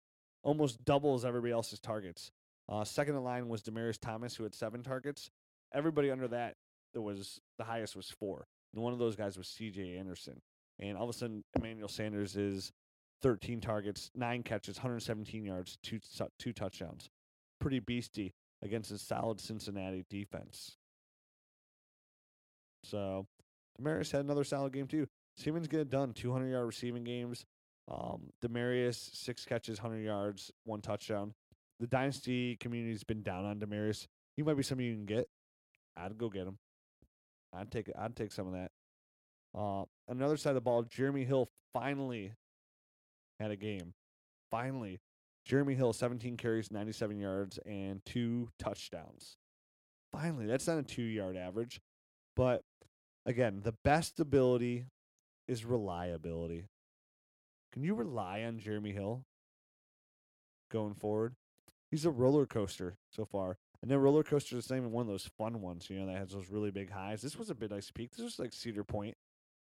almost 0.44 0.84
doubles 0.86 1.26
everybody 1.26 1.52
else's 1.52 1.80
targets. 1.80 2.32
Uh, 2.70 2.84
second 2.84 3.16
in 3.16 3.24
line 3.24 3.50
was 3.50 3.62
Demaryius 3.62 4.00
Thomas, 4.00 4.36
who 4.36 4.44
had 4.44 4.54
seven 4.54 4.84
targets. 4.84 5.30
Everybody 5.74 6.12
under 6.12 6.28
that, 6.30 6.56
there 6.94 7.02
was 7.02 7.40
the 7.58 7.64
highest 7.64 7.96
was 7.96 8.10
four, 8.10 8.48
and 8.74 8.84
one 8.84 8.94
of 8.94 9.00
those 9.00 9.16
guys 9.16 9.38
was 9.38 9.48
C.J. 9.48 9.98
Anderson. 9.98 10.42
And 10.80 10.98
all 10.98 11.04
of 11.04 11.10
a 11.10 11.14
sudden, 11.14 11.44
Emmanuel 11.56 11.90
Sanders 11.90 12.38
is 12.38 12.72
13 13.22 13.60
targets, 13.60 14.12
nine 14.16 14.44
catches, 14.44 14.78
117 14.78 15.44
yards, 15.44 15.78
two 15.84 16.00
two 16.38 16.54
touchdowns. 16.54 17.10
Pretty 17.60 17.82
beasty 17.82 18.32
against 18.62 18.92
a 18.92 18.98
solid 18.98 19.40
Cincinnati 19.40 20.06
defense. 20.10 20.78
So 22.84 23.28
Demaryius 23.80 24.12
had 24.12 24.22
another 24.22 24.44
solid 24.44 24.74
game 24.74 24.88
too. 24.88 25.08
Simmons 25.38 25.68
get 25.68 25.82
it 25.82 25.90
done, 25.90 26.14
200 26.14 26.50
yard 26.50 26.68
receiving 26.68 27.04
games. 27.04 27.46
Um, 27.90 28.30
Demaryius 28.44 29.16
six 29.16 29.46
catches, 29.46 29.82
100 29.82 30.02
yards, 30.02 30.52
one 30.66 30.82
touchdown. 30.82 31.34
The 31.80 31.88
dynasty 31.88 32.58
community's 32.58 33.04
been 33.04 33.24
down 33.24 33.46
on 33.46 33.60
Demaryius. 33.60 34.08
He 34.36 34.44
might 34.44 34.58
be 34.58 34.64
something 34.64 34.86
you 34.86 34.96
can 34.96 35.06
get. 35.06 35.28
I'd 35.98 36.18
go 36.18 36.30
get 36.30 36.48
him. 36.48 36.58
I'd 37.54 37.72
take 37.72 37.90
I'd 37.98 38.16
take 38.16 38.32
some 38.32 38.48
of 38.48 38.54
that. 38.54 38.72
Uh, 39.58 39.86
another 40.08 40.38
side 40.38 40.52
of 40.52 40.56
the 40.56 40.62
ball, 40.62 40.84
Jeremy 40.84 41.26
Hill 41.26 41.50
finally 41.74 42.34
had 43.40 43.52
a 43.52 43.56
game. 43.56 43.94
Finally, 44.52 45.00
Jeremy 45.46 45.74
Hill, 45.76 45.94
17 45.94 46.38
carries, 46.38 46.72
97 46.72 47.18
yards, 47.18 47.60
and 47.66 48.04
two 48.06 48.50
touchdowns. 48.60 49.38
Finally, 50.12 50.46
that's 50.46 50.68
not 50.68 50.78
a 50.78 50.84
two 50.84 51.02
yard 51.02 51.38
average. 51.38 51.82
But 52.36 52.64
again, 53.26 53.62
the 53.64 53.76
best 53.84 54.20
ability 54.20 54.86
is 55.48 55.66
reliability. 55.66 56.66
Can 57.72 57.84
you 57.84 57.94
rely 57.94 58.44
on 58.44 58.60
Jeremy 58.60 58.92
Hill 58.92 59.24
going 60.72 60.94
forward? 60.96 61.36
He's 61.92 62.06
a 62.06 62.12
roller 62.12 62.46
coaster 62.46 62.96
so 63.12 63.26
far. 63.26 63.58
And 63.82 63.90
then 63.90 64.00
roller 64.00 64.24
coaster 64.24 64.58
is 64.58 64.70
not 64.70 64.78
even 64.78 64.92
one 64.92 65.04
of 65.04 65.08
those 65.08 65.30
fun 65.38 65.62
ones, 65.62 65.90
you 65.90 66.00
know, 66.00 66.06
that 66.08 66.18
has 66.18 66.32
those 66.32 66.50
really 66.50 66.72
big 66.72 66.92
highs. 66.92 67.22
This 67.22 67.38
was 67.38 67.50
a 67.50 67.56
bit 67.56 67.72
nice 67.72 67.92
peak. 67.92 68.12
This 68.12 68.24
was 68.24 68.40
like 68.40 68.54
Cedar 68.54 68.84
Point, 68.84 69.16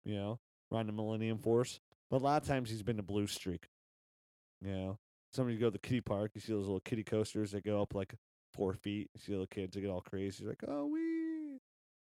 you 0.03 0.15
know, 0.15 0.39
around 0.71 0.87
the 0.87 0.93
Millennium 0.93 1.37
Force. 1.37 1.79
But 2.09 2.21
a 2.21 2.23
lot 2.23 2.41
of 2.41 2.47
times 2.47 2.69
he's 2.69 2.83
been 2.83 2.99
a 2.99 3.03
blue 3.03 3.27
streak. 3.27 3.67
You 4.61 4.71
know, 4.71 4.97
some 5.33 5.45
of 5.45 5.51
you 5.51 5.59
go 5.59 5.67
to 5.67 5.71
the 5.71 5.79
kitty 5.79 6.01
park, 6.01 6.31
you 6.33 6.41
see 6.41 6.53
those 6.53 6.65
little 6.65 6.79
kitty 6.79 7.03
coasters 7.03 7.51
that 7.51 7.63
go 7.63 7.81
up 7.81 7.93
like 7.93 8.15
four 8.53 8.73
feet. 8.73 9.09
You 9.13 9.19
see 9.19 9.31
little 9.33 9.45
kids 9.45 9.75
that 9.75 9.81
get 9.81 9.89
all 9.89 10.01
crazy. 10.01 10.43
You're 10.43 10.51
like, 10.51 10.63
oh, 10.67 10.87
we, 10.87 11.16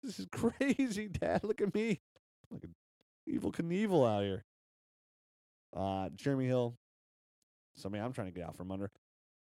this 0.03 0.19
is 0.19 0.27
crazy, 0.31 1.07
Dad. 1.07 1.43
Look 1.43 1.61
at 1.61 1.73
me, 1.73 1.99
like 2.49 2.63
an 2.63 2.75
Evel 3.29 3.53
Knievel 3.53 4.07
out 4.09 4.23
here. 4.23 4.43
Uh, 5.75 6.09
Jeremy 6.15 6.47
Hill, 6.47 6.75
somebody 7.77 8.03
I'm 8.03 8.13
trying 8.13 8.27
to 8.27 8.33
get 8.33 8.45
out 8.45 8.57
from 8.57 8.71
under. 8.71 8.91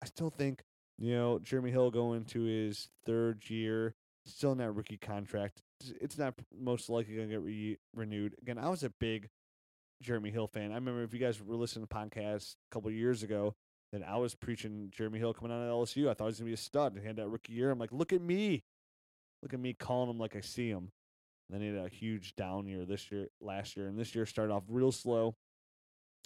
I 0.01 0.05
still 0.05 0.29
think, 0.29 0.63
you 0.97 1.13
know, 1.13 1.39
Jeremy 1.39 1.71
Hill 1.71 1.89
going 1.89 2.25
to 2.25 2.43
his 2.43 2.89
third 3.05 3.49
year, 3.49 3.95
still 4.25 4.51
in 4.51 4.57
that 4.57 4.71
rookie 4.71 4.97
contract. 4.97 5.61
It's 6.01 6.17
not 6.17 6.33
most 6.59 6.89
likely 6.89 7.15
going 7.15 7.29
to 7.29 7.35
get 7.35 7.43
re- 7.43 7.77
renewed. 7.95 8.35
Again, 8.41 8.57
I 8.57 8.69
was 8.69 8.83
a 8.83 8.89
big 8.99 9.29
Jeremy 10.01 10.31
Hill 10.31 10.47
fan. 10.47 10.71
I 10.71 10.75
remember 10.75 11.03
if 11.03 11.13
you 11.13 11.19
guys 11.19 11.41
were 11.41 11.55
listening 11.55 11.87
to 11.87 11.95
podcasts 11.95 12.55
a 12.71 12.75
couple 12.75 12.91
years 12.91 13.23
ago, 13.23 13.55
then 13.91 14.03
I 14.03 14.17
was 14.17 14.35
preaching 14.35 14.91
Jeremy 14.91 15.19
Hill 15.19 15.33
coming 15.33 15.51
out 15.51 15.61
of 15.61 15.71
LSU. 15.71 16.09
I 16.09 16.13
thought 16.13 16.25
he 16.25 16.27
was 16.27 16.39
gonna 16.39 16.49
be 16.49 16.53
a 16.53 16.57
stud. 16.57 16.95
And 16.95 17.05
had 17.05 17.15
that 17.17 17.29
rookie 17.29 17.53
year. 17.53 17.71
I'm 17.71 17.79
like, 17.79 17.91
look 17.91 18.11
at 18.11 18.21
me, 18.21 18.63
look 19.41 19.53
at 19.53 19.59
me 19.59 19.73
calling 19.73 20.09
him 20.09 20.19
like 20.19 20.35
I 20.35 20.41
see 20.41 20.69
him. 20.69 20.91
Then 21.49 21.61
he 21.61 21.67
had 21.67 21.85
a 21.85 21.89
huge 21.89 22.35
down 22.35 22.67
year 22.67 22.85
this 22.85 23.11
year, 23.11 23.27
last 23.39 23.77
year, 23.77 23.87
and 23.87 23.97
this 23.97 24.13
year 24.13 24.25
started 24.25 24.53
off 24.53 24.63
real 24.67 24.91
slow. 24.91 25.35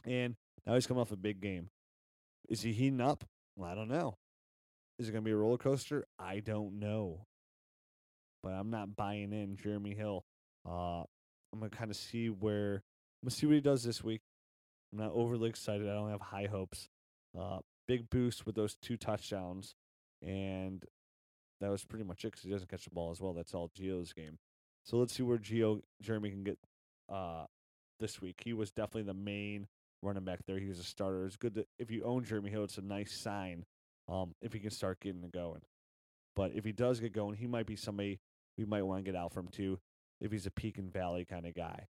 And 0.05 0.35
now 0.65 0.73
he's 0.73 0.87
coming 0.87 1.01
off 1.01 1.11
a 1.11 1.17
big 1.17 1.41
game. 1.41 1.69
Is 2.49 2.61
he 2.61 2.73
heating 2.73 3.01
up? 3.01 3.23
Well, 3.55 3.69
I 3.69 3.75
don't 3.75 3.87
know. 3.87 4.17
Is 4.97 5.09
it 5.09 5.11
gonna 5.11 5.21
be 5.21 5.31
a 5.31 5.35
roller 5.35 5.57
coaster? 5.57 6.05
I 6.17 6.39
don't 6.39 6.79
know. 6.79 7.25
But 8.43 8.53
I'm 8.53 8.71
not 8.71 8.95
buying 8.95 9.31
in 9.31 9.57
Jeremy 9.57 9.93
Hill. 9.93 10.25
Uh, 10.67 11.01
I'm 11.53 11.59
gonna 11.59 11.69
kind 11.69 11.91
of 11.91 11.97
see 11.97 12.29
where 12.29 12.83
I'm 13.21 13.27
gonna 13.27 13.31
see 13.31 13.45
what 13.45 13.55
he 13.55 13.61
does 13.61 13.83
this 13.83 14.03
week. 14.03 14.21
I'm 14.91 14.99
not 14.99 15.11
overly 15.13 15.49
excited. 15.49 15.87
I 15.87 15.93
don't 15.93 16.09
have 16.09 16.21
high 16.21 16.47
hopes. 16.49 16.89
Uh, 17.39 17.59
big 17.87 18.09
boost 18.09 18.45
with 18.45 18.55
those 18.55 18.75
two 18.75 18.97
touchdowns, 18.97 19.75
and 20.21 20.83
that 21.61 21.71
was 21.71 21.85
pretty 21.85 22.03
much 22.03 22.25
it 22.25 22.31
because 22.31 22.43
he 22.43 22.49
doesn't 22.49 22.69
catch 22.69 22.83
the 22.83 22.89
ball 22.89 23.11
as 23.11 23.21
well. 23.21 23.33
That's 23.33 23.53
all 23.53 23.69
Gio's 23.69 24.13
game. 24.13 24.37
So 24.83 24.97
let's 24.97 25.13
see 25.13 25.23
where 25.23 25.37
Gio 25.37 25.81
Jeremy 26.01 26.31
can 26.31 26.43
get 26.43 26.57
uh, 27.07 27.45
this 27.99 28.21
week. 28.21 28.41
He 28.43 28.53
was 28.53 28.71
definitely 28.71 29.03
the 29.03 29.13
main 29.13 29.67
running 30.01 30.23
back 30.25 30.39
there. 30.45 30.59
He 30.59 30.67
was 30.67 30.79
a 30.79 30.83
starter. 30.83 31.25
It's 31.25 31.37
good 31.37 31.55
to, 31.55 31.65
if 31.79 31.91
you 31.91 32.03
own 32.03 32.23
Jeremy 32.23 32.49
Hill. 32.49 32.63
It's 32.63 32.77
a 32.77 32.81
nice 32.81 33.13
sign 33.13 33.65
um, 34.09 34.35
if 34.41 34.53
he 34.53 34.59
can 34.59 34.71
start 34.71 34.99
getting 34.99 35.23
it 35.23 35.31
going. 35.31 35.61
But 36.35 36.51
if 36.55 36.65
he 36.65 36.71
does 36.71 36.99
get 36.99 37.13
going, 37.13 37.35
he 37.35 37.47
might 37.47 37.65
be 37.65 37.75
somebody 37.75 38.19
we 38.57 38.65
might 38.65 38.83
want 38.83 39.03
to 39.03 39.11
get 39.11 39.17
out 39.17 39.33
from 39.33 39.47
too. 39.47 39.79
If 40.19 40.31
he's 40.31 40.45
a 40.45 40.51
peak 40.51 40.77
and 40.77 40.91
valley 40.91 41.25
kind 41.25 41.45
of 41.47 41.55
guy, 41.55 41.87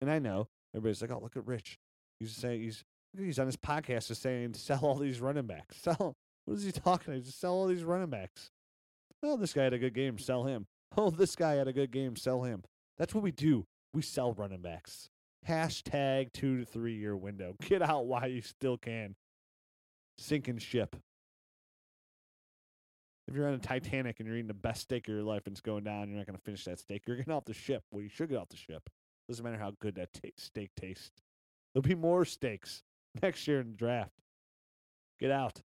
and 0.00 0.10
I 0.10 0.18
know 0.20 0.48
everybody's 0.74 1.02
like, 1.02 1.10
"Oh, 1.10 1.18
look 1.20 1.36
at 1.36 1.46
Rich. 1.46 1.78
He's 2.20 2.32
saying 2.32 2.62
he's 2.62 2.84
he's 3.18 3.40
on 3.40 3.46
his 3.46 3.56
podcast 3.56 4.06
just 4.06 4.22
saying 4.22 4.54
sell 4.54 4.80
all 4.82 4.96
these 4.96 5.20
running 5.20 5.46
backs. 5.46 5.76
Sell. 5.82 6.14
What 6.44 6.54
is 6.54 6.64
he 6.64 6.72
talking? 6.72 7.14
About? 7.14 7.24
Just 7.24 7.40
sell 7.40 7.54
all 7.54 7.66
these 7.66 7.84
running 7.84 8.10
backs. 8.10 8.51
Oh, 9.22 9.36
this 9.36 9.52
guy 9.52 9.64
had 9.64 9.72
a 9.72 9.78
good 9.78 9.94
game. 9.94 10.18
Sell 10.18 10.44
him. 10.44 10.66
Oh, 10.94 11.08
this 11.08 11.34
guy 11.36 11.54
had 11.54 11.68
a 11.68 11.72
good 11.72 11.90
game. 11.90 12.16
Sell 12.16 12.42
him. 12.42 12.64
That's 12.98 13.14
what 13.14 13.24
we 13.24 13.30
do. 13.30 13.64
We 13.94 14.02
sell 14.02 14.34
running 14.34 14.60
backs. 14.60 15.08
Hashtag 15.48 16.34
two 16.34 16.58
to 16.58 16.64
three 16.66 16.96
year 16.96 17.16
window. 17.16 17.56
Get 17.62 17.80
out 17.80 18.04
while 18.04 18.28
you 18.28 18.42
still 18.42 18.76
can. 18.76 19.14
Sinking 20.18 20.58
ship. 20.58 20.94
If 23.26 23.34
you're 23.34 23.48
on 23.48 23.54
a 23.54 23.58
Titanic 23.58 24.20
and 24.20 24.26
you're 24.26 24.36
eating 24.36 24.48
the 24.48 24.52
best 24.52 24.82
steak 24.82 25.08
of 25.08 25.14
your 25.14 25.22
life 25.22 25.46
and 25.46 25.54
it's 25.54 25.62
going 25.62 25.84
down, 25.84 26.10
you're 26.10 26.18
not 26.18 26.26
going 26.26 26.36
to 26.36 26.44
finish 26.44 26.64
that 26.66 26.78
steak. 26.78 27.04
You're 27.06 27.16
getting 27.16 27.32
off 27.32 27.46
the 27.46 27.54
ship. 27.54 27.84
Well, 27.90 28.02
you 28.02 28.10
should 28.10 28.28
get 28.28 28.36
off 28.36 28.50
the 28.50 28.58
ship. 28.58 28.82
Doesn't 29.30 29.42
matter 29.42 29.56
how 29.56 29.72
good 29.80 29.94
that 29.94 30.12
t- 30.12 30.34
steak 30.36 30.72
tastes. 30.78 31.22
There'll 31.72 31.82
be 31.82 31.94
more 31.94 32.26
steaks 32.26 32.82
next 33.22 33.48
year 33.48 33.60
in 33.60 33.68
the 33.68 33.76
draft. 33.76 34.12
Get 35.18 35.30
out. 35.30 35.62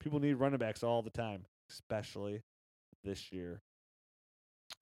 People 0.00 0.18
need 0.18 0.34
running 0.34 0.58
backs 0.58 0.82
all 0.82 1.00
the 1.02 1.10
time, 1.10 1.44
especially 1.70 2.42
this 3.04 3.32
year. 3.32 3.62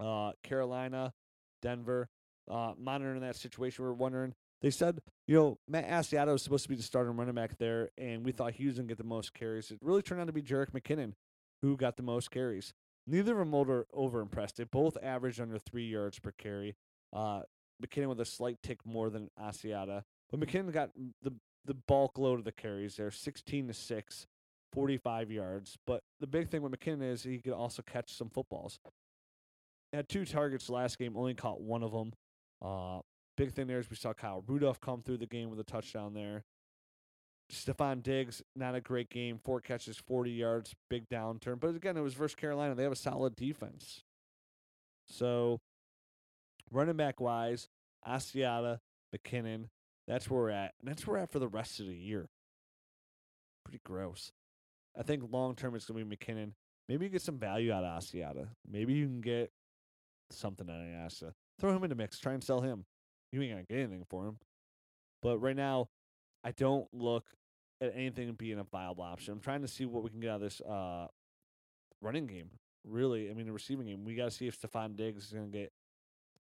Uh, 0.00 0.32
Carolina, 0.42 1.12
Denver, 1.60 2.08
uh, 2.50 2.72
monitoring 2.78 3.20
that 3.20 3.36
situation. 3.36 3.84
We're 3.84 3.92
wondering. 3.92 4.34
They 4.62 4.70
said, 4.70 5.00
you 5.26 5.34
know, 5.34 5.58
Matt 5.68 5.88
Asiata 5.88 6.32
was 6.32 6.42
supposed 6.42 6.62
to 6.62 6.68
be 6.68 6.76
the 6.76 6.82
starting 6.82 7.16
running 7.16 7.34
back 7.34 7.58
there, 7.58 7.90
and 7.98 8.24
we 8.24 8.30
thought 8.30 8.52
he 8.52 8.66
was 8.66 8.76
going 8.76 8.86
to 8.86 8.92
get 8.92 8.98
the 8.98 9.04
most 9.04 9.34
carries. 9.34 9.72
It 9.72 9.78
really 9.82 10.02
turned 10.02 10.20
out 10.20 10.28
to 10.28 10.32
be 10.32 10.42
Jerick 10.42 10.70
McKinnon 10.70 11.14
who 11.62 11.76
got 11.76 11.96
the 11.96 12.02
most 12.02 12.30
carries. 12.30 12.74
Neither 13.06 13.32
of 13.32 13.38
them 13.38 13.54
over, 13.54 13.86
over 13.92 14.20
impressed. 14.20 14.56
They 14.56 14.64
both 14.64 14.96
averaged 15.02 15.40
under 15.40 15.58
three 15.58 15.86
yards 15.86 16.18
per 16.18 16.32
carry. 16.32 16.76
Uh, 17.12 17.42
McKinnon 17.82 18.08
with 18.08 18.20
a 18.20 18.24
slight 18.24 18.58
tick 18.62 18.84
more 18.84 19.10
than 19.10 19.30
Asiata, 19.40 20.02
but 20.30 20.40
McKinnon 20.40 20.72
got 20.72 20.90
the 21.22 21.32
the 21.64 21.74
bulk 21.74 22.18
load 22.18 22.40
of 22.40 22.44
the 22.44 22.50
carries 22.50 22.96
there, 22.96 23.12
16 23.12 23.68
to 23.68 23.72
6, 23.72 24.26
45 24.72 25.30
yards. 25.30 25.76
But 25.86 26.02
the 26.20 26.26
big 26.26 26.48
thing 26.48 26.62
with 26.62 26.72
McKinnon 26.72 27.10
is 27.10 27.22
he 27.22 27.38
could 27.38 27.52
also 27.52 27.82
catch 27.82 28.12
some 28.12 28.30
footballs. 28.30 28.78
Had 29.92 30.08
two 30.08 30.24
targets 30.24 30.70
last 30.70 30.98
game, 30.98 31.16
only 31.16 31.34
caught 31.34 31.60
one 31.60 31.82
of 31.82 31.92
them. 31.92 32.12
Uh, 32.64 33.00
big 33.36 33.52
thing 33.52 33.66
there 33.66 33.78
is 33.78 33.90
we 33.90 33.96
saw 33.96 34.12
Kyle 34.12 34.42
Rudolph 34.46 34.80
come 34.80 35.02
through 35.02 35.18
the 35.18 35.26
game 35.26 35.50
with 35.50 35.60
a 35.60 35.64
touchdown 35.64 36.14
there. 36.14 36.44
Stefon 37.52 38.02
Diggs, 38.02 38.42
not 38.56 38.74
a 38.74 38.80
great 38.80 39.10
game. 39.10 39.38
Four 39.44 39.60
catches, 39.60 39.98
40 39.98 40.30
yards, 40.30 40.74
big 40.88 41.08
downturn. 41.10 41.60
But 41.60 41.74
again, 41.74 41.96
it 41.96 42.00
was 42.00 42.14
versus 42.14 42.34
Carolina. 42.34 42.74
They 42.74 42.84
have 42.84 42.92
a 42.92 42.96
solid 42.96 43.36
defense. 43.36 44.02
So, 45.06 45.60
running 46.70 46.96
back 46.96 47.20
wise, 47.20 47.68
Asiata, 48.08 48.78
McKinnon, 49.14 49.68
that's 50.08 50.30
where 50.30 50.40
we're 50.40 50.50
at. 50.50 50.72
And 50.80 50.88
that's 50.88 51.06
where 51.06 51.18
we're 51.18 51.22
at 51.24 51.32
for 51.32 51.40
the 51.40 51.48
rest 51.48 51.80
of 51.80 51.86
the 51.86 51.94
year. 51.94 52.28
Pretty 53.64 53.80
gross. 53.84 54.32
I 54.98 55.02
think 55.02 55.24
long 55.30 55.54
term 55.54 55.74
it's 55.74 55.86
going 55.86 56.00
to 56.00 56.04
be 56.04 56.16
McKinnon. 56.16 56.52
Maybe 56.88 57.06
you 57.06 57.10
get 57.10 57.22
some 57.22 57.38
value 57.38 57.72
out 57.72 57.84
of 57.84 58.02
Asiata. 58.02 58.48
Maybe 58.70 58.92
you 58.94 59.06
can 59.06 59.20
get 59.20 59.50
something 60.30 60.68
out 60.68 60.80
of 60.80 60.86
Asiata. 60.86 61.32
Throw 61.60 61.74
him 61.74 61.84
in 61.84 61.90
the 61.90 61.96
mix. 61.96 62.18
Try 62.18 62.32
and 62.34 62.42
sell 62.42 62.60
him. 62.60 62.84
You 63.30 63.40
ain't 63.42 63.52
going 63.52 63.64
to 63.64 63.72
get 63.72 63.80
anything 63.80 64.04
for 64.08 64.26
him. 64.26 64.38
But 65.22 65.38
right 65.38 65.56
now, 65.56 65.88
I 66.44 66.50
don't 66.50 66.86
look 66.92 67.24
at 67.80 67.92
anything 67.94 68.32
being 68.34 68.58
a 68.58 68.64
viable 68.64 69.04
option. 69.04 69.32
I'm 69.32 69.40
trying 69.40 69.62
to 69.62 69.68
see 69.68 69.86
what 69.86 70.02
we 70.02 70.10
can 70.10 70.20
get 70.20 70.30
out 70.30 70.36
of 70.36 70.42
this 70.42 70.60
uh, 70.60 71.06
running 72.00 72.26
game. 72.26 72.50
Really, 72.84 73.30
I 73.30 73.34
mean, 73.34 73.46
the 73.46 73.52
receiving 73.52 73.86
game. 73.86 74.04
We 74.04 74.14
got 74.14 74.24
to 74.24 74.30
see 74.30 74.48
if 74.48 74.60
Stefon 74.60 74.96
Diggs 74.96 75.26
is 75.26 75.32
going 75.32 75.50
to 75.50 75.58
get 75.58 75.72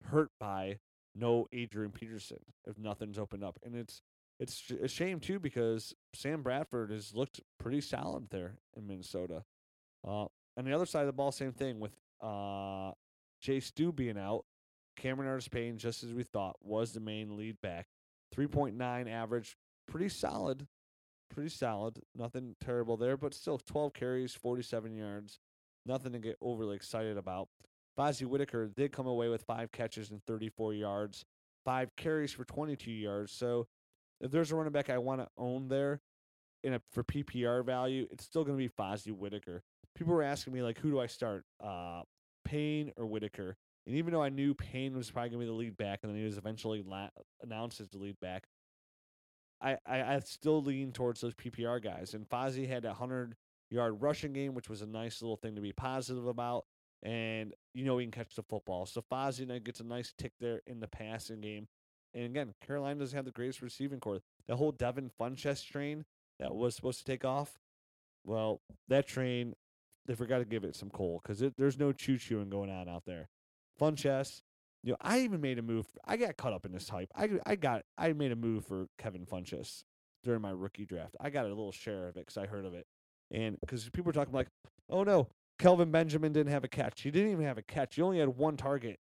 hurt 0.05 0.31
by 0.39 0.79
no 1.15 1.49
Adrian 1.53 1.91
Peterson 1.91 2.39
if 2.67 2.79
nothing's 2.79 3.19
opened 3.19 3.43
up. 3.43 3.59
And 3.65 3.75
it's 3.75 4.03
it's 4.41 4.71
a 4.83 4.89
shame 4.89 5.21
too 5.21 5.39
because 5.39 5.95
Sam 6.15 6.43
Bradford 6.43 6.91
has 6.91 7.15
looked 7.15 7.41
pretty 7.59 7.81
solid 7.81 8.31
there 8.31 8.55
in 8.77 8.87
Minnesota. 8.87 9.45
Uh, 10.07 10.27
on 10.57 10.65
the 10.65 10.73
other 10.73 10.87
side 10.87 11.01
of 11.01 11.07
the 11.07 11.13
ball, 11.13 11.33
same 11.33 11.53
thing 11.53 11.81
with 11.81 11.93
uh, 12.23 12.93
J-Stew 13.41 13.93
being 13.93 14.19
out. 14.19 14.45
Cameron 14.97 15.29
Artis 15.29 15.49
Payne, 15.49 15.79
just 15.79 16.03
as 16.03 16.13
we 16.13 16.25
thought, 16.25 16.57
was 16.61 16.93
the 16.93 17.01
main 17.01 17.37
lead 17.37 17.61
back. 17.63 17.87
3.9 18.37 19.11
average, 19.11 19.57
pretty 19.87 20.09
solid. 20.09 20.67
Pretty 21.31 21.51
solid. 21.51 22.01
Nothing 22.17 22.57
terrible 22.61 22.97
there, 22.97 23.17
but 23.17 23.35
still 23.35 23.59
12 23.59 23.93
carries, 23.93 24.35
47 24.35 24.95
yards. 24.95 25.39
Nothing 25.87 26.13
to 26.13 26.19
get 26.19 26.37
overly 26.41 26.75
excited 26.75 27.17
about. 27.17 27.49
Fozzy 27.99 28.27
Whittaker 28.27 28.69
did 28.69 28.93
come 28.93 29.07
away 29.07 29.29
with 29.29 29.43
five 29.43 29.73
catches 29.73 30.11
and 30.11 30.23
34 30.27 30.75
yards, 30.75 31.25
five 31.65 31.95
carries 31.97 32.33
for 32.33 32.45
22 32.45 32.91
yards. 32.91 33.33
So 33.33 33.67
if 34.21 34.31
there's 34.31 34.53
a 34.53 34.57
running 34.57 34.73
back 34.73 34.91
I 34.91 34.99
want 34.99 35.21
to 35.21 35.29
own 35.37 35.69
there 35.69 36.01
in 36.63 36.75
a, 36.75 36.81
for 36.93 37.05
PPR 37.05 37.65
value, 37.65 38.07
it's 38.11 38.25
still 38.25 38.45
going 38.45 38.59
to 38.59 38.63
be 38.63 38.69
Fozzy 38.69 39.13
Whittaker. 39.13 39.63
People 39.95 40.15
were 40.15 40.23
asking 40.23 40.53
me, 40.53 40.63
like, 40.63 40.79
who 40.79 40.91
do 40.91 41.01
I 41.01 41.07
start? 41.07 41.45
Uh, 41.63 42.03
Payne 42.45 42.93
or 42.97 43.07
Whittaker? 43.07 43.57
And 43.87 43.97
even 43.97 44.13
though 44.13 44.23
I 44.23 44.29
knew 44.29 44.55
Payne 44.55 44.97
was 44.97 45.11
probably 45.11 45.31
going 45.31 45.41
to 45.41 45.47
be 45.47 45.51
the 45.51 45.57
lead 45.57 45.77
back, 45.77 46.01
and 46.03 46.11
then 46.11 46.19
he 46.19 46.25
was 46.25 46.37
eventually 46.37 46.83
la- 46.87 47.09
announced 47.43 47.81
as 47.81 47.89
the 47.89 47.99
lead 47.99 48.21
back, 48.21 48.45
I, 49.61 49.79
I, 49.87 50.15
I 50.15 50.21
still 50.21 50.63
lean 50.63 50.93
towards 50.93 51.21
those 51.21 51.35
PPR 51.35 51.83
guys. 51.83 52.15
And 52.15 52.29
Fozzy 52.29 52.69
had 52.69 52.85
a 52.85 52.89
100 52.89 53.35
yard 53.71 54.01
rushing 54.01 54.33
game, 54.33 54.55
which 54.55 54.69
was 54.69 54.83
a 54.83 54.87
nice 54.87 55.23
little 55.23 55.37
thing 55.37 55.55
to 55.57 55.61
be 55.61 55.73
positive 55.73 56.27
about. 56.27 56.65
And 57.03 57.55
you 57.75 57.85
know 57.85 57.99
he 57.99 58.05
can 58.07 58.13
catch 58.13 58.35
the 58.35 58.43
football. 58.43 58.87
So 58.87 59.03
Fozzy 59.11 59.47
gets 59.63 59.81
a 59.81 59.85
nice 59.85 60.13
tick 60.19 60.33
there 60.41 60.63
in 60.67 60.81
the 60.81 60.89
passing 60.89 61.41
game. 61.41 61.69
And 62.19 62.27
again, 62.27 62.55
Carolina 62.67 62.99
doesn't 62.99 63.17
have 63.17 63.25
the 63.25 63.31
greatest 63.31 63.63
receiving 63.63 64.01
corps. 64.01 64.21
The 64.49 64.57
whole 64.57 64.73
Devin 64.73 65.11
Funchess 65.21 65.65
train 65.65 66.05
that 66.41 66.53
was 66.53 66.75
supposed 66.75 66.99
to 66.99 67.05
take 67.05 67.25
off, 67.25 67.59
well, 68.25 68.61
that 68.89 69.07
train, 69.07 69.55
they 70.07 70.17
forgot 70.17 70.39
to 70.39 70.45
give 70.45 70.65
it 70.65 70.75
some 70.75 70.91
coal 70.91 71.21
because 71.23 71.43
there's 71.57 71.79
no 71.79 71.93
choo 71.93 72.17
chooing 72.17 72.51
going 72.51 72.71
on 72.71 72.89
out 72.89 73.05
there. 73.07 73.29
Funchess, 73.81 74.43
you 74.83 74.93
know, 74.93 74.97
I 75.01 75.21
even 75.21 75.41
made 75.41 75.61
a 75.61 75.63
move. 75.63 75.87
I 76.05 76.17
got 76.17 76.37
caught 76.37 76.53
up 76.53 76.67
in 76.67 76.73
this 76.73 76.89
hype. 76.89 77.11
I 77.15 77.31
I 77.47 77.55
got 77.55 77.83
I 77.97 78.13
made 78.13 78.33
a 78.33 78.37
move 78.37 78.67
for 78.67 78.87
Kevin 78.99 79.25
Funchess 79.25 79.85
during 80.25 80.41
my 80.41 80.51
rookie 80.51 80.87
draft. 80.87 81.15
I 81.21 81.31
got 81.31 81.45
a 81.45 81.49
little 81.49 81.73
share 81.73 82.09
of 82.09 82.17
it 82.17 82.27
because 82.27 82.37
I 82.37 82.47
heard 82.47 82.65
of 82.65 82.75
it, 82.75 82.87
and 83.31 83.59
because 83.61 83.85
people 83.91 84.05
were 84.07 84.13
talking 84.13 84.35
like, 84.35 84.49
oh 84.91 85.05
no, 85.05 85.29
Kelvin 85.61 85.93
Benjamin 85.93 86.33
didn't 86.33 86.53
have 86.53 86.65
a 86.65 86.69
catch. 86.69 87.03
He 87.03 87.13
didn't 87.13 87.31
even 87.31 87.45
have 87.45 87.59
a 87.59 87.63
catch. 87.63 87.95
He 87.95 88.03
only 88.03 88.19
had 88.19 88.29
one 88.31 88.57
target. 88.57 88.99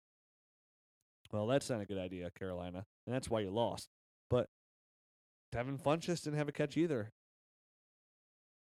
Well, 1.31 1.47
that's 1.47 1.69
not 1.69 1.81
a 1.81 1.85
good 1.85 1.97
idea, 1.97 2.31
Carolina, 2.31 2.85
and 3.05 3.15
that's 3.15 3.29
why 3.29 3.41
you 3.41 3.49
lost. 3.49 3.89
But 4.29 4.47
Devin 5.51 5.77
Funchess 5.77 6.23
didn't 6.23 6.37
have 6.37 6.49
a 6.49 6.53
catch 6.53 6.77
either. 6.77 7.11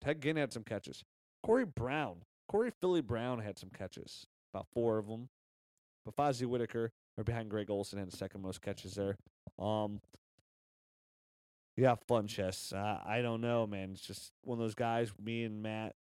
Ted 0.01 0.21
Ginn 0.21 0.37
had 0.37 0.53
some 0.53 0.63
catches. 0.63 1.03
Corey 1.43 1.65
Brown, 1.65 2.23
Corey 2.47 2.71
Philly 2.81 3.01
Brown 3.01 3.39
had 3.39 3.57
some 3.57 3.69
catches, 3.69 4.25
about 4.53 4.67
four 4.73 4.97
of 4.97 5.07
them. 5.07 5.29
But 6.05 6.15
Fozzy 6.15 6.45
Whittaker, 6.45 6.91
or 7.17 7.23
behind 7.23 7.49
Greg 7.49 7.69
Olsen, 7.69 7.99
had 7.99 8.11
the 8.11 8.17
second 8.17 8.41
most 8.41 8.61
catches 8.61 8.95
there. 8.95 9.15
Um, 9.57 10.01
yeah, 11.77 11.95
Funchess. 12.09 12.73
Uh, 12.73 12.99
I 13.05 13.21
don't 13.21 13.41
know, 13.41 13.65
man. 13.65 13.91
It's 13.91 14.05
just 14.05 14.31
one 14.43 14.57
of 14.57 14.63
those 14.63 14.75
guys. 14.75 15.11
Me 15.23 15.43
and 15.43 15.63
Matt, 15.63 15.95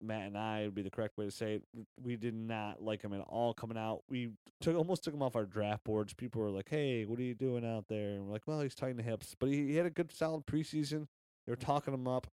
Matt 0.00 0.26
and 0.26 0.38
I 0.38 0.64
would 0.64 0.74
be 0.74 0.82
the 0.82 0.90
correct 0.90 1.18
way 1.18 1.24
to 1.24 1.30
say 1.30 1.54
it. 1.54 1.62
We 2.02 2.16
did 2.16 2.34
not 2.34 2.82
like 2.82 3.02
him 3.02 3.12
at 3.12 3.20
all 3.20 3.52
coming 3.52 3.78
out. 3.78 4.02
We 4.08 4.30
took 4.60 4.76
almost 4.76 5.04
took 5.04 5.14
him 5.14 5.22
off 5.22 5.36
our 5.36 5.44
draft 5.44 5.84
boards. 5.84 6.14
People 6.14 6.42
were 6.42 6.50
like, 6.50 6.68
"Hey, 6.68 7.04
what 7.04 7.18
are 7.18 7.22
you 7.22 7.34
doing 7.34 7.64
out 7.64 7.88
there?" 7.88 8.10
And 8.10 8.26
we're 8.26 8.32
like, 8.32 8.46
"Well, 8.46 8.60
he's 8.60 8.74
tighten 8.74 8.96
the 8.96 9.02
hips." 9.02 9.34
But 9.38 9.50
he, 9.50 9.68
he 9.68 9.76
had 9.76 9.86
a 9.86 9.90
good, 9.90 10.12
solid 10.12 10.46
preseason. 10.46 11.08
They 11.46 11.52
were 11.52 11.56
talking 11.56 11.94
him 11.94 12.06
up. 12.06 12.28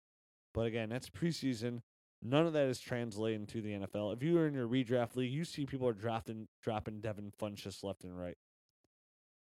But 0.54 0.66
again, 0.66 0.88
that's 0.88 1.08
preseason. 1.08 1.82
None 2.22 2.46
of 2.46 2.52
that 2.52 2.66
is 2.66 2.78
translating 2.78 3.46
to 3.46 3.60
the 3.60 3.72
NFL. 3.72 4.14
If 4.14 4.22
you 4.22 4.38
are 4.38 4.46
in 4.46 4.54
your 4.54 4.68
redraft 4.68 5.16
league, 5.16 5.32
you 5.32 5.44
see 5.44 5.66
people 5.66 5.88
are 5.88 5.92
drafting 5.92 6.46
dropping 6.62 7.00
Devin 7.00 7.32
Funchess 7.40 7.82
left 7.82 8.04
and 8.04 8.18
right. 8.18 8.36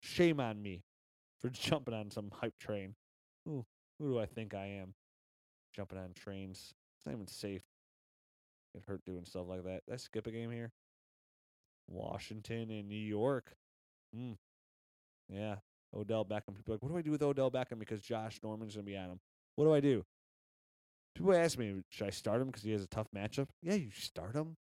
Shame 0.01 0.41
on 0.41 0.61
me 0.61 0.83
for 1.41 1.49
jumping 1.51 1.95
on 1.95 2.11
some 2.11 2.31
hype 2.33 2.59
train. 2.59 2.95
Ooh, 3.49 3.65
who 3.99 4.13
do 4.13 4.21
I 4.21 4.27
think 4.27 4.55
I 4.55 4.67
am? 4.67 4.95
Jumping 5.75 5.99
on 5.99 6.15
trains. 6.15 6.75
It's 6.99 7.07
not 7.07 7.15
even 7.15 7.27
safe. 7.27 7.63
Get 8.75 8.85
hurt 8.87 9.05
doing 9.05 9.25
stuff 9.25 9.45
like 9.49 9.65
that. 9.65 9.83
I 9.93 9.97
skip 9.97 10.27
a 10.27 10.31
game 10.31 10.51
here? 10.51 10.73
Washington 11.89 12.71
and 12.71 12.89
New 12.89 12.97
York. 12.97 13.55
Hmm. 14.15 14.33
Yeah. 15.29 15.57
Odell 15.95 16.25
Beckham. 16.25 16.57
People 16.57 16.75
like, 16.75 16.83
what 16.83 16.91
do 16.91 16.99
I 16.99 17.03
do 17.03 17.13
with 17.13 17.23
Odell 17.23 17.51
Beckham 17.51 17.79
because 17.79 18.01
Josh 18.01 18.41
Norman's 18.43 18.75
going 18.75 18.87
to 18.87 18.91
be 18.91 18.97
on 18.97 19.11
him? 19.11 19.21
What 19.57 19.67
do 19.67 19.75
I 19.75 19.81
do? 19.81 20.05
People 21.15 21.35
ask 21.35 21.57
me, 21.57 21.83
should 21.91 22.09
I 22.09 22.11
start 22.11 22.41
him 22.41 22.49
because 22.49 22.65
he 22.65 22.73
has 22.73 22.83
a 22.83 22.89
tough 22.89 23.07
matchup? 23.15 23.47
Yeah, 23.63 23.75
you 23.75 23.91
start 23.93 24.35
him. 24.35 24.57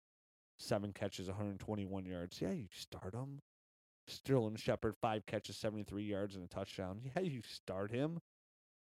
Seven 0.58 0.92
catches, 0.92 1.28
121 1.28 2.04
yards. 2.04 2.40
Yeah, 2.40 2.50
you 2.50 2.66
start 2.72 3.14
him. 3.14 3.40
Sterling 4.08 4.56
Shepard, 4.56 4.96
five 5.00 5.24
catches, 5.26 5.56
73 5.56 6.02
yards, 6.02 6.34
and 6.34 6.44
a 6.44 6.48
touchdown. 6.48 7.00
Yeah, 7.16 7.22
you 7.22 7.42
start 7.44 7.92
him 7.92 8.20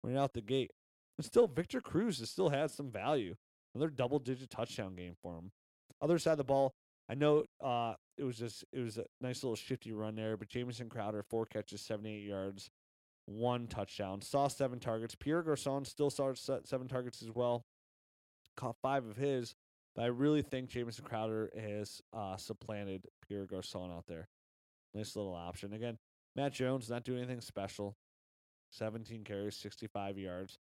right 0.04 0.16
out 0.16 0.34
the 0.34 0.40
gate. 0.40 0.70
And 1.18 1.24
still, 1.24 1.48
Victor 1.48 1.80
Cruz 1.80 2.20
has 2.20 2.30
still 2.30 2.50
had 2.50 2.70
some 2.70 2.90
value. 2.90 3.34
Another 3.76 3.90
double 3.90 4.18
digit 4.18 4.48
touchdown 4.48 4.94
game 4.94 5.14
for 5.20 5.36
him. 5.36 5.52
Other 6.00 6.18
side 6.18 6.32
of 6.32 6.38
the 6.38 6.44
ball, 6.44 6.74
I 7.10 7.14
know 7.14 7.44
uh, 7.62 7.94
it 8.16 8.24
was 8.24 8.38
just 8.38 8.64
it 8.72 8.80
was 8.80 8.96
a 8.96 9.04
nice 9.20 9.42
little 9.42 9.54
shifty 9.54 9.92
run 9.92 10.16
there, 10.16 10.38
but 10.38 10.48
Jamison 10.48 10.88
Crowder, 10.88 11.22
four 11.22 11.44
catches, 11.44 11.82
78 11.82 12.22
yards, 12.22 12.70
one 13.26 13.66
touchdown. 13.66 14.22
Saw 14.22 14.48
seven 14.48 14.80
targets. 14.80 15.14
Pierre 15.14 15.42
Garcon 15.42 15.84
still 15.84 16.08
saw 16.08 16.32
seven 16.34 16.88
targets 16.88 17.20
as 17.20 17.30
well. 17.34 17.66
Caught 18.56 18.76
five 18.80 19.04
of 19.04 19.18
his, 19.18 19.54
but 19.94 20.04
I 20.04 20.06
really 20.06 20.40
think 20.40 20.70
Jamison 20.70 21.04
Crowder 21.04 21.50
has 21.54 22.00
uh, 22.14 22.38
supplanted 22.38 23.04
Pierre 23.28 23.44
Garcon 23.44 23.90
out 23.90 24.06
there. 24.08 24.28
Nice 24.94 25.16
little 25.16 25.34
option. 25.34 25.74
Again, 25.74 25.98
Matt 26.34 26.54
Jones 26.54 26.88
not 26.88 27.04
doing 27.04 27.18
anything 27.18 27.42
special. 27.42 27.94
17 28.70 29.22
carries, 29.24 29.54
65 29.56 30.16
yards. 30.16 30.58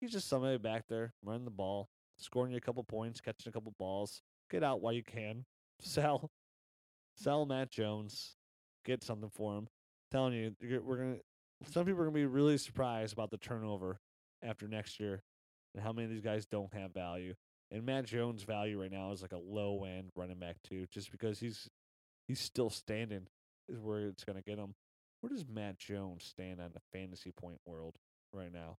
He's 0.00 0.12
just 0.12 0.28
somebody 0.28 0.56
back 0.56 0.84
there 0.88 1.12
running 1.22 1.44
the 1.44 1.50
ball, 1.50 1.90
scoring 2.16 2.52
you 2.52 2.58
a 2.58 2.60
couple 2.60 2.82
points, 2.84 3.20
catching 3.20 3.50
a 3.50 3.52
couple 3.52 3.74
balls. 3.78 4.22
Get 4.50 4.62
out 4.62 4.80
while 4.80 4.92
you 4.92 5.02
can. 5.02 5.44
Sell. 5.80 6.30
Sell 7.16 7.46
Matt 7.46 7.70
Jones. 7.70 8.36
Get 8.84 9.02
something 9.02 9.30
for 9.30 9.54
him. 9.54 9.68
I'm 9.68 9.68
telling 10.10 10.32
you, 10.34 10.54
we're 10.84 10.96
gonna. 10.96 11.16
Some 11.70 11.86
people 11.86 12.02
are 12.02 12.04
gonna 12.04 12.14
be 12.14 12.26
really 12.26 12.58
surprised 12.58 13.12
about 13.12 13.30
the 13.30 13.38
turnover 13.38 14.00
after 14.42 14.68
next 14.68 15.00
year, 15.00 15.22
and 15.74 15.82
how 15.82 15.92
many 15.92 16.04
of 16.04 16.10
these 16.10 16.20
guys 16.20 16.46
don't 16.46 16.72
have 16.74 16.92
value. 16.92 17.34
And 17.70 17.84
Matt 17.84 18.04
Jones' 18.04 18.42
value 18.42 18.80
right 18.80 18.92
now 18.92 19.12
is 19.12 19.22
like 19.22 19.32
a 19.32 19.38
low 19.38 19.84
end 19.84 20.10
running 20.14 20.38
back 20.38 20.56
too, 20.62 20.86
just 20.92 21.10
because 21.10 21.40
he's 21.40 21.68
he's 22.28 22.40
still 22.40 22.70
standing 22.70 23.26
is 23.68 23.80
where 23.80 24.08
it's 24.08 24.24
gonna 24.24 24.42
get 24.42 24.58
him. 24.58 24.74
Where 25.20 25.30
does 25.30 25.46
Matt 25.48 25.78
Jones 25.78 26.24
stand 26.24 26.60
on 26.60 26.70
the 26.74 26.80
fantasy 26.92 27.32
point 27.32 27.58
world 27.64 27.94
right 28.32 28.52
now? 28.52 28.76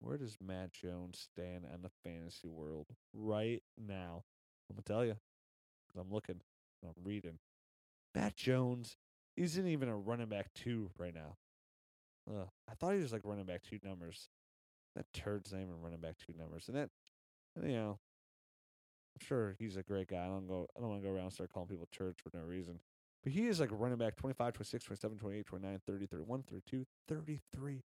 Where 0.00 0.18
does 0.18 0.36
Matt 0.44 0.72
Jones 0.72 1.18
stand 1.32 1.64
on 1.72 1.82
the 1.82 1.90
fantasy 2.02 2.48
world 2.48 2.88
right 3.12 3.62
now? 3.78 4.24
I'm 4.68 4.76
gonna 4.76 4.82
tell 4.82 5.04
you. 5.04 5.16
I'm 5.98 6.10
looking. 6.12 6.40
I'm 6.84 6.92
reading. 7.02 7.38
Matt 8.14 8.36
Jones 8.36 8.96
isn't 9.36 9.66
even 9.66 9.88
a 9.88 9.96
running 9.96 10.28
back 10.28 10.52
two 10.54 10.90
right 10.98 11.14
now. 11.14 11.36
I 12.68 12.74
thought 12.74 12.94
he 12.94 13.00
was 13.00 13.12
like 13.12 13.22
running 13.24 13.44
back 13.46 13.62
two 13.62 13.78
numbers. 13.84 14.28
That 14.96 15.06
turd's 15.12 15.52
name 15.52 15.68
and 15.70 15.82
running 15.82 16.00
back 16.00 16.16
two 16.18 16.32
numbers, 16.38 16.68
and 16.68 16.76
that 16.76 16.90
you 17.62 17.72
know, 17.72 17.98
I'm 19.14 19.26
sure 19.26 19.56
he's 19.58 19.76
a 19.76 19.82
great 19.82 20.08
guy. 20.08 20.24
I 20.24 20.28
don't 20.28 20.46
go. 20.46 20.66
I 20.76 20.80
don't 20.80 20.90
want 20.90 21.02
to 21.02 21.08
go 21.08 21.14
around 21.14 21.24
and 21.24 21.32
start 21.32 21.52
calling 21.52 21.68
people 21.68 21.88
turds 21.92 22.20
for 22.20 22.36
no 22.36 22.44
reason. 22.44 22.80
But 23.22 23.32
he 23.32 23.46
is 23.46 23.58
like 23.58 23.70
running 23.72 23.98
back 23.98 24.16
25, 24.16 24.52
26, 24.52 24.84
27, 24.84 25.18
28, 25.18 25.46
29, 25.46 25.80
30, 25.86 26.06
31, 26.06 26.42
32, 26.42 26.86
33. 27.08 27.82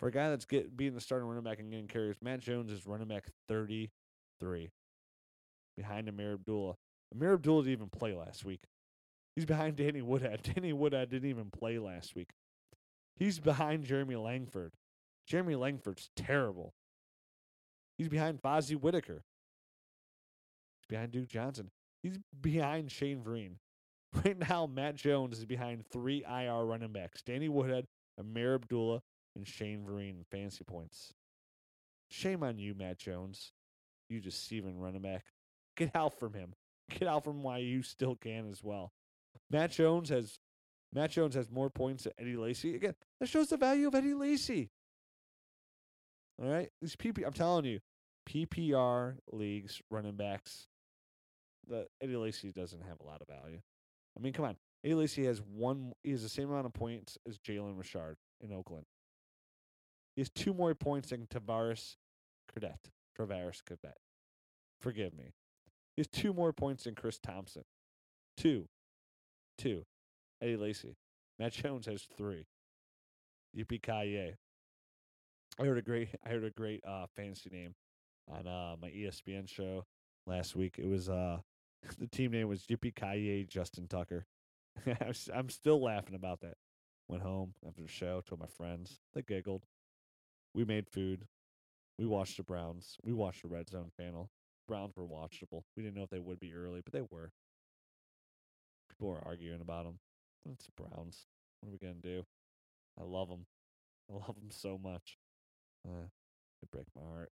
For 0.00 0.08
a 0.08 0.12
guy 0.12 0.30
that's 0.30 0.46
get, 0.46 0.74
being 0.74 0.94
the 0.94 1.00
starting 1.00 1.28
running 1.28 1.44
back 1.44 1.58
and 1.58 1.70
getting 1.70 1.86
carries, 1.86 2.16
Matt 2.22 2.40
Jones 2.40 2.72
is 2.72 2.86
running 2.86 3.08
back 3.08 3.26
33 3.48 4.70
behind 5.76 6.08
Ameer 6.08 6.34
Abdullah. 6.34 6.74
Ameer 7.14 7.34
Abdullah 7.34 7.64
didn't 7.64 7.72
even 7.72 7.90
play 7.90 8.14
last 8.14 8.44
week. 8.44 8.62
He's 9.36 9.44
behind 9.44 9.76
Danny 9.76 10.00
Woodhead. 10.00 10.40
Danny 10.54 10.72
Woodhead 10.72 11.10
didn't 11.10 11.28
even 11.28 11.50
play 11.50 11.78
last 11.78 12.16
week. 12.16 12.30
He's 13.16 13.38
behind 13.38 13.84
Jeremy 13.84 14.16
Langford. 14.16 14.72
Jeremy 15.26 15.54
Langford's 15.54 16.08
terrible. 16.16 16.72
He's 17.98 18.08
behind 18.08 18.40
Fozzy 18.40 18.76
Whittaker. 18.76 19.22
He's 20.80 20.86
behind 20.88 21.12
Duke 21.12 21.28
Johnson. 21.28 21.70
He's 22.02 22.18
behind 22.40 22.90
Shane 22.90 23.20
Vereen. 23.20 23.56
Right 24.24 24.36
now, 24.36 24.66
Matt 24.66 24.96
Jones 24.96 25.38
is 25.38 25.44
behind 25.44 25.84
three 25.92 26.24
IR 26.28 26.64
running 26.64 26.90
backs 26.90 27.22
Danny 27.22 27.48
Woodhead, 27.48 27.86
Ameer 28.20 28.56
Abdullah, 28.56 29.02
and 29.40 29.48
Shane 29.48 29.86
Vereen 29.88 30.26
fantasy 30.30 30.64
points. 30.64 31.14
Shame 32.10 32.42
on 32.42 32.58
you, 32.58 32.74
Matt 32.74 32.98
Jones. 32.98 33.52
You 34.10 34.20
deceiving 34.20 34.78
running 34.78 35.00
back. 35.00 35.24
Get 35.76 35.96
out 35.96 36.18
from 36.18 36.34
him. 36.34 36.52
Get 36.90 37.08
out 37.08 37.24
from 37.24 37.42
why 37.42 37.58
you 37.58 37.82
still 37.82 38.16
can 38.16 38.46
as 38.50 38.62
well. 38.62 38.92
Matt 39.50 39.70
Jones 39.70 40.10
has 40.10 40.38
Matt 40.92 41.10
Jones 41.12 41.34
has 41.36 41.50
more 41.50 41.70
points 41.70 42.04
than 42.04 42.12
Eddie 42.18 42.36
Lacy. 42.36 42.74
Again, 42.74 42.94
that 43.18 43.28
shows 43.28 43.48
the 43.48 43.56
value 43.56 43.88
of 43.88 43.94
Eddie 43.94 44.12
Lacy. 44.12 44.68
All 46.42 46.50
right, 46.50 46.68
these 46.82 46.96
PP. 46.96 47.24
I'm 47.24 47.32
telling 47.32 47.64
you, 47.64 47.78
PPR 48.28 49.16
leagues 49.32 49.80
running 49.90 50.16
backs. 50.16 50.66
The 51.66 51.86
Eddie 52.02 52.16
Lacy 52.16 52.52
doesn't 52.52 52.82
have 52.82 53.00
a 53.00 53.06
lot 53.06 53.22
of 53.22 53.28
value. 53.28 53.60
I 54.18 54.20
mean, 54.20 54.32
come 54.34 54.44
on. 54.44 54.56
Eddie 54.84 54.94
Lacy 54.94 55.24
has 55.24 55.40
one. 55.40 55.92
He 56.02 56.10
has 56.10 56.22
the 56.22 56.28
same 56.28 56.50
amount 56.50 56.66
of 56.66 56.74
points 56.74 57.16
as 57.26 57.38
Jalen 57.38 57.78
Richard 57.78 58.16
in 58.42 58.52
Oakland. 58.52 58.84
He 60.14 60.20
has 60.20 60.30
two 60.30 60.52
more 60.52 60.74
points 60.74 61.10
than 61.10 61.26
Tavares 61.26 61.96
Cadet. 62.52 62.90
Travaris 63.18 63.64
Cadet. 63.64 63.96
Forgive 64.80 65.14
me. 65.14 65.34
He 65.96 66.00
has 66.00 66.08
two 66.08 66.32
more 66.32 66.52
points 66.52 66.84
than 66.84 66.94
Chris 66.94 67.18
Thompson. 67.18 67.64
Two. 68.36 68.68
Two. 69.58 69.84
Eddie 70.40 70.56
Lacy. 70.56 70.96
Matt 71.38 71.52
Jones 71.52 71.86
has 71.86 72.06
three. 72.16 72.46
Yippee 73.56 73.82
ki 73.82 74.34
I 75.58 75.64
heard 75.64 75.78
a 75.78 75.82
great 75.82 76.08
I 76.24 76.28
heard 76.30 76.44
a 76.44 76.50
great 76.50 76.82
uh, 76.86 77.06
fantasy 77.16 77.50
name 77.50 77.74
on 78.28 78.46
uh, 78.46 78.76
my 78.80 78.88
ESPN 78.90 79.48
show 79.48 79.84
last 80.26 80.54
week. 80.56 80.76
It 80.78 80.86
was 80.86 81.08
uh 81.08 81.38
the 81.98 82.06
team 82.06 82.32
name 82.32 82.48
was 82.48 82.64
Yippee 82.64 82.94
ki 82.94 83.46
Justin 83.48 83.88
Tucker. 83.88 84.26
I'm 85.34 85.48
still 85.50 85.82
laughing 85.82 86.14
about 86.14 86.40
that. 86.40 86.54
Went 87.08 87.22
home 87.22 87.54
after 87.66 87.82
the 87.82 87.88
show, 87.88 88.22
told 88.24 88.40
my 88.40 88.46
friends. 88.46 89.00
They 89.14 89.22
giggled. 89.22 89.64
We 90.54 90.64
made 90.64 90.88
food. 90.88 91.26
We 91.98 92.06
watched 92.06 92.36
the 92.36 92.42
Browns. 92.42 92.96
We 93.04 93.12
watched 93.12 93.42
the 93.42 93.48
Red 93.48 93.68
Zone 93.68 93.90
panel. 93.98 94.30
Browns 94.66 94.96
were 94.96 95.04
watchable. 95.04 95.62
We 95.76 95.82
didn't 95.82 95.96
know 95.96 96.04
if 96.04 96.10
they 96.10 96.18
would 96.18 96.40
be 96.40 96.54
early, 96.54 96.80
but 96.84 96.92
they 96.92 97.02
were. 97.02 97.32
People 98.88 99.08
were 99.08 99.26
arguing 99.26 99.60
about 99.60 99.84
them. 99.84 99.98
It's 100.50 100.66
the 100.66 100.82
Browns. 100.82 101.26
What 101.60 101.68
are 101.68 101.72
we 101.72 101.78
gonna 101.78 102.00
do? 102.00 102.24
I 102.98 103.04
love 103.04 103.28
them. 103.28 103.46
I 104.10 104.14
love 104.26 104.34
them 104.36 104.50
so 104.50 104.78
much. 104.82 105.18
Uh, 105.86 106.06
it 106.62 106.70
break 106.70 106.86
my 106.94 107.02
heart. 107.02 107.30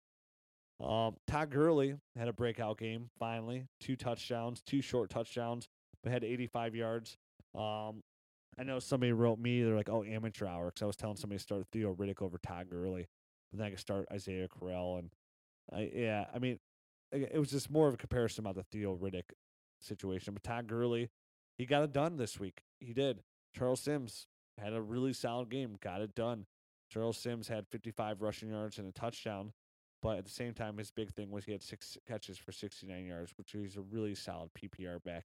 Um, 0.79 1.15
Todd 1.27 1.49
Gurley 1.49 1.95
had 2.15 2.27
a 2.27 2.33
breakout 2.33 2.77
game 2.77 3.09
finally. 3.19 3.67
Two 3.79 3.95
touchdowns, 3.95 4.61
two 4.61 4.81
short 4.81 5.09
touchdowns, 5.09 5.67
but 6.03 6.11
had 6.11 6.23
85 6.23 6.75
yards. 6.75 7.17
Um, 7.55 8.03
I 8.59 8.63
know 8.63 8.79
somebody 8.79 9.11
wrote 9.11 9.39
me, 9.39 9.61
they're 9.63 9.75
like, 9.75 9.89
oh, 9.89 10.03
amateur 10.03 10.47
hour, 10.47 10.67
because 10.67 10.81
I 10.81 10.85
was 10.85 10.95
telling 10.95 11.15
somebody 11.15 11.37
to 11.37 11.43
start 11.43 11.67
Theo 11.71 11.93
Riddick 11.93 12.21
over 12.21 12.37
Todd 12.39 12.69
Gurley. 12.69 13.07
But 13.51 13.59
then 13.59 13.67
I 13.67 13.69
could 13.69 13.79
start 13.79 14.07
Isaiah 14.11 14.47
Crowell. 14.47 14.97
And 14.97 15.11
I, 15.71 15.91
yeah, 15.93 16.25
I 16.33 16.39
mean, 16.39 16.59
it 17.11 17.37
was 17.37 17.51
just 17.51 17.69
more 17.69 17.87
of 17.87 17.93
a 17.93 17.97
comparison 17.97 18.43
about 18.43 18.55
the 18.55 18.63
Theo 18.63 18.95
Riddick 18.95 19.31
situation. 19.79 20.33
But 20.33 20.43
Todd 20.43 20.67
Gurley, 20.67 21.09
he 21.57 21.65
got 21.65 21.83
it 21.83 21.93
done 21.93 22.17
this 22.17 22.39
week. 22.39 22.61
He 22.79 22.93
did. 22.93 23.21
Charles 23.55 23.81
Sims 23.81 24.27
had 24.57 24.73
a 24.73 24.81
really 24.81 25.13
solid 25.13 25.49
game, 25.49 25.77
got 25.81 26.01
it 26.01 26.15
done. 26.15 26.45
Charles 26.89 27.17
Sims 27.17 27.47
had 27.47 27.67
55 27.67 28.21
rushing 28.21 28.49
yards 28.49 28.79
and 28.79 28.87
a 28.87 28.91
touchdown. 28.91 29.53
But 30.01 30.17
at 30.17 30.25
the 30.25 30.31
same 30.31 30.53
time, 30.53 30.77
his 30.77 30.91
big 30.91 31.11
thing 31.11 31.31
was 31.31 31.45
he 31.45 31.51
had 31.51 31.63
six 31.63 31.97
catches 32.07 32.37
for 32.37 32.51
69 32.51 33.05
yards, 33.05 33.33
which 33.37 33.55
is 33.55 33.77
a 33.77 33.81
really 33.81 34.15
solid 34.15 34.49
PPR 34.53 35.03
back. 35.03 35.25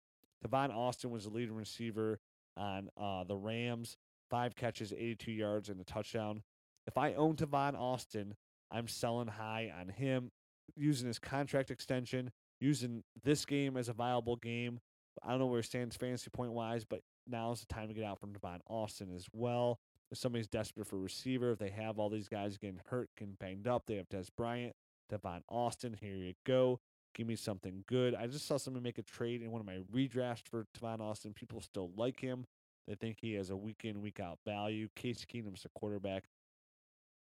Tavon 0.44 0.74
Austin 0.74 1.10
was 1.10 1.24
the 1.24 1.30
leading 1.30 1.54
receiver 1.54 2.18
on 2.56 2.88
uh, 2.96 3.24
the 3.24 3.36
Rams, 3.36 3.96
five 4.30 4.56
catches, 4.56 4.92
82 4.92 5.32
yards, 5.32 5.68
and 5.68 5.80
a 5.80 5.84
touchdown. 5.84 6.42
If 6.86 6.98
I 6.98 7.14
own 7.14 7.36
Tavon 7.36 7.74
Austin, 7.78 8.34
I'm 8.70 8.88
selling 8.88 9.28
high 9.28 9.72
on 9.78 9.88
him, 9.88 10.30
using 10.76 11.06
his 11.06 11.18
contract 11.18 11.70
extension, 11.70 12.30
using 12.60 13.04
this 13.22 13.44
game 13.44 13.76
as 13.76 13.88
a 13.88 13.92
viable 13.92 14.36
game. 14.36 14.80
I 15.22 15.30
don't 15.30 15.38
know 15.38 15.46
where 15.46 15.60
he 15.60 15.66
stands 15.66 15.96
fantasy 15.96 16.30
point 16.30 16.52
wise, 16.52 16.84
but 16.84 17.00
now's 17.26 17.60
the 17.60 17.72
time 17.72 17.88
to 17.88 17.94
get 17.94 18.04
out 18.04 18.20
from 18.20 18.32
Tavon 18.32 18.58
Austin 18.68 19.10
as 19.14 19.26
well. 19.32 19.78
If 20.10 20.18
somebody's 20.18 20.48
desperate 20.48 20.86
for 20.86 20.98
receiver, 20.98 21.52
if 21.52 21.58
they 21.58 21.70
have 21.70 21.98
all 21.98 22.10
these 22.10 22.28
guys 22.28 22.58
getting 22.58 22.80
hurt, 22.86 23.10
getting 23.16 23.36
banged 23.40 23.66
up, 23.66 23.84
they 23.86 23.96
have 23.96 24.08
Dez 24.08 24.28
Bryant, 24.36 24.74
Tavon 25.10 25.40
Austin. 25.48 25.96
Here 25.98 26.16
you 26.16 26.34
go. 26.44 26.80
Give 27.14 27.26
me 27.26 27.36
something 27.36 27.84
good. 27.86 28.14
I 28.14 28.26
just 28.26 28.46
saw 28.46 28.56
someone 28.56 28.82
make 28.82 28.98
a 28.98 29.02
trade 29.02 29.42
in 29.42 29.50
one 29.50 29.60
of 29.60 29.66
my 29.66 29.78
redrafts 29.92 30.48
for 30.50 30.66
Tavon 30.78 31.00
Austin. 31.00 31.32
People 31.32 31.60
still 31.60 31.90
like 31.96 32.20
him. 32.20 32.44
They 32.88 32.94
think 32.94 33.18
he 33.20 33.34
has 33.34 33.50
a 33.50 33.56
week 33.56 33.82
in, 33.84 34.00
week 34.00 34.20
out 34.20 34.38
value. 34.44 34.88
Case 34.96 35.24
Keenum's 35.24 35.64
a 35.64 35.68
quarterback. 35.78 36.24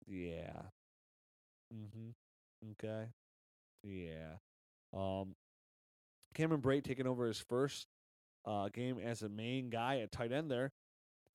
Yeah. 0.08 0.62
Mm-hmm. 1.74 2.72
Okay. 2.72 3.08
Yeah. 3.84 4.38
Um 4.94 5.36
Cameron 6.34 6.62
Brate 6.62 6.84
taking 6.84 7.08
over 7.08 7.26
his 7.26 7.40
first 7.40 7.88
uh, 8.46 8.70
game 8.70 8.98
as 9.00 9.22
a 9.22 9.30
main 9.30 9.70
guy 9.70 10.00
at 10.00 10.12
tight 10.12 10.32
end 10.32 10.50
there. 10.50 10.72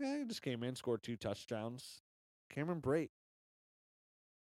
Yeah, 0.01 0.19
he 0.19 0.25
just 0.25 0.43
came 0.43 0.63
in, 0.63 0.75
scored 0.75 1.03
two 1.03 1.17
touchdowns. 1.17 2.01
Cameron 2.51 2.81
Brate. 2.81 3.11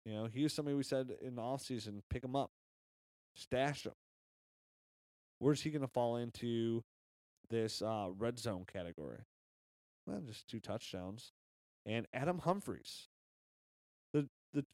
You 0.04 0.14
know, 0.14 0.28
he 0.32 0.42
was 0.42 0.52
somebody 0.52 0.76
we 0.76 0.82
said 0.82 1.12
in 1.22 1.36
the 1.36 1.42
offseason, 1.42 2.00
pick 2.10 2.24
him 2.24 2.34
up, 2.34 2.50
stash 3.34 3.84
him. 3.86 3.92
Where's 5.43 5.61
he 5.61 5.70
going 5.70 5.82
to 5.82 5.88
fall 5.88 6.18
into 6.18 6.84
this 7.51 7.82
uh, 7.82 8.11
red 8.16 8.38
zone 8.38 8.64
category? 8.72 9.18
Well, 10.07 10.20
just 10.24 10.49
two 10.49 10.61
touchdowns. 10.61 11.32
And 11.84 12.07
Adam 12.14 12.38
Humphries. 12.38 13.09
The 14.12 14.28
the 14.53 14.64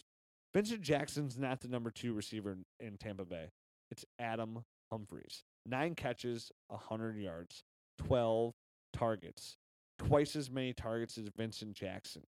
Vincent 0.53 0.83
Jackson's 0.83 1.39
not 1.39 1.63
the 1.63 1.69
number 1.69 1.91
two 1.91 2.13
receiver 2.13 2.53
in, 2.53 2.87
in 2.87 2.99
Tampa 2.99 3.25
Bay. 3.25 3.47
It's 3.91 4.05
Adam 4.19 4.63
Humphries. 4.91 5.43
Nine 5.65 5.95
catches, 5.95 6.53
hundred 6.71 7.17
yards, 7.17 7.63
twelve 7.97 8.53
targets, 8.93 9.57
twice 9.99 10.37
as 10.37 10.51
many 10.51 10.75
targets 10.75 11.17
as 11.17 11.31
Vincent 11.35 11.73
Jackson. 11.77 12.25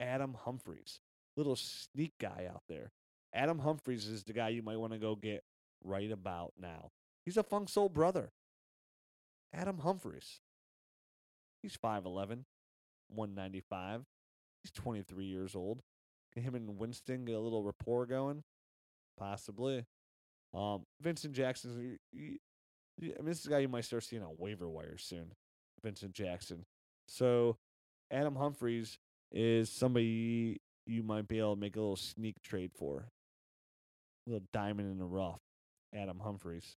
Adam 0.00 0.34
Humphries, 0.34 0.98
little 1.36 1.54
sneak 1.54 2.14
guy 2.20 2.48
out 2.52 2.62
there. 2.68 2.90
Adam 3.32 3.60
Humphries 3.60 4.08
is 4.08 4.24
the 4.24 4.32
guy 4.32 4.48
you 4.48 4.62
might 4.62 4.80
want 4.80 4.94
to 4.94 4.98
go 4.98 5.14
get 5.14 5.44
right 5.84 6.10
about 6.10 6.54
now. 6.60 6.90
He's 7.24 7.36
a 7.36 7.42
funk 7.42 7.68
soul 7.68 7.88
brother. 7.88 8.32
Adam 9.54 9.78
Humphries. 9.78 10.40
He's 11.62 11.76
5'11, 11.76 12.44
195. 13.08 14.04
He's 14.62 14.72
23 14.72 15.24
years 15.24 15.54
old. 15.54 15.82
Can 16.32 16.42
him 16.42 16.54
and 16.54 16.78
Winston 16.78 17.24
get 17.24 17.34
a 17.34 17.40
little 17.40 17.62
rapport 17.62 18.06
going? 18.06 18.42
Possibly. 19.18 19.84
Um, 20.54 20.84
Vincent 21.00 21.34
Jackson, 21.34 21.98
I 22.14 22.18
mean, 22.18 23.14
this 23.24 23.40
is 23.40 23.46
a 23.46 23.50
guy 23.50 23.58
you 23.60 23.68
might 23.68 23.84
start 23.84 24.04
seeing 24.04 24.22
on 24.22 24.34
waiver 24.38 24.68
wire 24.68 24.98
soon. 24.98 25.32
Vincent 25.82 26.12
Jackson. 26.12 26.64
So, 27.06 27.56
Adam 28.10 28.36
Humphries 28.36 28.98
is 29.30 29.70
somebody 29.70 30.60
you 30.86 31.02
might 31.02 31.28
be 31.28 31.38
able 31.38 31.54
to 31.54 31.60
make 31.60 31.76
a 31.76 31.80
little 31.80 31.96
sneak 31.96 32.40
trade 32.42 32.72
for. 32.74 33.08
A 34.26 34.30
little 34.30 34.46
diamond 34.52 34.90
in 34.90 34.98
the 34.98 35.06
rough. 35.06 35.40
Adam 35.94 36.20
Humphries. 36.20 36.76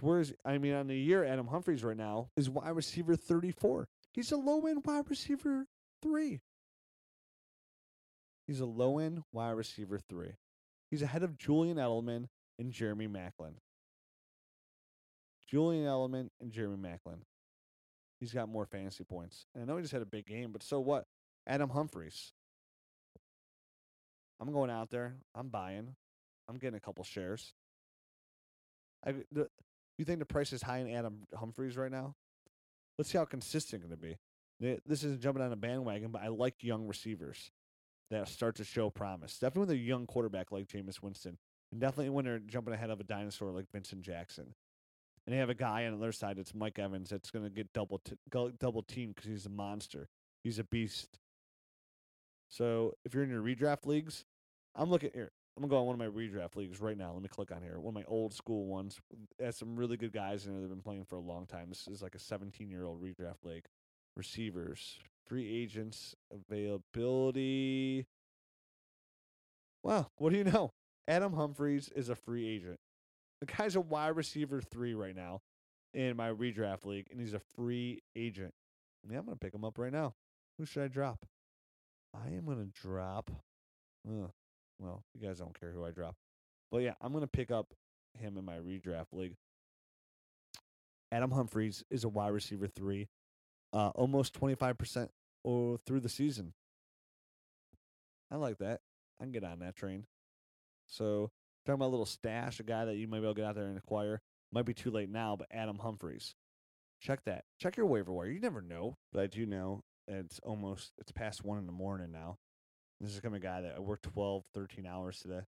Whereas, 0.00 0.32
I 0.44 0.58
mean, 0.58 0.74
on 0.74 0.86
the 0.86 0.96
year, 0.96 1.24
Adam 1.24 1.46
Humphries 1.46 1.82
right 1.84 1.96
now 1.96 2.30
is 2.36 2.48
wide 2.48 2.70
receiver 2.76 3.16
34. 3.16 3.88
He's 4.12 4.32
a 4.32 4.36
low 4.36 4.66
end 4.66 4.84
wide 4.84 5.08
receiver 5.08 5.66
three. 6.02 6.40
He's 8.46 8.60
a 8.60 8.66
low 8.66 8.98
end 8.98 9.22
wide 9.32 9.52
receiver 9.52 9.98
three. 9.98 10.32
He's 10.90 11.02
ahead 11.02 11.22
of 11.22 11.38
Julian 11.38 11.76
Edelman 11.76 12.26
and 12.58 12.72
Jeremy 12.72 13.06
Maclin. 13.06 13.54
Julian 15.48 15.84
Edelman 15.84 16.30
and 16.40 16.52
Jeremy 16.52 16.76
Maclin. 16.76 17.20
He's 18.18 18.32
got 18.32 18.48
more 18.48 18.66
fantasy 18.66 19.04
points. 19.04 19.46
And 19.54 19.62
I 19.62 19.66
know 19.66 19.76
he 19.76 19.82
just 19.82 19.92
had 19.92 20.02
a 20.02 20.06
big 20.06 20.26
game, 20.26 20.52
but 20.52 20.62
so 20.62 20.80
what? 20.80 21.04
Adam 21.46 21.70
Humphries. 21.70 22.32
I'm 24.40 24.52
going 24.52 24.70
out 24.70 24.90
there. 24.90 25.16
I'm 25.34 25.48
buying. 25.48 25.94
I'm 26.48 26.58
getting 26.58 26.76
a 26.76 26.80
couple 26.80 27.04
shares. 27.04 27.54
I, 29.06 29.14
the, 29.32 29.48
you 30.00 30.04
think 30.04 30.18
the 30.18 30.24
price 30.26 30.52
is 30.52 30.62
high 30.62 30.78
in 30.78 30.90
Adam 30.90 31.26
Humphries 31.34 31.76
right 31.76 31.90
now? 31.90 32.14
Let's 32.98 33.10
see 33.10 33.18
how 33.18 33.24
consistent 33.24 33.82
going 33.82 33.90
to 33.90 33.96
be. 33.96 34.16
This 34.86 35.04
isn't 35.04 35.20
jumping 35.20 35.42
on 35.42 35.52
a 35.52 35.56
bandwagon, 35.56 36.10
but 36.10 36.22
I 36.22 36.28
like 36.28 36.62
young 36.62 36.86
receivers 36.86 37.50
that 38.10 38.28
start 38.28 38.56
to 38.56 38.64
show 38.64 38.90
promise. 38.90 39.38
Definitely 39.38 39.60
with 39.60 39.70
a 39.70 39.76
young 39.76 40.06
quarterback 40.06 40.52
like 40.52 40.66
Jameis 40.66 41.02
Winston, 41.02 41.38
and 41.72 41.80
definitely 41.80 42.10
when 42.10 42.24
they're 42.24 42.40
jumping 42.40 42.74
ahead 42.74 42.90
of 42.90 43.00
a 43.00 43.04
dinosaur 43.04 43.50
like 43.52 43.70
Vincent 43.72 44.02
Jackson. 44.02 44.54
And 45.26 45.34
they 45.34 45.38
have 45.38 45.50
a 45.50 45.54
guy 45.54 45.86
on 45.86 45.92
the 45.92 45.98
other 45.98 46.12
side, 46.12 46.38
it's 46.38 46.54
Mike 46.54 46.78
Evans, 46.78 47.10
that's 47.10 47.30
going 47.30 47.44
to 47.44 47.50
get 47.50 47.72
double 47.72 47.98
t- 47.98 48.16
double 48.58 48.82
teamed 48.82 49.14
because 49.14 49.30
he's 49.30 49.46
a 49.46 49.50
monster. 49.50 50.08
He's 50.42 50.58
a 50.58 50.64
beast. 50.64 51.18
So 52.48 52.94
if 53.04 53.14
you're 53.14 53.22
in 53.22 53.30
your 53.30 53.42
redraft 53.42 53.86
leagues, 53.86 54.24
I'm 54.74 54.90
looking 54.90 55.10
here. 55.14 55.30
I'm 55.60 55.68
gonna 55.68 55.76
go 55.78 55.80
on 55.80 55.98
one 55.98 56.00
of 56.00 56.14
my 56.14 56.20
redraft 56.20 56.56
leagues 56.56 56.80
right 56.80 56.96
now. 56.96 57.12
Let 57.12 57.20
me 57.20 57.28
click 57.28 57.52
on 57.52 57.60
here. 57.60 57.78
One 57.78 57.94
of 57.94 57.94
my 57.94 58.04
old 58.08 58.32
school 58.32 58.64
ones. 58.64 58.98
Has 59.38 59.56
some 59.56 59.76
really 59.76 59.98
good 59.98 60.10
guys 60.10 60.46
in 60.46 60.56
it. 60.56 60.60
They've 60.60 60.70
been 60.70 60.80
playing 60.80 61.04
for 61.04 61.16
a 61.16 61.20
long 61.20 61.44
time. 61.44 61.68
This 61.68 61.86
is 61.86 62.00
like 62.00 62.14
a 62.14 62.18
17 62.18 62.70
year 62.70 62.86
old 62.86 63.02
redraft 63.02 63.44
league. 63.44 63.66
Receivers, 64.16 64.98
free 65.26 65.62
agents, 65.62 66.14
availability. 66.32 68.06
Wow, 69.82 70.06
what 70.16 70.32
do 70.32 70.38
you 70.38 70.44
know? 70.50 70.72
Adam 71.06 71.34
Humphries 71.34 71.90
is 71.94 72.08
a 72.08 72.14
free 72.14 72.48
agent. 72.48 72.78
The 73.42 73.46
guy's 73.46 73.76
a 73.76 73.82
wide 73.82 74.16
receiver 74.16 74.62
three 74.62 74.94
right 74.94 75.14
now 75.14 75.42
in 75.92 76.16
my 76.16 76.30
redraft 76.30 76.86
league, 76.86 77.08
and 77.10 77.20
he's 77.20 77.34
a 77.34 77.40
free 77.54 78.00
agent. 78.16 78.54
Yeah, 79.10 79.18
I'm 79.18 79.26
gonna 79.26 79.36
pick 79.36 79.52
him 79.52 79.66
up 79.66 79.76
right 79.76 79.92
now. 79.92 80.14
Who 80.56 80.64
should 80.64 80.84
I 80.84 80.88
drop? 80.88 81.26
I 82.14 82.28
am 82.28 82.46
gonna 82.46 82.64
drop. 82.64 83.30
Uh, 84.08 84.28
well, 84.80 85.04
you 85.14 85.26
guys 85.26 85.38
don't 85.38 85.58
care 85.58 85.70
who 85.70 85.84
I 85.84 85.90
drop, 85.90 86.16
but 86.70 86.78
yeah, 86.78 86.94
I'm 87.00 87.12
gonna 87.12 87.26
pick 87.26 87.50
up 87.50 87.74
him 88.18 88.36
in 88.36 88.44
my 88.44 88.56
redraft 88.56 89.12
league. 89.12 89.36
Adam 91.12 91.32
Humphries 91.32 91.84
is 91.90 92.04
a 92.04 92.08
wide 92.08 92.28
receiver 92.32 92.66
three, 92.66 93.08
uh, 93.72 93.88
almost 93.90 94.38
25% 94.38 95.08
through 95.44 96.00
the 96.00 96.08
season. 96.08 96.52
I 98.30 98.36
like 98.36 98.58
that. 98.58 98.80
I 99.20 99.24
can 99.24 99.32
get 99.32 99.44
on 99.44 99.58
that 99.60 99.74
train. 99.74 100.06
So, 100.86 101.30
talking 101.66 101.74
about 101.74 101.88
a 101.88 101.90
little 101.90 102.06
stash, 102.06 102.60
a 102.60 102.62
guy 102.62 102.84
that 102.84 102.96
you 102.96 103.08
might 103.08 103.20
be 103.20 103.24
able 103.24 103.34
to 103.34 103.40
get 103.40 103.48
out 103.48 103.54
there 103.56 103.66
and 103.66 103.78
acquire. 103.78 104.20
Might 104.52 104.66
be 104.66 104.74
too 104.74 104.90
late 104.90 105.08
now, 105.08 105.36
but 105.36 105.48
Adam 105.50 105.78
Humphries. 105.78 106.34
Check 107.00 107.24
that. 107.24 107.44
Check 107.58 107.76
your 107.76 107.86
waiver 107.86 108.12
wire. 108.12 108.28
You 108.28 108.40
never 108.40 108.60
know, 108.60 108.96
but 109.12 109.22
I 109.22 109.26
do 109.26 109.46
know 109.46 109.82
it's 110.06 110.38
almost 110.40 110.92
it's 110.98 111.12
past 111.12 111.44
one 111.44 111.58
in 111.58 111.66
the 111.66 111.72
morning 111.72 112.10
now. 112.12 112.38
This 113.00 113.14
is 113.14 113.20
coming 113.20 113.40
guy 113.40 113.62
that 113.62 113.76
I 113.76 113.80
worked 113.80 114.02
12, 114.12 114.44
13 114.52 114.86
hours 114.86 115.20
today. 115.20 115.40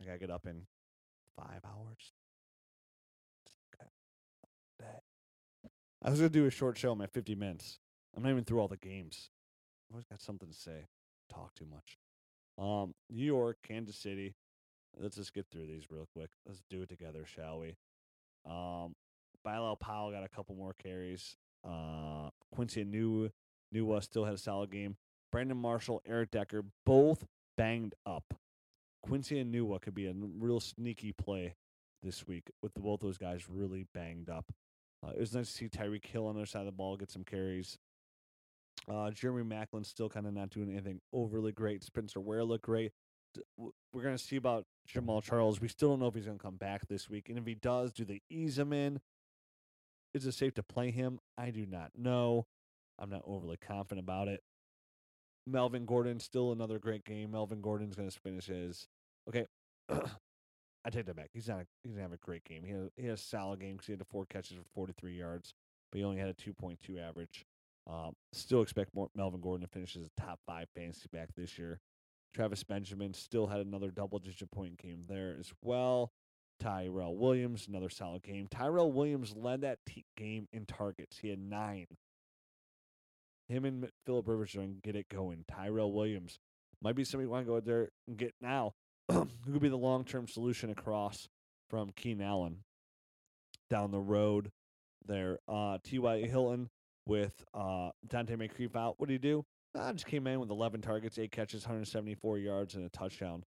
I 0.00 0.04
gotta 0.04 0.18
get 0.18 0.30
up 0.30 0.44
in 0.46 0.66
five 1.36 1.60
hours. 1.64 2.12
I 6.02 6.10
was 6.10 6.18
gonna 6.18 6.28
do 6.28 6.46
a 6.46 6.50
short 6.50 6.76
show 6.76 6.92
in 6.92 6.98
my 6.98 7.06
50 7.06 7.34
minutes. 7.34 7.78
I'm 8.14 8.22
not 8.22 8.30
even 8.30 8.44
through 8.44 8.60
all 8.60 8.68
the 8.68 8.76
games. 8.76 9.30
I 9.88 9.94
always 9.94 10.04
got 10.04 10.20
something 10.20 10.48
to 10.48 10.54
say. 10.54 10.86
Talk 11.32 11.54
too 11.54 11.64
much. 11.64 11.96
Um, 12.58 12.94
New 13.08 13.24
York, 13.24 13.58
Kansas 13.66 13.96
City. 13.96 14.34
Let's 14.98 15.16
just 15.16 15.32
get 15.32 15.46
through 15.50 15.66
these 15.66 15.90
real 15.90 16.08
quick. 16.12 16.30
Let's 16.46 16.62
do 16.68 16.82
it 16.82 16.88
together, 16.88 17.24
shall 17.24 17.60
we? 17.60 17.76
Um, 18.44 18.94
Bilal 19.44 19.76
Powell 19.76 20.12
got 20.12 20.24
a 20.24 20.28
couple 20.28 20.54
more 20.54 20.74
carries. 20.74 21.36
Uh, 21.66 22.30
Quincy 22.52 22.84
New 22.84 23.30
Nua 23.74 24.02
still 24.02 24.24
had 24.24 24.34
a 24.34 24.38
solid 24.38 24.70
game. 24.70 24.96
Brandon 25.34 25.56
Marshall, 25.56 26.00
Eric 26.06 26.30
Decker, 26.30 26.62
both 26.86 27.24
banged 27.56 27.96
up. 28.06 28.34
Quincy 29.02 29.44
Enunwa 29.44 29.82
could 29.82 29.92
be 29.92 30.06
a 30.06 30.14
real 30.14 30.60
sneaky 30.60 31.10
play 31.10 31.56
this 32.04 32.24
week 32.24 32.52
with 32.62 32.72
the, 32.74 32.80
both 32.80 33.00
those 33.00 33.18
guys 33.18 33.48
really 33.48 33.84
banged 33.92 34.30
up. 34.30 34.52
Uh, 35.04 35.10
it 35.10 35.18
was 35.18 35.34
nice 35.34 35.48
to 35.48 35.52
see 35.52 35.68
Tyreek 35.68 36.06
Hill 36.06 36.28
on 36.28 36.36
the 36.36 36.42
other 36.42 36.46
side 36.46 36.60
of 36.60 36.66
the 36.66 36.70
ball 36.72 36.96
get 36.96 37.10
some 37.10 37.24
carries. 37.24 37.78
Uh, 38.88 39.10
Jeremy 39.10 39.42
Maclin 39.42 39.84
still 39.84 40.08
kind 40.08 40.28
of 40.28 40.34
not 40.34 40.50
doing 40.50 40.70
anything 40.70 41.00
overly 41.12 41.50
great. 41.50 41.82
Spencer 41.82 42.20
Ware 42.20 42.44
looked 42.44 42.66
great. 42.66 42.92
We're 43.58 44.02
going 44.02 44.16
to 44.16 44.22
see 44.22 44.36
about 44.36 44.66
Jamaal 44.88 45.20
Charles. 45.20 45.60
We 45.60 45.66
still 45.66 45.88
don't 45.88 45.98
know 45.98 46.06
if 46.06 46.14
he's 46.14 46.26
going 46.26 46.38
to 46.38 46.44
come 46.44 46.58
back 46.58 46.86
this 46.86 47.10
week. 47.10 47.28
And 47.28 47.38
if 47.38 47.44
he 47.44 47.56
does, 47.56 47.90
do 47.90 48.04
they 48.04 48.20
ease 48.30 48.56
him 48.56 48.72
in? 48.72 49.00
Is 50.14 50.26
it 50.26 50.34
safe 50.34 50.54
to 50.54 50.62
play 50.62 50.92
him? 50.92 51.18
I 51.36 51.50
do 51.50 51.66
not 51.66 51.90
know. 51.98 52.46
I'm 53.00 53.10
not 53.10 53.22
overly 53.26 53.56
confident 53.56 54.04
about 54.04 54.28
it. 54.28 54.40
Melvin 55.46 55.84
Gordon, 55.84 56.20
still 56.20 56.52
another 56.52 56.78
great 56.78 57.04
game. 57.04 57.32
Melvin 57.32 57.60
Gordon's 57.60 57.96
going 57.96 58.08
to 58.08 58.20
finish 58.20 58.46
his. 58.46 58.88
Okay. 59.28 59.46
I 59.88 60.90
take 60.90 61.06
that 61.06 61.16
back. 61.16 61.30
He's 61.32 61.48
not. 61.48 61.64
He 61.82 61.90
didn't 61.90 62.02
have 62.02 62.12
a 62.12 62.18
great 62.18 62.44
game. 62.44 62.62
He 62.64 62.72
had, 62.72 62.90
he 62.96 63.06
had 63.06 63.14
a 63.14 63.20
solid 63.20 63.60
game 63.60 63.72
because 63.72 63.86
he 63.86 63.92
had 63.92 64.00
the 64.00 64.06
four 64.06 64.26
catches 64.26 64.56
for 64.56 64.64
43 64.74 65.14
yards, 65.16 65.54
but 65.90 65.98
he 65.98 66.04
only 66.04 66.18
had 66.18 66.28
a 66.28 66.34
2.2 66.34 66.76
average. 67.00 67.46
Um, 67.86 68.14
still 68.32 68.62
expect 68.62 68.94
more, 68.94 69.08
Melvin 69.14 69.40
Gordon 69.40 69.66
to 69.66 69.72
finish 69.72 69.96
as 69.96 70.02
a 70.04 70.20
top 70.20 70.40
five 70.46 70.68
fantasy 70.74 71.08
back 71.12 71.28
this 71.36 71.58
year. 71.58 71.80
Travis 72.34 72.64
Benjamin 72.64 73.14
still 73.14 73.46
had 73.46 73.60
another 73.60 73.90
double 73.90 74.18
digit 74.18 74.50
point 74.50 74.78
game 74.78 75.04
there 75.08 75.36
as 75.38 75.52
well. 75.62 76.12
Tyrell 76.60 77.16
Williams, 77.16 77.66
another 77.68 77.88
solid 77.90 78.22
game. 78.22 78.48
Tyrell 78.50 78.92
Williams 78.92 79.34
led 79.36 79.62
that 79.62 79.78
t- 79.86 80.04
game 80.16 80.48
in 80.52 80.66
targets. 80.66 81.18
He 81.18 81.28
had 81.28 81.38
nine. 81.38 81.86
Him 83.48 83.64
and 83.64 83.88
Philip 84.06 84.26
Rivers 84.26 84.54
are 84.54 84.58
going 84.58 84.74
to 84.74 84.80
get 84.80 84.96
it 84.96 85.08
going. 85.08 85.44
Tyrell 85.50 85.92
Williams 85.92 86.38
might 86.82 86.96
be 86.96 87.04
somebody 87.04 87.26
you 87.26 87.30
want 87.30 87.46
to 87.46 87.50
go 87.50 87.56
out 87.56 87.64
there 87.64 87.90
and 88.08 88.16
get 88.16 88.34
now. 88.40 88.74
Who 89.12 89.26
could 89.46 89.60
be 89.60 89.68
the 89.68 89.76
long 89.76 90.04
term 90.04 90.28
solution 90.28 90.70
across 90.70 91.28
from 91.68 91.90
Keenan 91.94 92.26
Allen 92.26 92.58
down 93.70 93.90
the 93.90 94.00
road 94.00 94.50
there. 95.06 95.38
Uh, 95.48 95.78
T.Y. 95.82 96.22
Hilton 96.22 96.70
with 97.06 97.44
uh, 97.52 97.90
Donte 98.08 98.38
Moncrief 98.38 98.76
out. 98.76 98.94
What 98.98 99.08
do 99.08 99.12
you 99.12 99.18
do? 99.18 99.44
I 99.78 99.92
just 99.92 100.06
came 100.06 100.26
in 100.26 100.40
with 100.40 100.50
11 100.50 100.82
targets, 100.82 101.18
eight 101.18 101.32
catches, 101.32 101.64
174 101.64 102.38
yards, 102.38 102.74
and 102.74 102.84
a 102.84 102.88
touchdown. 102.88 103.44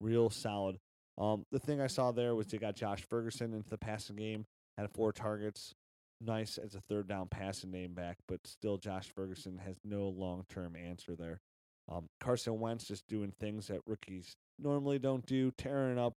Real 0.00 0.30
solid. 0.30 0.78
Um, 1.18 1.44
the 1.50 1.58
thing 1.58 1.80
I 1.80 1.86
saw 1.88 2.12
there 2.12 2.34
was 2.34 2.46
they 2.46 2.58
got 2.58 2.76
Josh 2.76 3.02
Ferguson 3.08 3.52
into 3.52 3.68
the 3.68 3.78
passing 3.78 4.16
game, 4.16 4.46
had 4.78 4.90
four 4.90 5.12
targets, 5.12 5.74
nice 6.20 6.58
as 6.58 6.74
a 6.74 6.80
third 6.80 7.08
down 7.08 7.28
passing 7.28 7.70
name 7.70 7.94
back, 7.94 8.18
but 8.28 8.40
still 8.46 8.76
Josh 8.76 9.10
Ferguson 9.14 9.58
has 9.58 9.76
no 9.84 10.08
long 10.08 10.44
term 10.48 10.76
answer 10.76 11.14
there. 11.16 11.40
Um, 11.90 12.06
Carson 12.20 12.60
Wentz 12.60 12.86
just 12.86 13.06
doing 13.08 13.32
things 13.38 13.66
that 13.68 13.80
rookies 13.86 14.36
normally 14.58 14.98
don't 14.98 15.24
do, 15.26 15.50
tearing 15.52 15.98
up. 15.98 16.14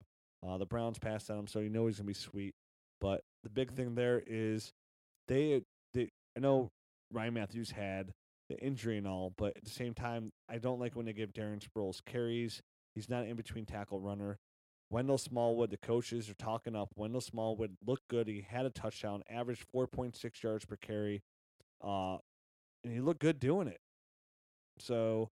Uh, 0.45 0.57
the 0.57 0.65
Browns 0.65 0.99
passed 0.99 1.31
on 1.31 1.39
him, 1.39 1.47
so 1.47 1.59
you 1.59 1.69
know 1.69 1.87
he's 1.87 1.97
gonna 1.97 2.07
be 2.07 2.13
sweet. 2.13 2.53
But 3.01 3.21
the 3.43 3.49
big 3.49 3.73
thing 3.73 3.95
there 3.95 4.21
is 4.25 4.71
they, 5.27 5.63
they 5.93 6.09
I 6.37 6.39
know 6.39 6.69
Ryan 7.11 7.33
Mathews 7.33 7.71
had 7.71 8.13
the 8.49 8.59
injury 8.59 8.97
and 8.97 9.07
all, 9.07 9.33
but 9.37 9.57
at 9.57 9.63
the 9.63 9.71
same 9.71 9.93
time, 9.93 10.31
I 10.49 10.59
don't 10.59 10.79
like 10.79 10.95
when 10.95 11.05
they 11.05 11.13
give 11.13 11.33
Darren 11.33 11.63
Sproles 11.63 12.03
carries. 12.05 12.61
He's 12.93 13.09
not 13.09 13.25
in 13.25 13.35
between 13.35 13.65
tackle 13.65 13.99
runner. 13.99 14.37
Wendell 14.89 15.17
Smallwood, 15.17 15.71
the 15.71 15.77
coaches 15.77 16.29
are 16.29 16.35
talking 16.35 16.75
up. 16.75 16.89
Wendell 16.95 17.21
Smallwood 17.21 17.75
looked 17.85 18.07
good. 18.07 18.27
He 18.27 18.45
had 18.47 18.65
a 18.65 18.69
touchdown, 18.69 19.23
averaged 19.29 19.65
4.6 19.73 20.43
yards 20.43 20.65
per 20.65 20.75
carry, 20.75 21.23
uh, 21.83 22.17
and 22.83 22.93
he 22.93 22.99
looked 22.99 23.19
good 23.19 23.39
doing 23.39 23.67
it. 23.67 23.79
So, 24.79 25.31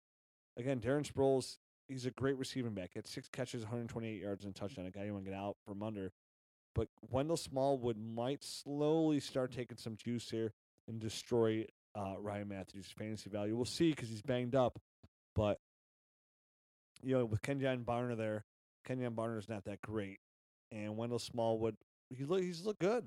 again, 0.56 0.80
Darren 0.80 1.10
Sproles, 1.10 1.56
he's 1.88 2.06
a 2.06 2.10
great 2.12 2.38
receiving 2.38 2.74
back. 2.74 2.90
He 2.92 2.98
had 2.98 3.06
six 3.06 3.28
catches, 3.28 3.62
128 3.62 4.20
yards, 4.20 4.44
and 4.44 4.54
a 4.54 4.58
touchdown. 4.58 4.86
A 4.86 4.90
guy 4.90 5.04
you 5.04 5.12
want 5.12 5.24
to 5.24 5.30
get 5.30 5.38
out 5.38 5.56
from 5.66 5.82
under. 5.82 6.12
But 6.74 6.88
Wendell 7.08 7.36
Smallwood 7.36 7.96
might 7.96 8.44
slowly 8.44 9.18
start 9.18 9.52
taking 9.52 9.76
some 9.76 9.96
juice 9.96 10.30
here 10.30 10.52
and 10.86 11.00
destroy 11.00 11.66
uh, 11.96 12.14
Ryan 12.18 12.48
Mathews' 12.48 12.92
fantasy 12.96 13.28
value. 13.28 13.56
We'll 13.56 13.64
see 13.64 13.90
because 13.90 14.08
he's 14.08 14.22
banged 14.22 14.54
up. 14.54 14.78
But, 15.34 15.58
you 17.02 17.18
know, 17.18 17.24
with 17.24 17.42
Kenjon 17.42 17.84
Barner 17.84 18.16
there, 18.16 18.44
Kenjon 18.88 19.14
Barner's 19.14 19.48
not 19.48 19.64
that 19.64 19.80
great. 19.82 20.18
And 20.72 20.96
Wendell 20.96 21.18
Smallwood, 21.18 21.76
he 22.10 22.24
look, 22.24 22.40
he's 22.40 22.64
looked 22.64 22.80
good. 22.80 23.04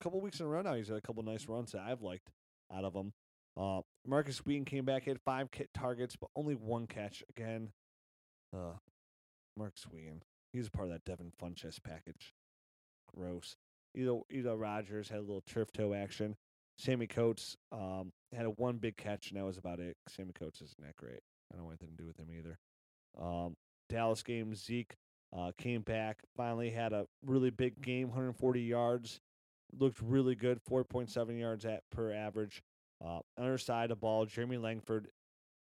A 0.00 0.04
couple 0.04 0.20
weeks 0.20 0.40
in 0.40 0.46
a 0.46 0.48
row 0.48 0.62
now, 0.62 0.74
he's 0.74 0.88
had 0.88 0.96
a 0.96 1.02
couple 1.02 1.22
nice 1.22 1.46
runs 1.46 1.72
that 1.72 1.82
I've 1.82 2.02
liked 2.02 2.30
out 2.74 2.84
of 2.84 2.94
him. 2.94 3.12
Uh, 3.56 3.80
Markus 4.06 4.38
Wheaton 4.38 4.64
came 4.64 4.84
back, 4.84 5.04
had 5.04 5.20
five 5.20 5.50
kit 5.50 5.68
targets, 5.74 6.16
but 6.16 6.30
only 6.34 6.54
one 6.54 6.86
catch. 6.86 7.22
Again, 7.28 7.70
uh, 8.54 8.74
Markus 9.56 9.84
Wheaton, 9.84 10.22
he's 10.52 10.68
part 10.70 10.88
of 10.88 10.92
that 10.92 11.04
Devin 11.04 11.32
Funchess 11.40 11.82
package. 11.82 12.32
Gross. 13.14 13.56
Either 13.94 14.20
Eli 14.32 14.52
Rogers 14.52 15.08
had 15.08 15.18
a 15.18 15.22
little 15.22 15.42
turf 15.46 15.72
toe 15.72 15.94
action. 15.94 16.36
Sammy 16.78 17.06
Coates 17.06 17.56
um, 17.72 18.12
had 18.34 18.46
a 18.46 18.50
one 18.50 18.78
big 18.78 18.96
catch, 18.96 19.30
and 19.30 19.38
that 19.38 19.44
was 19.44 19.58
about 19.58 19.80
it. 19.80 19.96
Sammy 20.08 20.32
Coates 20.32 20.62
isn't 20.62 20.80
that 20.80 20.96
great. 20.96 21.20
I 21.52 21.56
don't 21.56 21.66
want 21.66 21.78
anything 21.80 21.96
to 21.96 22.02
do 22.02 22.06
with 22.06 22.18
him 22.18 22.28
either. 22.34 22.58
Um, 23.20 23.56
Dallas 23.90 24.22
game, 24.22 24.54
Zeke 24.54 24.96
uh, 25.36 25.52
came 25.58 25.82
back, 25.82 26.18
finally 26.36 26.70
had 26.70 26.92
a 26.92 27.06
really 27.24 27.50
big 27.50 27.80
game, 27.82 28.08
140 28.08 28.62
yards, 28.62 29.20
looked 29.78 30.00
really 30.00 30.34
good, 30.34 30.60
4.7 30.68 31.38
yards 31.38 31.64
at 31.64 31.82
per 31.90 32.12
average. 32.12 32.62
Uh, 33.04 33.20
other 33.38 33.58
side 33.58 33.90
of 33.90 34.00
ball, 34.00 34.26
Jeremy 34.26 34.56
Langford. 34.58 35.08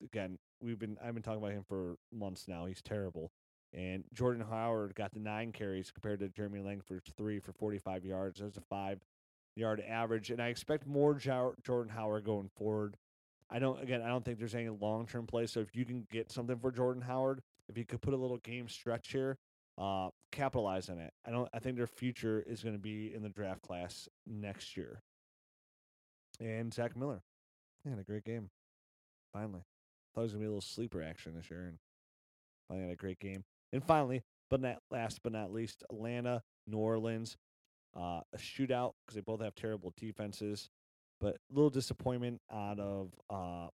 Again, 0.03 0.37
we've 0.61 0.79
been 0.79 0.97
I've 1.03 1.13
been 1.13 1.23
talking 1.23 1.41
about 1.41 1.51
him 1.51 1.65
for 1.67 1.97
months 2.13 2.47
now. 2.47 2.65
He's 2.65 2.81
terrible. 2.81 3.31
And 3.73 4.03
Jordan 4.13 4.45
Howard 4.49 4.95
got 4.95 5.13
the 5.13 5.19
nine 5.19 5.51
carries 5.51 5.91
compared 5.91 6.19
to 6.19 6.29
Jeremy 6.29 6.61
Langford's 6.61 7.11
three 7.17 7.39
for 7.39 7.51
45 7.51 8.05
yards. 8.05 8.39
There's 8.39 8.57
a 8.57 8.61
five 8.61 8.99
yard 9.55 9.83
average, 9.87 10.29
and 10.29 10.41
I 10.41 10.47
expect 10.47 10.87
more 10.87 11.15
Jordan 11.15 11.89
Howard 11.89 12.23
going 12.23 12.49
forward. 12.55 12.95
I 13.49 13.59
don't 13.59 13.81
again. 13.81 14.01
I 14.01 14.07
don't 14.07 14.23
think 14.23 14.39
there's 14.39 14.55
any 14.55 14.69
long 14.69 15.07
term 15.07 15.25
play. 15.25 15.47
So 15.47 15.59
if 15.59 15.75
you 15.75 15.85
can 15.85 16.05
get 16.11 16.31
something 16.31 16.59
for 16.59 16.71
Jordan 16.71 17.01
Howard, 17.01 17.41
if 17.69 17.77
you 17.77 17.85
could 17.85 18.01
put 18.01 18.13
a 18.13 18.17
little 18.17 18.37
game 18.37 18.67
stretch 18.67 19.11
here, 19.11 19.37
uh, 19.77 20.09
capitalize 20.31 20.89
on 20.89 20.99
it. 20.99 21.13
I 21.25 21.31
don't. 21.31 21.49
I 21.53 21.59
think 21.59 21.77
their 21.77 21.87
future 21.87 22.43
is 22.47 22.63
going 22.63 22.75
to 22.75 22.81
be 22.81 23.13
in 23.13 23.21
the 23.21 23.29
draft 23.29 23.61
class 23.61 24.07
next 24.25 24.75
year. 24.75 25.01
And 26.39 26.73
Zach 26.73 26.95
Miller, 26.95 27.21
had 27.89 27.99
a 27.99 28.03
great 28.03 28.23
game. 28.23 28.49
Finally, 29.33 29.61
thought 30.13 30.21
it 30.21 30.23
was 30.23 30.31
gonna 30.33 30.41
be 30.41 30.45
a 30.45 30.49
little 30.49 30.61
sleeper 30.61 31.01
action 31.01 31.33
this 31.35 31.49
year, 31.49 31.65
and 31.65 31.77
finally 32.67 32.87
had 32.87 32.93
a 32.93 32.97
great 32.97 33.19
game. 33.19 33.43
And 33.71 33.83
finally, 33.83 34.23
but 34.49 34.61
not 34.61 34.77
last 34.91 35.21
but 35.23 35.31
not 35.31 35.53
least, 35.53 35.83
Atlanta, 35.91 36.41
New 36.65 36.77
Orleans, 36.77 37.37
uh, 37.95 38.21
a 38.33 38.37
shootout 38.37 38.93
because 39.05 39.15
they 39.15 39.21
both 39.21 39.41
have 39.41 39.55
terrible 39.55 39.93
defenses. 39.97 40.69
But 41.19 41.35
a 41.35 41.53
little 41.53 41.69
disappointment 41.69 42.41
out 42.51 42.79
of 42.79 43.11
uh, 43.29 43.67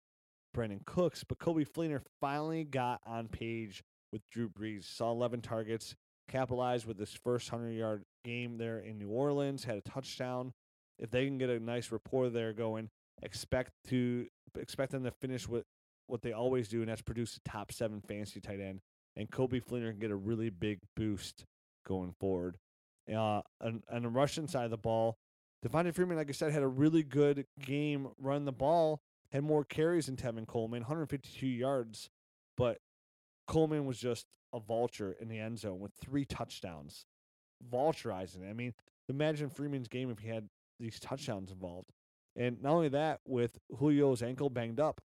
Brandin 0.57 0.85
Cooks. 0.85 1.25
But 1.25 1.39
Coby 1.39 1.69
Fleener 1.69 2.03
finally 2.21 2.65
got 2.65 3.01
on 3.07 3.29
page 3.29 3.83
with 4.13 4.23
Drew 4.31 4.49
Brees. 4.49 4.85
Saw 4.85 5.11
11 5.11 5.41
targets, 5.41 5.95
capitalized 6.29 6.87
with 6.87 6.99
his 6.99 7.13
first 7.13 7.51
100 7.51 7.73
yard 7.73 8.05
game 8.25 8.59
there 8.59 8.79
in 8.79 8.99
New 8.99 9.09
Orleans, 9.09 9.65
had 9.65 9.77
a 9.77 9.81
touchdown. 9.83 10.53
If 10.99 11.11
they 11.11 11.27
can 11.27 11.39
get 11.39 11.51
a 11.51 11.59
nice 11.59 11.91
rapport 11.91 12.29
there 12.29 12.53
going, 12.53 12.91
expect 13.23 13.73
to 13.89 14.27
expect 14.59 14.93
them 14.93 15.05
to 15.05 15.11
finish 15.11 15.49
with 15.49 15.65
what 16.07 16.23
they 16.23 16.33
always 16.33 16.69
do, 16.69 16.81
and 16.81 16.89
that's 16.89 17.03
produce 17.03 17.37
a 17.37 17.49
top 17.49 17.73
seven 17.73 18.01
fantasy 18.01 18.41
tight 18.41 18.61
end. 18.61 18.81
And 19.17 19.31
Coby 19.31 19.63
Fleener 19.63 19.91
can 19.91 19.99
get 19.99 20.11
a 20.11 20.17
really 20.17 20.51
big 20.51 20.81
boost 20.97 21.45
going 21.87 22.15
forward. 22.21 22.57
Uh, 23.11 23.43
on, 23.61 23.83
on 23.91 24.03
the 24.03 24.09
Russian 24.09 24.47
side 24.47 24.65
of 24.65 24.71
the 24.71 24.77
ball, 24.77 25.17
Devonta 25.65 25.95
Freeman, 25.95 26.17
like 26.17 26.29
I 26.29 26.33
said, 26.33 26.53
had 26.53 26.63
a 26.63 26.69
really 26.69 27.03
good 27.03 27.47
game 27.61 28.09
run 28.19 28.45
the 28.45 28.53
ball, 28.53 29.01
had 29.33 29.43
more 29.43 29.65
carries 29.65 30.07
than 30.07 30.17
Tevin 30.17 30.47
Coleman, 30.47 30.83
152 30.83 31.47
yards, 31.47 32.11
but 32.57 32.79
Coleman 33.47 33.87
was 33.87 33.99
just 33.99 34.27
a 34.53 34.61
vulture 34.61 35.17
in 35.21 35.29
the 35.29 35.39
end 35.39 35.59
zone 35.59 35.81
with 35.81 35.93
three 35.95 36.25
touchdowns, 36.25 37.07
vulturizing 37.73 38.43
it. 38.47 38.51
I 38.51 38.53
mean, 38.53 38.75
imagine 39.09 39.49
Freeman's 39.49 39.89
game 39.89 40.11
if 40.11 40.19
he 40.19 40.29
had 40.29 40.49
these 40.79 41.01
touchdowns 41.01 41.51
involved. 41.51 41.91
And 42.37 42.63
not 42.63 42.73
only 42.73 42.89
that, 42.91 43.21
with 43.27 43.59
Julio's 43.79 44.23
ankle 44.23 44.51
banged 44.51 44.81
up, 44.81 45.01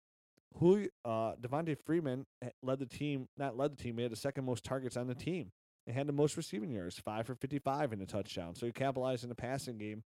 Julio, 0.59 0.89
uh, 1.05 1.35
Devonta 1.41 1.77
Freeman 1.85 2.27
led 2.63 2.79
the 2.79 2.87
team, 2.87 3.29
not 3.37 3.57
led 3.57 3.73
the 3.73 3.83
team, 3.83 3.97
he 3.97 4.03
had 4.03 4.13
the 4.13 4.17
second 4.17 4.45
most 4.45 4.65
targets 4.65 4.97
on 4.97 5.07
the 5.07 5.15
team 5.15 5.51
and 5.87 5.97
had 5.97 6.07
the 6.07 6.13
most 6.13 6.37
receiving 6.37 6.71
yards, 6.71 6.99
five 6.99 7.27
for 7.27 7.35
55 7.35 7.93
in 7.93 8.01
a 8.01 8.07
touchdown. 8.07 8.55
So 8.55 8.67
he 8.67 8.73
capitalized 8.73 9.23
in 9.25 9.29
the 9.29 9.35
passing 9.35 9.79
game, 9.79 10.03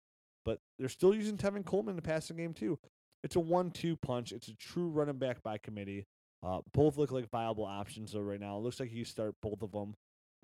but 0.46 0.60
they're 0.78 0.90
still 0.90 1.16
using 1.16 1.38
Tevin 1.38 1.66
Coleman 1.66 1.94
in 1.94 1.96
the 1.96 2.02
passing 2.02 2.38
game 2.38 2.54
too. 2.54 2.78
It's 3.24 3.36
a 3.36 3.40
one-two 3.40 3.96
punch. 3.98 4.32
It's 4.32 4.50
a 4.50 4.56
true 4.56 4.88
running 4.88 5.18
back 5.18 5.42
by 5.44 5.58
committee. 5.58 6.06
Uh, 6.46 6.60
both 6.74 6.98
look 6.98 7.12
like 7.12 7.30
viable 7.30 7.64
options 7.64 8.12
though 8.12 8.20
right 8.20 8.40
now. 8.40 8.58
It 8.58 8.64
looks 8.64 8.80
like 8.80 8.92
you 8.92 9.06
start 9.06 9.36
both 9.42 9.62
of 9.62 9.72
them, 9.72 9.96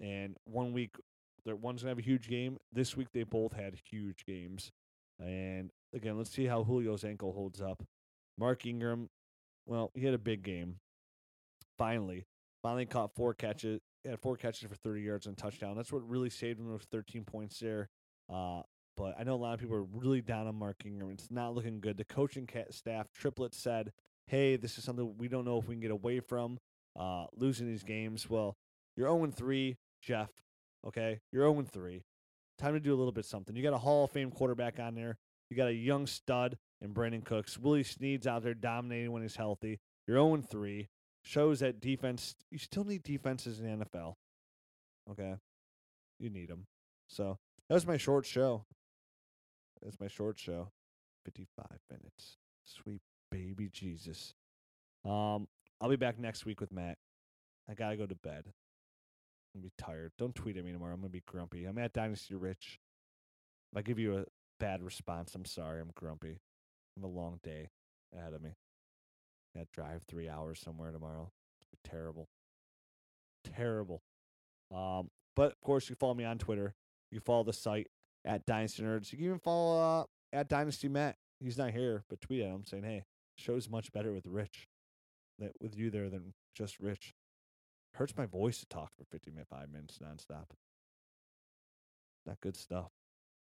and 0.01 0.35
one 0.45 0.71
week, 0.71 0.95
one's 1.45 1.81
gonna 1.81 1.91
have 1.91 1.99
a 1.99 2.03
huge 2.03 2.29
game. 2.29 2.57
This 2.71 2.95
week 2.95 3.09
they 3.13 3.23
both 3.23 3.51
had 3.51 3.75
huge 3.91 4.23
games, 4.25 4.71
and 5.19 5.71
again, 5.93 6.17
let's 6.17 6.31
see 6.31 6.45
how 6.45 6.63
Julio's 6.63 7.03
ankle 7.03 7.33
holds 7.33 7.61
up. 7.61 7.83
Mark 8.37 8.65
Ingram, 8.65 9.09
well, 9.65 9.91
he 9.93 10.05
had 10.05 10.13
a 10.13 10.19
big 10.19 10.43
game. 10.43 10.77
Finally, 11.77 12.25
finally 12.61 12.85
caught 12.85 13.13
four 13.15 13.33
catches, 13.33 13.81
had 14.05 14.19
four 14.19 14.37
catches 14.37 14.69
for 14.69 14.75
30 14.75 15.01
yards 15.01 15.25
and 15.27 15.37
touchdown. 15.37 15.75
That's 15.75 15.91
what 15.91 16.07
really 16.07 16.29
saved 16.29 16.59
him 16.59 16.71
with 16.71 16.83
13 16.83 17.25
points 17.25 17.59
there. 17.59 17.89
Uh, 18.31 18.61
but 18.97 19.15
I 19.19 19.23
know 19.23 19.35
a 19.35 19.35
lot 19.35 19.53
of 19.53 19.59
people 19.59 19.75
are 19.75 19.83
really 19.83 20.21
down 20.21 20.47
on 20.47 20.55
Mark 20.55 20.83
Ingram. 20.85 21.11
It's 21.11 21.31
not 21.31 21.55
looking 21.55 21.79
good. 21.79 21.97
The 21.97 22.05
coaching 22.05 22.47
staff, 22.71 23.07
Triplett, 23.13 23.53
said, 23.53 23.91
hey, 24.27 24.55
this 24.55 24.77
is 24.77 24.83
something 24.83 25.17
we 25.17 25.27
don't 25.27 25.45
know 25.45 25.57
if 25.57 25.67
we 25.67 25.75
can 25.75 25.81
get 25.81 25.91
away 25.91 26.19
from 26.19 26.59
uh, 26.97 27.25
losing 27.35 27.67
these 27.67 27.83
games. 27.83 28.29
Well, 28.29 28.57
you're 28.95 29.07
0 29.07 29.31
3, 29.31 29.77
Jeff. 30.01 30.29
Okay? 30.85 31.19
You're 31.31 31.51
0 31.51 31.65
3. 31.71 32.03
Time 32.57 32.73
to 32.73 32.79
do 32.79 32.93
a 32.93 32.97
little 32.97 33.11
bit 33.11 33.25
something. 33.25 33.55
You 33.55 33.63
got 33.63 33.73
a 33.73 33.77
Hall 33.77 34.05
of 34.05 34.11
Fame 34.11 34.31
quarterback 34.31 34.79
on 34.79 34.95
there. 34.95 35.17
You 35.49 35.57
got 35.57 35.67
a 35.67 35.73
young 35.73 36.05
stud 36.05 36.57
in 36.81 36.93
Brandin 36.93 37.25
Cooks. 37.25 37.57
Willie 37.57 37.83
Snead's 37.83 38.27
out 38.27 38.43
there 38.43 38.53
dominating 38.53 39.11
when 39.11 39.21
he's 39.21 39.35
healthy. 39.35 39.79
You're 40.07 40.17
0 40.17 40.43
3 40.49 40.89
shows 41.23 41.59
that 41.59 41.79
defense, 41.79 42.35
you 42.49 42.57
still 42.57 42.83
need 42.83 43.03
defenses 43.03 43.59
in 43.59 43.79
the 43.79 43.85
NFL. 43.85 44.15
Okay. 45.11 45.35
You 46.19 46.29
need 46.29 46.49
them. 46.49 46.65
So 47.07 47.37
that 47.67 47.75
was 47.75 47.87
my 47.87 47.97
short 47.97 48.25
show. 48.25 48.65
That's 49.83 49.99
my 49.99 50.07
short 50.07 50.37
show. 50.37 50.71
55 51.25 51.65
minutes. 51.89 52.37
Sweet 52.63 53.01
baby 53.31 53.69
Jesus. 53.71 54.33
Um, 55.05 55.47
I'll 55.81 55.89
be 55.89 55.95
back 55.95 56.19
next 56.19 56.45
week 56.45 56.59
with 56.59 56.71
Matt. 56.71 56.97
I 57.69 57.73
gotta 57.73 57.97
go 57.97 58.05
to 58.05 58.15
bed. 58.15 58.45
I'm 59.55 59.61
be 59.61 59.71
tired. 59.77 60.11
Don't 60.17 60.35
tweet 60.35 60.57
at 60.57 60.65
me 60.65 60.71
tomorrow. 60.71 60.93
I'm 60.93 60.99
gonna 60.99 61.09
be 61.09 61.23
grumpy. 61.25 61.65
I'm 61.65 61.77
at 61.77 61.93
Dynasty 61.93 62.35
Rich. 62.35 62.79
If 63.71 63.77
I 63.77 63.81
give 63.81 63.99
you 63.99 64.17
a 64.17 64.25
bad 64.59 64.83
response, 64.83 65.33
I'm 65.35 65.45
sorry. 65.45 65.81
I'm 65.81 65.91
grumpy. 65.95 66.39
I 66.97 67.01
have 67.01 67.03
a 67.03 67.07
long 67.07 67.39
day 67.43 67.69
ahead 68.15 68.33
of 68.33 68.41
me. 68.41 68.51
To 69.55 69.65
drive 69.73 70.03
three 70.07 70.29
hours 70.29 70.59
somewhere 70.59 70.91
tomorrow. 70.91 71.31
terrible. 71.83 72.27
Terrible. 73.43 74.01
Um, 74.73 75.09
but 75.35 75.51
of 75.51 75.61
course, 75.61 75.89
you 75.89 75.95
follow 75.95 76.13
me 76.13 76.23
on 76.23 76.37
Twitter. 76.37 76.75
You 77.11 77.19
follow 77.19 77.43
the 77.43 77.53
site 77.53 77.87
at 78.25 78.45
Dynasty 78.45 78.83
Nerds. 78.83 79.11
You 79.11 79.17
can 79.17 79.25
even 79.25 79.39
follow 79.39 79.79
uh, 80.01 80.03
at 80.33 80.49
Dynasty 80.49 80.87
Matt. 80.87 81.15
He's 81.39 81.57
not 81.57 81.71
here, 81.71 82.03
but 82.09 82.21
tweet 82.21 82.41
at 82.41 82.49
him 82.49 82.63
saying, 82.65 82.83
"Hey, 82.83 83.03
show's 83.35 83.69
much 83.69 83.91
better 83.91 84.13
with 84.13 84.25
Rich, 84.25 84.67
that 85.39 85.51
with 85.61 85.77
you 85.77 85.89
there 85.89 86.09
than 86.09 86.33
just 86.55 86.79
Rich." 86.79 87.13
Hurts 87.95 88.15
my 88.15 88.25
voice 88.25 88.59
to 88.59 88.67
talk 88.67 88.91
for 88.97 89.03
55 89.05 89.33
minutes 89.33 89.49
five 89.49 89.69
minutes 89.71 89.99
nonstop. 89.99 90.51
Not 92.25 92.39
good 92.41 92.55
stuff. 92.55 92.91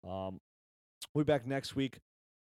Um, 0.07 0.39
we'll 1.14 1.26
be 1.26 1.32
back 1.32 1.47
next 1.47 1.76
week. 1.76 1.99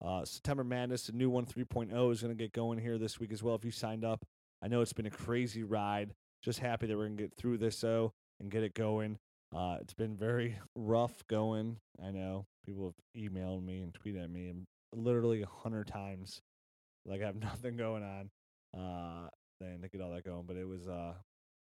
Uh, 0.05 0.25
September 0.25 0.65
Madness, 0.65 1.07
the 1.07 1.13
new 1.13 1.31
one 1.31 1.47
3.0 1.47 2.13
is 2.13 2.23
going 2.23 2.37
to 2.37 2.43
get 2.43 2.53
going 2.53 2.79
here 2.79 2.99
this 2.99 3.21
week 3.21 3.33
as 3.33 3.43
well. 3.43 3.55
If 3.55 3.65
you 3.65 3.71
signed 3.71 4.05
up, 4.05 4.25
I 4.63 4.69
know 4.69 4.81
it's 4.81 4.93
been 4.93 5.07
a 5.07 5.11
crazy 5.11 5.63
ride. 5.63 6.15
Just 6.43 6.59
happy 6.59 6.87
that 6.87 6.97
we're 6.97 7.07
going 7.07 7.17
to 7.17 7.23
get 7.23 7.35
through 7.35 7.59
this 7.59 7.81
though 7.81 8.13
and 8.41 8.51
get 8.51 8.63
it 8.63 8.75
going. 8.75 9.19
Uh, 9.55 9.77
it's 9.81 9.95
been 9.95 10.17
very 10.17 10.59
rough 10.75 11.27
going. 11.29 11.77
I 12.05 12.11
know 12.11 12.47
people 12.67 12.87
have 12.87 13.23
emailed 13.23 13.65
me 13.65 13.81
and 13.81 13.95
tweeted 13.95 14.25
at 14.25 14.31
me 14.31 14.53
literally 14.93 15.43
a 15.43 15.47
hundred 15.47 15.87
times, 15.87 16.43
like 17.07 17.23
I 17.23 17.27
have 17.27 17.37
nothing 17.41 17.77
going 17.77 18.03
on, 18.03 18.31
uh, 18.79 19.29
and 19.61 19.83
to 19.83 19.89
get 19.89 20.01
all 20.01 20.11
that 20.11 20.25
going. 20.25 20.45
But 20.47 20.57
it 20.57 20.67
was, 20.67 20.89
uh, 20.89 21.15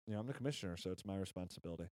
you 0.07 0.15
know, 0.15 0.21
I'm 0.21 0.27
the 0.27 0.33
commissioner, 0.33 0.77
so 0.77 0.91
it's 0.91 1.05
my 1.05 1.17
responsibility. 1.17 1.89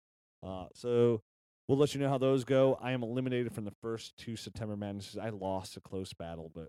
Uh, 0.43 0.67
so 0.75 1.21
we'll 1.69 1.79
let 1.79 1.95
you 1.95 2.01
know 2.01 2.09
how 2.09 2.19
those 2.19 2.45
go. 2.45 2.79
I 2.81 2.93
am 2.93 3.03
eliminated 3.03 3.53
from 3.53 3.65
the 3.65 3.75
first 3.83 4.17
two 4.17 4.37
September 4.37 4.77
Madnesses. 4.77 5.19
I 5.19 5.31
lost 5.31 5.77
a 5.77 5.81
close 5.81 6.13
battle, 6.15 6.51
but 6.55 6.69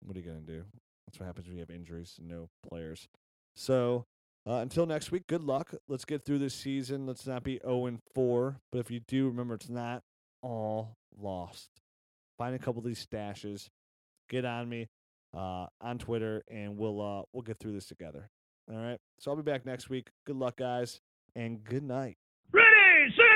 what 0.00 0.16
are 0.16 0.20
you 0.20 0.26
gonna 0.26 0.40
do? 0.40 0.64
That's 1.06 1.20
what 1.20 1.26
happens 1.26 1.46
when 1.46 1.56
you 1.56 1.60
have 1.60 1.70
injuries 1.70 2.16
and 2.18 2.28
no 2.28 2.48
players. 2.68 3.08
So 3.54 4.06
uh, 4.46 4.54
until 4.56 4.86
next 4.86 5.10
week, 5.10 5.26
good 5.26 5.42
luck. 5.42 5.74
Let's 5.88 6.04
get 6.04 6.24
through 6.24 6.38
this 6.38 6.54
season. 6.54 7.06
Let's 7.06 7.26
not 7.26 7.42
be 7.42 7.58
0 7.64 7.86
and 7.86 8.00
4. 8.14 8.60
But 8.70 8.78
if 8.78 8.90
you 8.90 9.00
do, 9.00 9.26
remember 9.26 9.54
it's 9.54 9.68
not 9.68 10.02
all 10.42 10.96
lost. 11.18 11.68
Find 12.38 12.54
a 12.54 12.58
couple 12.58 12.78
of 12.78 12.84
these 12.86 13.04
stashes. 13.04 13.68
Get 14.28 14.44
on 14.44 14.68
me 14.68 14.88
uh, 15.36 15.66
on 15.80 15.98
Twitter, 15.98 16.42
and 16.50 16.76
we'll 16.76 17.00
uh, 17.00 17.22
we'll 17.32 17.42
get 17.42 17.58
through 17.58 17.72
this 17.72 17.86
together. 17.86 18.30
All 18.70 18.78
right. 18.78 18.98
So 19.20 19.30
I'll 19.30 19.36
be 19.36 19.42
back 19.42 19.64
next 19.64 19.88
week. 19.88 20.10
Good 20.26 20.36
luck, 20.36 20.56
guys, 20.56 21.00
and 21.34 21.62
good 21.62 21.82
night. 21.82 22.16
Ready, 22.52 23.12
set! 23.16 23.35